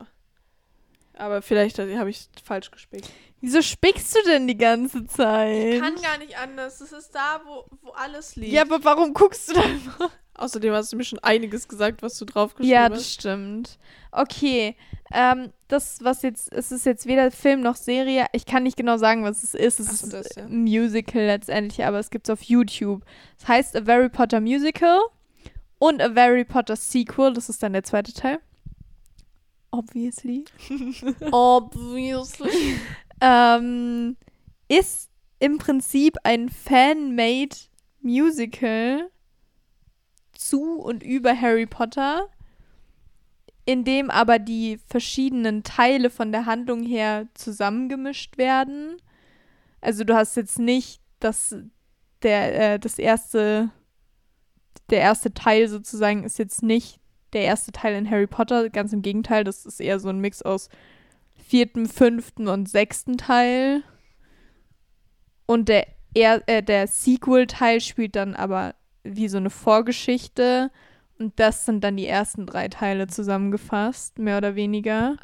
Aber 1.15 1.41
vielleicht 1.41 1.77
habe 1.79 2.09
ich 2.09 2.27
falsch 2.43 2.71
gespickt. 2.71 3.09
Wieso 3.39 3.61
spickst 3.61 4.15
du 4.15 4.19
denn 4.25 4.47
die 4.47 4.57
ganze 4.57 5.05
Zeit? 5.05 5.79
Kann 5.81 5.95
gar 6.01 6.17
nicht 6.17 6.37
anders. 6.37 6.79
Das 6.79 6.91
ist 6.91 7.13
da, 7.13 7.41
wo, 7.45 7.65
wo 7.81 7.91
alles 7.91 8.35
liegt. 8.35 8.53
ja, 8.53 8.61
aber 8.63 8.83
warum 8.83 9.13
guckst 9.13 9.49
du 9.49 9.53
da 9.53 9.63
immer? 9.63 10.11
Außerdem 10.35 10.73
hast 10.73 10.91
du 10.91 10.97
mir 10.97 11.03
schon 11.03 11.19
einiges 11.19 11.67
gesagt, 11.67 12.01
was 12.01 12.17
du 12.17 12.25
draufgeschrieben 12.25 12.73
Ja, 12.73 12.83
hast. 12.85 12.91
das 12.93 13.13
stimmt. 13.13 13.77
Okay, 14.11 14.75
ähm, 15.13 15.53
das, 15.67 15.99
was 16.01 16.23
jetzt, 16.23 16.51
es 16.51 16.71
ist 16.71 16.85
jetzt 16.87 17.05
weder 17.05 17.29
Film 17.29 17.61
noch 17.61 17.75
Serie. 17.75 18.25
Ich 18.31 18.45
kann 18.47 18.63
nicht 18.63 18.75
genau 18.77 18.97
sagen, 18.97 19.23
was 19.23 19.43
es 19.43 19.53
ist. 19.53 19.79
Es 19.79 19.99
so, 19.99 20.07
ist 20.07 20.13
das, 20.13 20.35
ja. 20.35 20.45
ein 20.45 20.63
Musical 20.63 21.23
letztendlich, 21.23 21.85
aber 21.85 21.99
es 21.99 22.09
gibt 22.09 22.27
es 22.27 22.33
auf 22.33 22.41
YouTube. 22.41 23.03
Es 23.39 23.47
heißt 23.47 23.75
A 23.75 23.85
Harry 23.85 24.09
Potter 24.09 24.41
Musical 24.41 24.99
und 25.77 26.01
A 26.01 26.15
Harry 26.15 26.45
Potter 26.45 26.75
Sequel. 26.75 27.33
Das 27.33 27.49
ist 27.49 27.61
dann 27.61 27.73
der 27.73 27.83
zweite 27.83 28.13
Teil. 28.13 28.39
Obviously. 29.73 30.45
Obviously. 31.31 32.77
ähm, 33.19 34.15
ist 34.67 35.09
im 35.39 35.57
Prinzip 35.57 36.15
ein 36.23 36.49
Fan-made 36.49 37.55
Musical 37.99 39.09
zu 40.31 40.79
und 40.79 41.01
über 41.01 41.39
Harry 41.39 41.65
Potter, 41.65 42.27
in 43.65 43.83
dem 43.83 44.11
aber 44.11 44.37
die 44.37 44.77
verschiedenen 44.85 45.63
Teile 45.63 46.11
von 46.11 46.31
der 46.31 46.45
Handlung 46.45 46.83
her 46.83 47.27
zusammengemischt 47.33 48.37
werden. 48.37 48.97
Also 49.81 50.03
du 50.03 50.13
hast 50.13 50.35
jetzt 50.35 50.59
nicht 50.59 51.01
das 51.19 51.55
der 52.21 52.73
äh, 52.73 52.79
das 52.79 52.99
erste 52.99 53.71
der 54.91 54.99
erste 54.99 55.33
Teil 55.33 55.67
sozusagen 55.67 56.23
ist 56.25 56.37
jetzt 56.37 56.61
nicht 56.61 56.99
der 57.33 57.43
erste 57.43 57.71
Teil 57.71 57.95
in 57.95 58.09
Harry 58.09 58.27
Potter, 58.27 58.69
ganz 58.69 58.93
im 58.93 59.01
Gegenteil, 59.01 59.43
das 59.43 59.65
ist 59.65 59.79
eher 59.79 59.99
so 59.99 60.09
ein 60.09 60.19
Mix 60.19 60.41
aus 60.41 60.69
vierten, 61.35 61.87
fünften 61.87 62.47
und 62.47 62.69
sechsten 62.69 63.17
Teil. 63.17 63.83
Und 65.45 65.69
der, 65.69 65.87
er, 66.13 66.41
äh, 66.47 66.63
der 66.63 66.87
Sequel-Teil 66.87 67.81
spielt 67.81 68.15
dann 68.15 68.35
aber 68.35 68.75
wie 69.03 69.27
so 69.27 69.37
eine 69.37 69.49
Vorgeschichte. 69.49 70.71
Und 71.19 71.39
das 71.39 71.65
sind 71.65 71.83
dann 71.83 71.97
die 71.97 72.07
ersten 72.07 72.45
drei 72.45 72.69
Teile 72.69 73.07
zusammengefasst, 73.07 74.17
mehr 74.17 74.37
oder 74.37 74.55
weniger. 74.55 75.17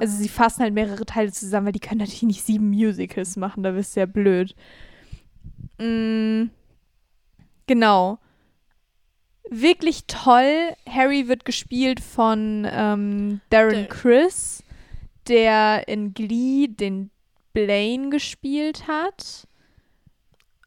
Also 0.00 0.16
sie 0.16 0.28
fassen 0.28 0.62
halt 0.62 0.74
mehrere 0.74 1.06
Teile 1.06 1.32
zusammen, 1.32 1.66
weil 1.66 1.72
die 1.72 1.80
können 1.80 2.00
natürlich 2.00 2.22
nicht 2.24 2.42
sieben 2.44 2.68
Musicals 2.70 3.36
machen, 3.36 3.62
da 3.62 3.70
bist 3.70 3.96
du 3.96 4.00
ja 4.00 4.06
blöd. 4.06 4.54
Mm, 5.78 6.50
genau. 7.66 8.18
Wirklich 9.60 10.04
toll. 10.06 10.74
Harry 10.88 11.28
wird 11.28 11.44
gespielt 11.44 12.00
von 12.00 12.66
ähm, 12.70 13.40
Darren 13.50 13.70
Der- 13.74 13.88
Chris, 13.88 14.62
der 15.28 15.86
in 15.88 16.12
Glee 16.14 16.66
den 16.68 17.10
Blaine 17.52 18.10
gespielt 18.10 18.88
hat. 18.88 19.46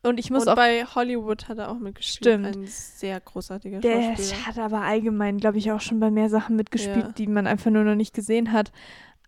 Und 0.03 0.19
ich 0.19 0.29
muss 0.29 0.43
Und 0.43 0.49
auch 0.49 0.55
bei 0.55 0.85
Hollywood 0.85 1.49
hat 1.49 1.57
er 1.57 1.69
auch 1.69 1.79
mitgespielt. 1.79 2.23
Stimmt. 2.39 2.45
Ein 2.45 2.65
sehr 2.67 3.19
großartiger 3.19 3.79
Der 3.81 4.15
Schauspieler. 4.15 4.45
hat 4.47 4.57
aber 4.57 4.81
allgemein, 4.81 5.37
glaube 5.37 5.57
ich, 5.57 5.71
auch 5.71 5.81
schon 5.81 5.99
bei 5.99 6.09
mehr 6.11 6.29
Sachen 6.29 6.55
mitgespielt, 6.55 6.97
Ja. 7.07 7.11
die 7.11 7.27
man 7.27 7.45
einfach 7.45 7.71
nur 7.71 7.83
noch 7.83 7.95
nicht 7.95 8.13
gesehen 8.13 8.53
hat. 8.53 8.71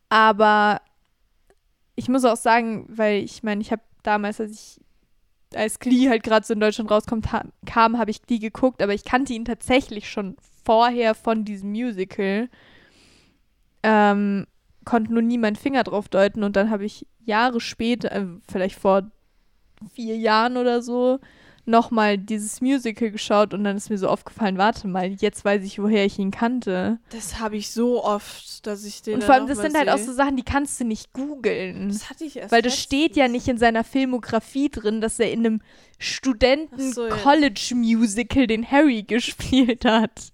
Aber 0.07 0.79
ich 1.95 2.07
muss 2.07 2.23
auch 2.23 2.37
sagen, 2.37 2.85
weil 2.87 3.23
ich 3.23 3.43
meine, 3.43 3.59
ich 3.61 3.71
habe 3.73 3.81
damals, 4.03 4.39
als 4.39 4.51
ich 4.51 4.81
als 5.55 5.79
Glee 5.79 6.09
halt 6.09 6.23
gerade 6.23 6.45
so 6.45 6.53
in 6.53 6.59
Deutschland 6.59 6.91
rauskommt, 6.91 7.31
ha 7.31 7.43
kam, 7.65 7.97
habe 7.97 8.11
ich 8.11 8.21
Glee 8.21 8.39
geguckt, 8.39 8.81
aber 8.81 8.93
ich 8.93 9.03
kannte 9.03 9.33
ihn 9.33 9.45
tatsächlich 9.45 10.09
schon 10.09 10.35
vorher 10.63 11.15
von 11.15 11.45
diesem 11.45 11.71
Musical. 11.71 12.49
Ähm, 13.81 14.45
konnte 14.85 15.13
nur 15.13 15.21
nie 15.21 15.37
meinen 15.37 15.55
Finger 15.55 15.83
drauf 15.83 16.09
deuten 16.09 16.43
und 16.43 16.55
dann 16.55 16.69
habe 16.69 16.85
ich 16.85 17.05
Jahre 17.23 17.61
später, 17.61 18.11
äh, 18.11 18.25
vielleicht 18.51 18.77
vor 18.77 19.09
vier 19.93 20.17
Jahren 20.17 20.57
oder 20.57 20.81
so, 20.81 21.19
nochmal 21.69 22.17
dieses 22.17 22.59
Musical 22.61 23.11
geschaut 23.11 23.53
und 23.53 23.63
dann 23.63 23.77
ist 23.77 23.89
mir 23.89 23.97
so 23.97 24.09
aufgefallen, 24.09 24.57
warte 24.57 24.87
mal, 24.87 25.09
jetzt 25.11 25.45
weiß 25.45 25.63
ich, 25.63 25.79
woher 25.79 26.05
ich 26.05 26.19
ihn 26.19 26.31
kannte. 26.31 26.99
Das 27.11 27.39
habe 27.39 27.55
ich 27.57 27.71
so 27.71 28.03
oft, 28.03 28.67
dass 28.67 28.83
ich 28.83 29.01
den 29.01 29.15
und 29.15 29.23
vor 29.23 29.35
allem, 29.35 29.47
das 29.47 29.59
sind 29.59 29.77
halt 29.77 29.89
auch 29.89 29.97
so 29.97 30.11
Sachen, 30.11 30.35
die 30.35 30.43
kannst 30.43 30.79
du 30.79 30.85
nicht 30.85 31.13
googeln. 31.13 31.89
Das 31.89 32.09
hatte 32.09 32.25
ich 32.25 32.37
erst 32.37 32.51
Weil 32.51 32.61
das 32.61 32.77
steht 32.79 33.15
ja 33.15 33.27
nicht 33.27 33.47
in 33.47 33.57
seiner 33.57 33.83
Filmografie 33.83 34.69
drin, 34.69 34.99
dass 35.01 35.19
er 35.19 35.31
in 35.31 35.45
einem 35.45 35.61
Ach 35.61 35.65
so, 35.67 37.05
ja. 37.05 37.15
Studenten-College-Musical 37.17 38.47
den 38.47 38.69
Harry 38.69 39.03
gespielt 39.07 39.85
hat. 39.85 40.33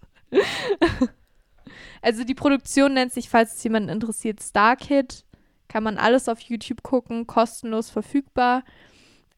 also 2.02 2.24
die 2.24 2.36
Produktion 2.36 2.94
nennt 2.94 3.14
sich, 3.14 3.30
falls 3.30 3.56
es 3.56 3.64
jemanden 3.64 3.90
interessiert, 3.90 4.42
Starkid. 4.42 5.24
Kann 5.68 5.84
man 5.84 5.98
alles 5.98 6.30
auf 6.30 6.40
YouTube 6.40 6.84
gucken, 6.84 7.28
kostenlos 7.28 7.90
verfügbar. 7.90 8.64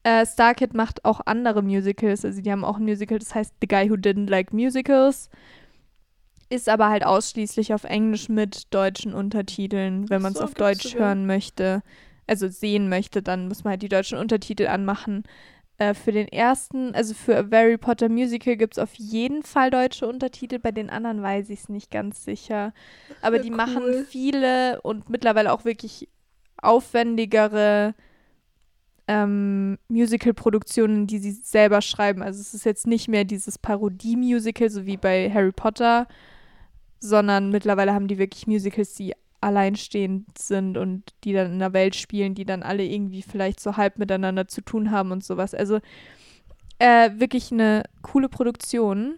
Äh, 0.08 0.24
Starkid 0.24 0.72
macht 0.72 1.04
auch 1.04 1.20
andere 1.26 1.62
Musicals. 1.62 2.24
Also 2.24 2.40
die 2.40 2.50
haben 2.50 2.64
auch 2.64 2.78
ein 2.78 2.84
Musical, 2.84 3.18
das 3.18 3.34
heißt 3.34 3.54
The 3.60 3.68
Guy 3.68 3.90
Who 3.90 3.94
Didn't 3.94 4.30
Like 4.30 4.54
Musicals. 4.54 5.28
Ist 6.48 6.70
aber 6.70 6.88
halt 6.88 7.04
ausschließlich 7.04 7.74
auf 7.74 7.84
Englisch 7.84 8.30
mit 8.30 8.72
deutschen 8.72 9.12
Untertiteln. 9.12 10.08
Wenn 10.08 10.22
man 10.22 10.32
es 10.32 10.38
so, 10.38 10.44
auf 10.44 10.54
Deutsch 10.54 10.94
hören 10.94 11.26
möchte, 11.26 11.82
also 12.26 12.48
sehen 12.48 12.88
möchte, 12.88 13.20
dann 13.20 13.48
muss 13.48 13.64
man 13.64 13.72
halt 13.72 13.82
die 13.82 13.90
deutschen 13.90 14.16
Untertitel 14.16 14.66
anmachen. 14.68 15.24
Äh, 15.76 15.92
für 15.92 16.12
den 16.12 16.28
ersten, 16.28 16.94
also 16.94 17.12
für 17.12 17.36
A 17.36 17.44
Harry 17.52 17.76
Potter 17.76 18.08
Musical 18.08 18.56
gibt 18.56 18.78
es 18.78 18.82
auf 18.82 18.94
jeden 18.94 19.42
Fall 19.42 19.70
deutsche 19.70 20.08
Untertitel. 20.08 20.58
Bei 20.58 20.72
den 20.72 20.88
anderen 20.88 21.20
weiß 21.20 21.50
ich 21.50 21.60
es 21.60 21.68
nicht 21.68 21.90
ganz 21.90 22.24
sicher. 22.24 22.72
Aber 23.20 23.36
Ja, 23.36 23.42
die 23.42 23.50
cool. 23.50 23.56
machen 23.56 24.06
viele 24.08 24.80
und 24.80 25.10
mittlerweile 25.10 25.52
auch 25.52 25.66
wirklich 25.66 26.08
aufwendigere 26.62 27.94
ähm, 29.08 29.78
Musical-Produktionen, 29.88 31.06
die 31.06 31.18
sie 31.18 31.32
selber 31.32 31.80
schreiben. 31.80 32.22
Also 32.22 32.40
es 32.40 32.54
ist 32.54 32.64
jetzt 32.64 32.86
nicht 32.86 33.08
mehr 33.08 33.24
dieses 33.24 33.58
Parodie-Musical, 33.58 34.68
so 34.68 34.86
wie 34.86 34.98
bei 34.98 35.30
Harry 35.30 35.52
Potter, 35.52 36.06
sondern 37.00 37.50
mittlerweile 37.50 37.94
haben 37.94 38.06
die 38.06 38.18
wirklich 38.18 38.46
Musicals, 38.46 38.94
die 38.94 39.14
alleinstehend 39.40 40.36
sind 40.36 40.76
und 40.76 41.14
die 41.24 41.32
dann 41.32 41.52
in 41.52 41.58
der 41.58 41.72
Welt 41.72 41.96
spielen, 41.96 42.34
die 42.34 42.44
dann 42.44 42.62
alle 42.62 42.84
irgendwie 42.84 43.22
vielleicht 43.22 43.60
so 43.60 43.76
halb 43.76 43.98
miteinander 43.98 44.46
zu 44.46 44.60
tun 44.60 44.90
haben 44.90 45.10
und 45.10 45.24
sowas. 45.24 45.54
Also 45.54 45.78
äh, 46.78 47.10
wirklich 47.14 47.50
eine 47.50 47.84
coole 48.02 48.28
Produktion. 48.28 49.16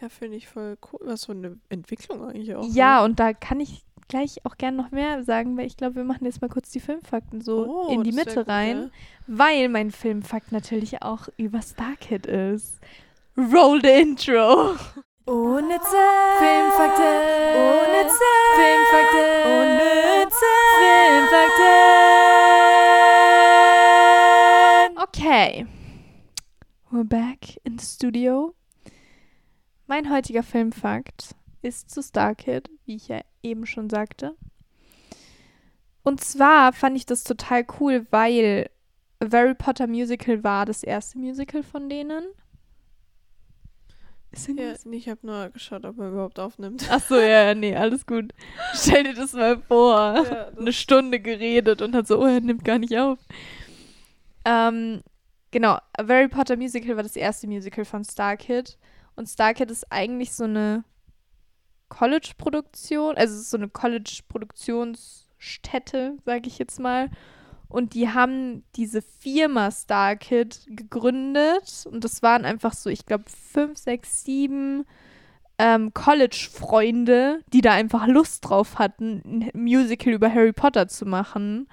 Ja, 0.00 0.08
finde 0.08 0.36
ich 0.36 0.46
voll 0.46 0.76
cool. 0.92 1.00
Was 1.04 1.24
für 1.24 1.32
eine 1.32 1.58
Entwicklung 1.68 2.22
eigentlich 2.22 2.54
auch. 2.54 2.66
Ja, 2.70 3.00
ne? 3.00 3.06
und 3.06 3.18
da 3.18 3.32
kann 3.32 3.60
ich 3.60 3.82
gleich 4.08 4.44
auch 4.44 4.56
gern 4.56 4.76
noch 4.76 4.90
mehr 4.90 5.22
sagen, 5.24 5.56
weil 5.56 5.66
ich 5.66 5.76
glaube, 5.76 5.96
wir 5.96 6.04
machen 6.04 6.24
jetzt 6.24 6.40
mal 6.40 6.48
kurz 6.48 6.70
die 6.70 6.80
Filmfakten 6.80 7.40
so 7.40 7.66
Oh, 7.88 7.92
in 7.92 8.02
die 8.04 8.12
Mitte 8.12 8.36
gut, 8.36 8.48
rein, 8.48 8.82
ja. 8.84 8.88
weil 9.26 9.68
mein 9.68 9.90
Filmfakt 9.90 10.52
natürlich 10.52 11.02
auch 11.02 11.28
über 11.36 11.60
Starkid 11.62 12.26
ist. 12.26 12.78
Roll 13.36 13.80
the 13.82 13.88
Intro. 13.90 14.74
Unnütze 15.26 15.96
Filmfakte. 16.38 17.02
Unnütze 17.56 18.24
Filmfakte. 18.54 19.22
Unnütze 19.44 20.46
Filmfakte. 24.06 25.02
Okay. 25.02 25.66
We're 26.90 27.04
back 27.04 27.58
in 27.64 27.78
the 27.78 27.84
studio. 27.84 28.54
Mein 29.86 30.10
heutiger 30.10 30.42
Filmfakt 30.42 31.34
ist 31.62 31.90
zu 31.90 32.02
Starkid, 32.02 32.70
wie 32.86 32.96
ich 32.96 33.08
ja 33.08 33.20
eben 33.46 33.66
schon 33.66 33.88
sagte. 33.90 34.34
Und 36.02 36.22
zwar 36.22 36.72
fand 36.72 36.96
ich 36.96 37.06
das 37.06 37.24
total 37.24 37.64
cool, 37.80 38.06
weil 38.10 38.70
A 39.20 39.26
Harry 39.32 39.54
Potter 39.54 39.86
Musical 39.86 40.44
war 40.44 40.66
das 40.66 40.82
erste 40.82 41.18
Musical 41.18 41.62
von 41.62 41.88
denen. 41.88 42.22
Ist 44.30 44.48
Ja, 44.48 44.74
ich 44.90 45.08
habe 45.08 45.26
nur 45.26 45.48
geschaut, 45.50 45.84
ob 45.84 45.98
er 45.98 46.08
überhaupt 46.10 46.38
aufnimmt. 46.38 46.86
Ach 46.90 47.00
so, 47.00 47.16
ja, 47.18 47.54
nee, 47.54 47.74
alles 47.74 48.04
gut. 48.06 48.32
Stell 48.74 49.04
dir 49.04 49.14
das 49.14 49.32
mal 49.32 49.58
vor. 49.58 49.96
Ja, 50.16 50.22
das- 50.50 50.58
Eine 50.58 50.72
Stunde 50.72 51.20
geredet 51.20 51.80
und 51.80 51.94
hat 51.94 52.06
so, 52.06 52.20
oh, 52.20 52.26
er 52.26 52.40
nimmt 52.40 52.64
gar 52.64 52.78
nicht 52.78 52.96
auf. 52.98 53.18
Ähm, 54.44 55.00
genau, 55.50 55.72
A 55.96 56.06
Harry 56.06 56.28
Potter 56.28 56.56
Musical 56.56 56.96
war 56.96 57.02
das 57.02 57.16
erste 57.16 57.46
Musical 57.46 57.84
von 57.84 58.04
Starkid. 58.04 58.78
Und 59.14 59.28
Starkid 59.28 59.70
ist 59.70 59.90
eigentlich 59.90 60.32
so 60.32 60.44
eine 60.44 60.84
College-Produktion, 61.88 63.16
also 63.16 63.34
es 63.34 63.40
ist 63.42 63.50
so 63.50 63.56
eine 63.56 63.68
College-Produktionsstätte, 63.68 66.16
sage 66.24 66.48
ich 66.48 66.58
jetzt 66.58 66.80
mal. 66.80 67.10
Und 67.68 67.94
die 67.94 68.10
haben 68.10 68.64
diese 68.76 69.02
Firma 69.02 69.70
Starkid 69.70 70.66
gegründet. 70.68 71.84
Und 71.90 72.04
das 72.04 72.22
waren 72.22 72.44
einfach 72.44 72.72
so, 72.72 72.90
ich 72.90 73.06
glaube, 73.06 73.24
fünf, 73.28 73.78
sechs, 73.78 74.24
sieben 74.24 74.84
ähm, 75.58 75.92
College-Freunde, 75.92 77.40
die 77.52 77.62
da 77.62 77.72
einfach 77.72 78.06
Lust 78.06 78.48
drauf 78.48 78.78
hatten, 78.78 79.22
ein 79.24 79.50
Musical 79.54 80.12
über 80.12 80.32
Harry 80.32 80.52
Potter 80.52 80.86
zu 80.88 81.06
machen. 81.06 81.68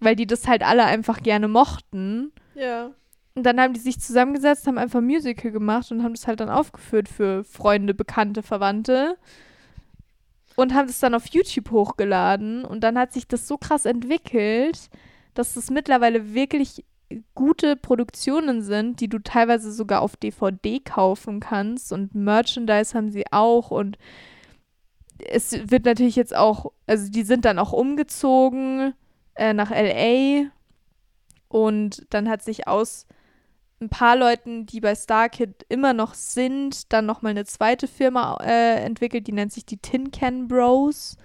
Weil 0.00 0.16
die 0.16 0.26
das 0.26 0.48
halt 0.48 0.62
alle 0.62 0.84
einfach 0.84 1.22
gerne 1.22 1.48
mochten. 1.48 2.32
ja. 2.54 2.90
Und 3.34 3.42
dann 3.42 3.60
haben 3.60 3.74
die 3.74 3.80
sich 3.80 4.00
zusammengesetzt, 4.00 4.66
haben 4.66 4.78
einfach 4.78 5.00
ein 5.00 5.06
Musical 5.06 5.50
gemacht 5.50 5.92
und 5.92 6.02
haben 6.02 6.14
das 6.14 6.26
halt 6.26 6.40
dann 6.40 6.48
aufgeführt 6.48 7.06
für 7.06 7.44
Freunde, 7.44 7.92
Bekannte, 7.92 8.42
Verwandte. 8.42 9.18
Und 10.56 10.74
haben 10.74 10.88
es 10.88 11.00
dann 11.00 11.14
auf 11.14 11.26
YouTube 11.26 11.70
hochgeladen. 11.70 12.64
Und 12.64 12.80
dann 12.80 12.98
hat 12.98 13.12
sich 13.12 13.28
das 13.28 13.46
so 13.46 13.58
krass 13.58 13.84
entwickelt, 13.84 14.90
dass 15.34 15.56
es 15.56 15.70
mittlerweile 15.70 16.34
wirklich 16.34 16.84
gute 17.34 17.76
Produktionen 17.76 18.62
sind, 18.62 19.00
die 19.00 19.08
du 19.08 19.18
teilweise 19.18 19.70
sogar 19.70 20.00
auf 20.00 20.16
DVD 20.16 20.80
kaufen 20.80 21.40
kannst. 21.40 21.92
Und 21.92 22.14
Merchandise 22.14 22.96
haben 22.96 23.10
sie 23.10 23.24
auch. 23.30 23.70
Und 23.70 23.98
es 25.18 25.52
wird 25.70 25.84
natürlich 25.84 26.16
jetzt 26.16 26.34
auch, 26.34 26.72
also 26.86 27.10
die 27.10 27.22
sind 27.22 27.44
dann 27.44 27.58
auch 27.58 27.72
umgezogen 27.72 28.94
äh, 29.34 29.52
nach 29.52 29.70
LA. 29.70 30.50
Und 31.48 32.06
dann 32.10 32.28
hat 32.28 32.42
sich 32.42 32.66
aus 32.66 33.06
ein 33.80 33.88
paar 33.88 34.16
Leuten, 34.16 34.66
die 34.66 34.80
bei 34.80 34.94
Starkid 34.94 35.66
immer 35.68 35.92
noch 35.92 36.14
sind, 36.14 36.92
dann 36.92 37.06
nochmal 37.06 37.30
eine 37.30 37.44
zweite 37.44 37.86
Firma 37.86 38.38
äh, 38.42 38.82
entwickelt, 38.84 39.26
die 39.26 39.32
nennt 39.32 39.52
sich 39.52 39.66
die 39.66 39.78
Tin 39.78 40.10
Can 40.10 40.48
Bros. 40.48 41.16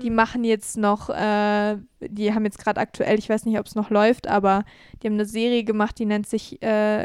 Die 0.00 0.08
Hm. 0.08 0.14
machen 0.14 0.44
jetzt 0.44 0.76
noch, 0.76 1.10
äh, 1.10 1.76
die 2.00 2.32
haben 2.32 2.44
jetzt 2.44 2.58
gerade 2.58 2.80
aktuell, 2.80 3.18
ich 3.18 3.28
weiß 3.28 3.44
nicht, 3.44 3.58
ob 3.58 3.66
es 3.66 3.74
noch 3.74 3.90
läuft, 3.90 4.26
aber 4.26 4.64
die 5.02 5.06
haben 5.06 5.14
eine 5.14 5.26
Serie 5.26 5.64
gemacht, 5.64 5.98
die 5.98 6.06
nennt 6.06 6.26
sich 6.26 6.62
äh, 6.62 7.04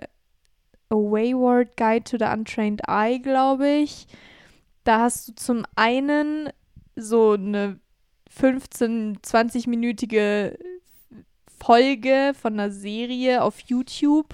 A 0.90 0.96
Wayward 0.96 1.76
Guide 1.76 2.04
to 2.06 2.18
the 2.18 2.32
Untrained 2.32 2.82
Eye, 2.88 3.20
glaube 3.20 3.68
ich. 3.68 4.08
Da 4.84 5.02
hast 5.02 5.28
du 5.28 5.36
zum 5.36 5.66
einen 5.76 6.50
so 6.96 7.34
eine 7.34 7.80
15, 8.30 9.18
20-minütige 9.20 10.58
Folge 11.60 12.34
von 12.40 12.54
einer 12.54 12.72
Serie 12.72 13.44
auf 13.44 13.60
YouTube 13.62 14.34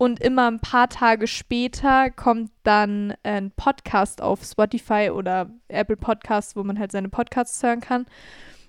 und 0.00 0.18
immer 0.18 0.50
ein 0.50 0.60
paar 0.60 0.88
Tage 0.88 1.26
später 1.26 2.10
kommt 2.10 2.50
dann 2.62 3.12
ein 3.22 3.50
Podcast 3.50 4.22
auf 4.22 4.42
Spotify 4.42 5.10
oder 5.12 5.50
Apple 5.68 5.98
Podcasts, 5.98 6.56
wo 6.56 6.62
man 6.62 6.78
halt 6.78 6.90
seine 6.90 7.10
Podcasts 7.10 7.62
hören 7.62 7.82
kann. 7.82 8.06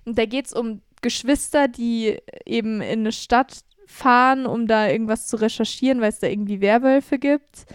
Und 0.03 0.17
da 0.17 0.25
geht 0.25 0.47
es 0.47 0.51
um 0.51 0.81
Geschwister, 1.01 1.69
die 1.69 2.17
eben 2.45 2.81
in 2.81 2.99
eine 2.99 3.13
Stadt 3.13 3.61
fahren, 3.85 4.45
um 4.45 4.67
da 4.67 4.89
irgendwas 4.89 5.27
zu 5.27 5.37
recherchieren, 5.37 6.01
weil 6.01 6.09
es 6.09 6.19
da 6.19 6.27
irgendwie 6.27 6.59
Werwölfe 6.59 7.17
gibt. 7.17 7.65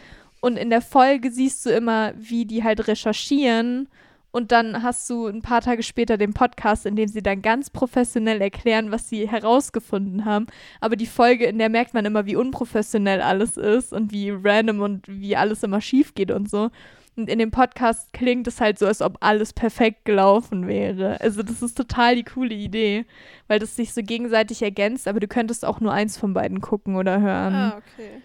Und 0.42 0.58
in 0.58 0.68
der 0.68 0.82
Folge 0.82 1.30
siehst 1.30 1.64
du 1.64 1.70
immer, 1.70 2.12
wie 2.14 2.44
die 2.44 2.62
halt 2.62 2.86
recherchieren. 2.86 3.88
Und 4.36 4.52
dann 4.52 4.82
hast 4.82 5.08
du 5.08 5.28
ein 5.28 5.40
paar 5.40 5.62
Tage 5.62 5.82
später 5.82 6.18
den 6.18 6.34
Podcast, 6.34 6.84
in 6.84 6.94
dem 6.94 7.08
sie 7.08 7.22
dann 7.22 7.40
ganz 7.40 7.70
professionell 7.70 8.42
erklären, 8.42 8.90
was 8.90 9.08
sie 9.08 9.26
herausgefunden 9.26 10.26
haben. 10.26 10.46
Aber 10.78 10.94
die 10.94 11.06
Folge, 11.06 11.46
in 11.46 11.56
der 11.56 11.70
merkt 11.70 11.94
man 11.94 12.04
immer, 12.04 12.26
wie 12.26 12.36
unprofessionell 12.36 13.22
alles 13.22 13.56
ist 13.56 13.94
und 13.94 14.12
wie 14.12 14.28
random 14.28 14.82
und 14.82 15.08
wie 15.08 15.36
alles 15.36 15.62
immer 15.62 15.80
schief 15.80 16.14
geht 16.14 16.30
und 16.30 16.50
so. 16.50 16.70
Und 17.16 17.30
in 17.30 17.38
dem 17.38 17.50
Podcast 17.50 18.12
klingt 18.12 18.46
es 18.46 18.60
halt 18.60 18.78
so, 18.78 18.84
als 18.84 19.00
ob 19.00 19.16
alles 19.20 19.54
perfekt 19.54 20.04
gelaufen 20.04 20.68
wäre. 20.68 21.18
Also 21.22 21.42
das 21.42 21.62
ist 21.62 21.74
total 21.74 22.16
die 22.16 22.24
coole 22.24 22.54
Idee, 22.54 23.06
weil 23.48 23.58
das 23.58 23.74
sich 23.74 23.94
so 23.94 24.02
gegenseitig 24.02 24.60
ergänzt, 24.60 25.08
aber 25.08 25.18
du 25.18 25.28
könntest 25.28 25.64
auch 25.64 25.80
nur 25.80 25.94
eins 25.94 26.18
von 26.18 26.34
beiden 26.34 26.60
gucken 26.60 26.96
oder 26.96 27.22
hören. 27.22 27.54
Ah, 27.54 27.78
okay. 27.78 28.20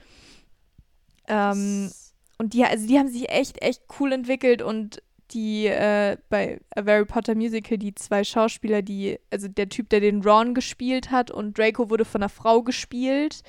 Ähm, 1.30 1.89
und 2.38 2.53
die, 2.53 2.66
also 2.66 2.86
die 2.86 2.99
haben 2.99 3.07
sich 3.07 3.30
echt, 3.30 3.62
echt 3.62 3.84
cool 3.97 4.12
entwickelt 4.12 4.62
und 4.62 5.01
die 5.34 5.67
äh, 5.67 6.17
bei 6.29 6.59
A 6.75 6.86
Harry 6.86 7.05
Potter 7.05 7.36
Musical, 7.36 7.77
die 7.77 7.95
zwei 7.95 8.23
Schauspieler, 8.23 8.82
die, 8.82 9.19
also 9.32 9.47
der 9.47 9.69
Typ, 9.69 9.89
der 9.89 9.99
den 9.99 10.21
Ron 10.21 10.53
gespielt 10.53 11.11
hat 11.11 11.32
und 11.32 11.57
Draco 11.57 11.89
wurde 11.89 12.05
von 12.05 12.21
einer 12.21 12.29
Frau 12.29 12.61
gespielt. 12.61 13.43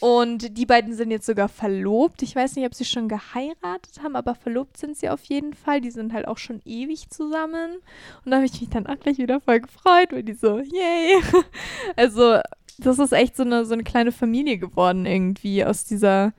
Und 0.00 0.56
die 0.56 0.64
beiden 0.64 0.94
sind 0.94 1.10
jetzt 1.10 1.26
sogar 1.26 1.48
verlobt. 1.48 2.22
Ich 2.22 2.34
weiß 2.34 2.56
nicht, 2.56 2.64
ob 2.64 2.74
sie 2.74 2.86
schon 2.86 3.08
geheiratet 3.08 4.02
haben, 4.02 4.16
aber 4.16 4.34
verlobt 4.34 4.78
sind 4.78 4.96
sie 4.96 5.10
auf 5.10 5.22
jeden 5.24 5.52
Fall. 5.52 5.82
Die 5.82 5.90
sind 5.90 6.14
halt 6.14 6.26
auch 6.26 6.38
schon 6.38 6.62
ewig 6.64 7.10
zusammen. 7.10 7.72
Und 8.24 8.30
da 8.30 8.36
habe 8.36 8.46
ich 8.46 8.58
mich 8.60 8.70
dann 8.70 8.86
auch 8.86 8.98
gleich 8.98 9.18
wieder 9.18 9.40
voll 9.40 9.60
gefreut, 9.60 10.12
weil 10.12 10.22
die 10.22 10.32
so, 10.32 10.58
yay. 10.58 11.20
Also, 11.96 12.40
das 12.78 12.98
ist 12.98 13.12
echt 13.12 13.36
so 13.36 13.42
eine, 13.42 13.66
so 13.66 13.74
eine 13.74 13.84
kleine 13.84 14.10
Familie 14.10 14.56
geworden 14.56 15.04
irgendwie 15.04 15.66
aus 15.66 15.84
dieser, 15.84 16.32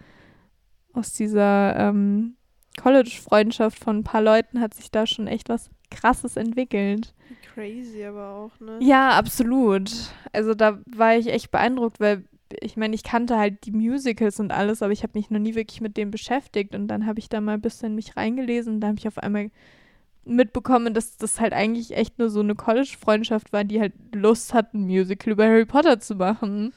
aus 0.93 1.13
dieser 1.13 1.75
ähm, 1.75 2.38
College-Freundschaft 2.78 3.80
von 3.80 3.99
ein 3.99 4.03
paar 4.03 4.22
Leuten 4.22 4.61
hat 4.61 4.74
sich 4.74 4.91
da 4.91 5.05
schon 5.05 5.28
echt 5.28 5.49
was 5.49 5.69
Krasses 5.89 6.38
entwickelt. 6.38 7.13
Crazy 7.53 8.03
aber 8.05 8.30
auch, 8.30 8.59
ne? 8.59 8.80
Ja, 8.82 9.11
absolut. 9.11 9.91
Also 10.32 10.53
da 10.53 10.80
war 10.86 11.17
ich 11.17 11.28
echt 11.28 11.51
beeindruckt, 11.51 11.99
weil 11.99 12.24
ich 12.59 12.78
meine, 12.78 12.95
ich 12.95 13.03
kannte 13.03 13.38
halt 13.38 13.65
die 13.65 13.72
Musicals 13.72 14.39
und 14.39 14.51
alles, 14.51 14.82
aber 14.82 14.91
ich 14.91 15.03
habe 15.03 15.17
mich 15.17 15.30
noch 15.30 15.39
nie 15.39 15.55
wirklich 15.55 15.82
mit 15.82 15.97
dem 15.97 16.11
beschäftigt. 16.11 16.76
Und 16.76 16.88
dann 16.88 17.05
habe 17.05 17.19
ich 17.19 17.30
da 17.30 17.41
mal 17.41 17.53
ein 17.53 17.61
bisschen 17.61 17.95
mich 17.95 18.17
reingelesen 18.17 18.76
und 18.76 18.82
da 18.82 18.88
habe 18.88 18.97
ich 18.97 19.07
auf 19.07 19.17
einmal 19.17 19.51
mitbekommen, 20.24 20.93
dass 20.93 21.17
das 21.17 21.39
halt 21.39 21.53
eigentlich 21.53 21.95
echt 21.95 22.19
nur 22.19 22.30
so 22.30 22.41
eine 22.41 22.55
College-Freundschaft 22.55 23.53
war, 23.53 23.63
die 23.63 23.80
halt 23.80 23.93
Lust 24.13 24.53
hatten, 24.53 24.82
ein 24.82 24.88
Musical 24.88 25.34
über 25.34 25.45
Harry 25.45 25.65
Potter 25.65 25.99
zu 25.99 26.15
machen. 26.15 26.74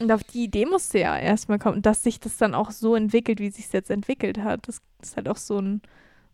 Und 0.00 0.10
auf 0.10 0.24
die 0.24 0.44
Idee 0.44 0.64
musste 0.64 0.98
ja 0.98 1.18
erstmal 1.18 1.58
kommen, 1.58 1.82
dass 1.82 2.02
sich 2.02 2.18
das 2.18 2.38
dann 2.38 2.54
auch 2.54 2.70
so 2.70 2.94
entwickelt, 2.94 3.38
wie 3.38 3.50
sich 3.50 3.66
es 3.66 3.72
jetzt 3.72 3.90
entwickelt 3.90 4.38
hat. 4.38 4.66
Das 4.66 4.80
ist 5.02 5.16
halt 5.16 5.28
auch 5.28 5.36
so 5.36 5.58
ein, 5.60 5.82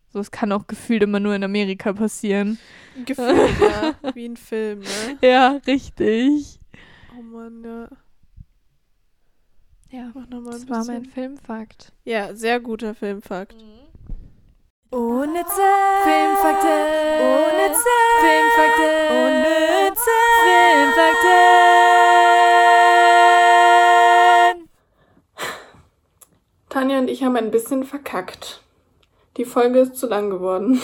so 0.07 0.19
es 0.19 0.31
kann 0.31 0.53
auch 0.53 0.67
gefühlt 0.67 1.03
immer 1.03 1.19
nur 1.19 1.35
in 1.35 1.43
Amerika 1.43 1.91
passieren. 1.91 2.57
Gefühl, 3.05 3.49
ja. 3.61 4.13
Wie 4.13 4.29
ein 4.29 4.37
Film, 4.37 4.79
ne? 4.79 5.17
Ja, 5.21 5.59
richtig. 5.67 6.61
Oh 7.17 7.21
Mann, 7.21 7.63
ja. 7.63 7.89
Ja, 9.89 10.11
das 10.29 10.69
war 10.69 10.85
mein. 10.85 11.05
Filmfakt. 11.05 11.93
Ja, 12.05 12.33
sehr 12.35 12.59
guter 12.59 12.93
Filmfakt. 12.93 13.55
Unnütze 14.91 15.61
Filmfakte. 16.03 16.67
Unnütze 17.19 17.89
Filmfakte. 18.21 18.87
Unnütze 19.11 20.11
Filmfakte. 20.43 21.86
Tanja 26.77 26.99
und 26.99 27.09
ich 27.09 27.23
haben 27.23 27.35
ein 27.35 27.49
bisschen 27.49 27.83
verkackt. 27.83 28.61
Die 29.37 29.45
Folge 29.45 29.79
ist 29.79 29.95
zu 29.95 30.05
lang 30.05 30.29
geworden. 30.29 30.79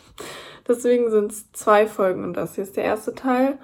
Deswegen 0.68 1.10
sind 1.10 1.32
es 1.32 1.50
zwei 1.50 1.88
Folgen 1.88 2.22
und 2.22 2.34
das 2.34 2.54
hier 2.54 2.62
ist 2.62 2.76
der 2.76 2.84
erste 2.84 3.16
Teil. 3.16 3.58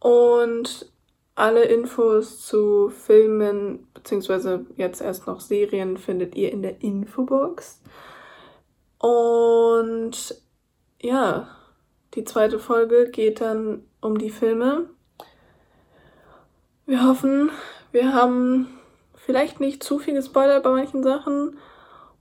Und 0.00 0.90
alle 1.34 1.64
Infos 1.64 2.40
zu 2.46 2.88
Filmen, 2.88 3.86
beziehungsweise 3.92 4.64
jetzt 4.76 5.02
erst 5.02 5.26
noch 5.26 5.40
Serien, 5.40 5.98
findet 5.98 6.36
ihr 6.36 6.50
in 6.50 6.62
der 6.62 6.80
Infobox. 6.80 7.82
Und 8.96 10.40
ja, 11.02 11.48
die 12.14 12.24
zweite 12.24 12.58
Folge 12.58 13.10
geht 13.10 13.42
dann 13.42 13.84
um 14.00 14.16
die 14.16 14.30
Filme. 14.30 14.88
Wir 16.86 17.06
hoffen, 17.06 17.50
wir 17.92 18.14
haben 18.14 18.68
vielleicht 19.24 19.60
nicht 19.60 19.82
zu 19.82 19.98
viel 19.98 20.14
gespoilert 20.14 20.62
bei 20.62 20.70
manchen 20.70 21.02
Sachen 21.02 21.58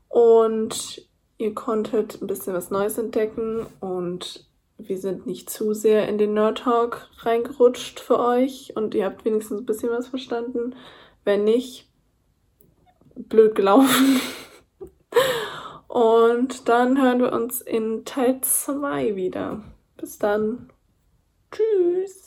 und 0.09 1.07
ihr 1.37 1.53
konntet 1.53 2.21
ein 2.21 2.27
bisschen 2.27 2.53
was 2.53 2.71
Neues 2.71 2.97
entdecken 2.97 3.65
und 3.79 4.45
wir 4.77 4.97
sind 4.97 5.25
nicht 5.25 5.49
zu 5.49 5.73
sehr 5.73 6.07
in 6.07 6.17
den 6.17 6.33
Nerd 6.33 6.59
Talk 6.59 7.07
reingerutscht 7.19 7.99
für 7.99 8.19
euch 8.19 8.73
und 8.75 8.95
ihr 8.95 9.05
habt 9.05 9.25
wenigstens 9.25 9.61
ein 9.61 9.65
bisschen 9.65 9.89
was 9.89 10.07
verstanden. 10.07 10.75
Wenn 11.23 11.43
nicht, 11.43 11.87
blöd 13.15 13.55
gelaufen. 13.55 14.19
Und 15.87 16.67
dann 16.69 16.99
hören 16.99 17.19
wir 17.19 17.31
uns 17.31 17.61
in 17.61 18.03
Teil 18.03 18.41
2 18.41 19.15
wieder. 19.15 19.63
Bis 19.95 20.17
dann. 20.17 20.71
Tschüss. 21.51 22.22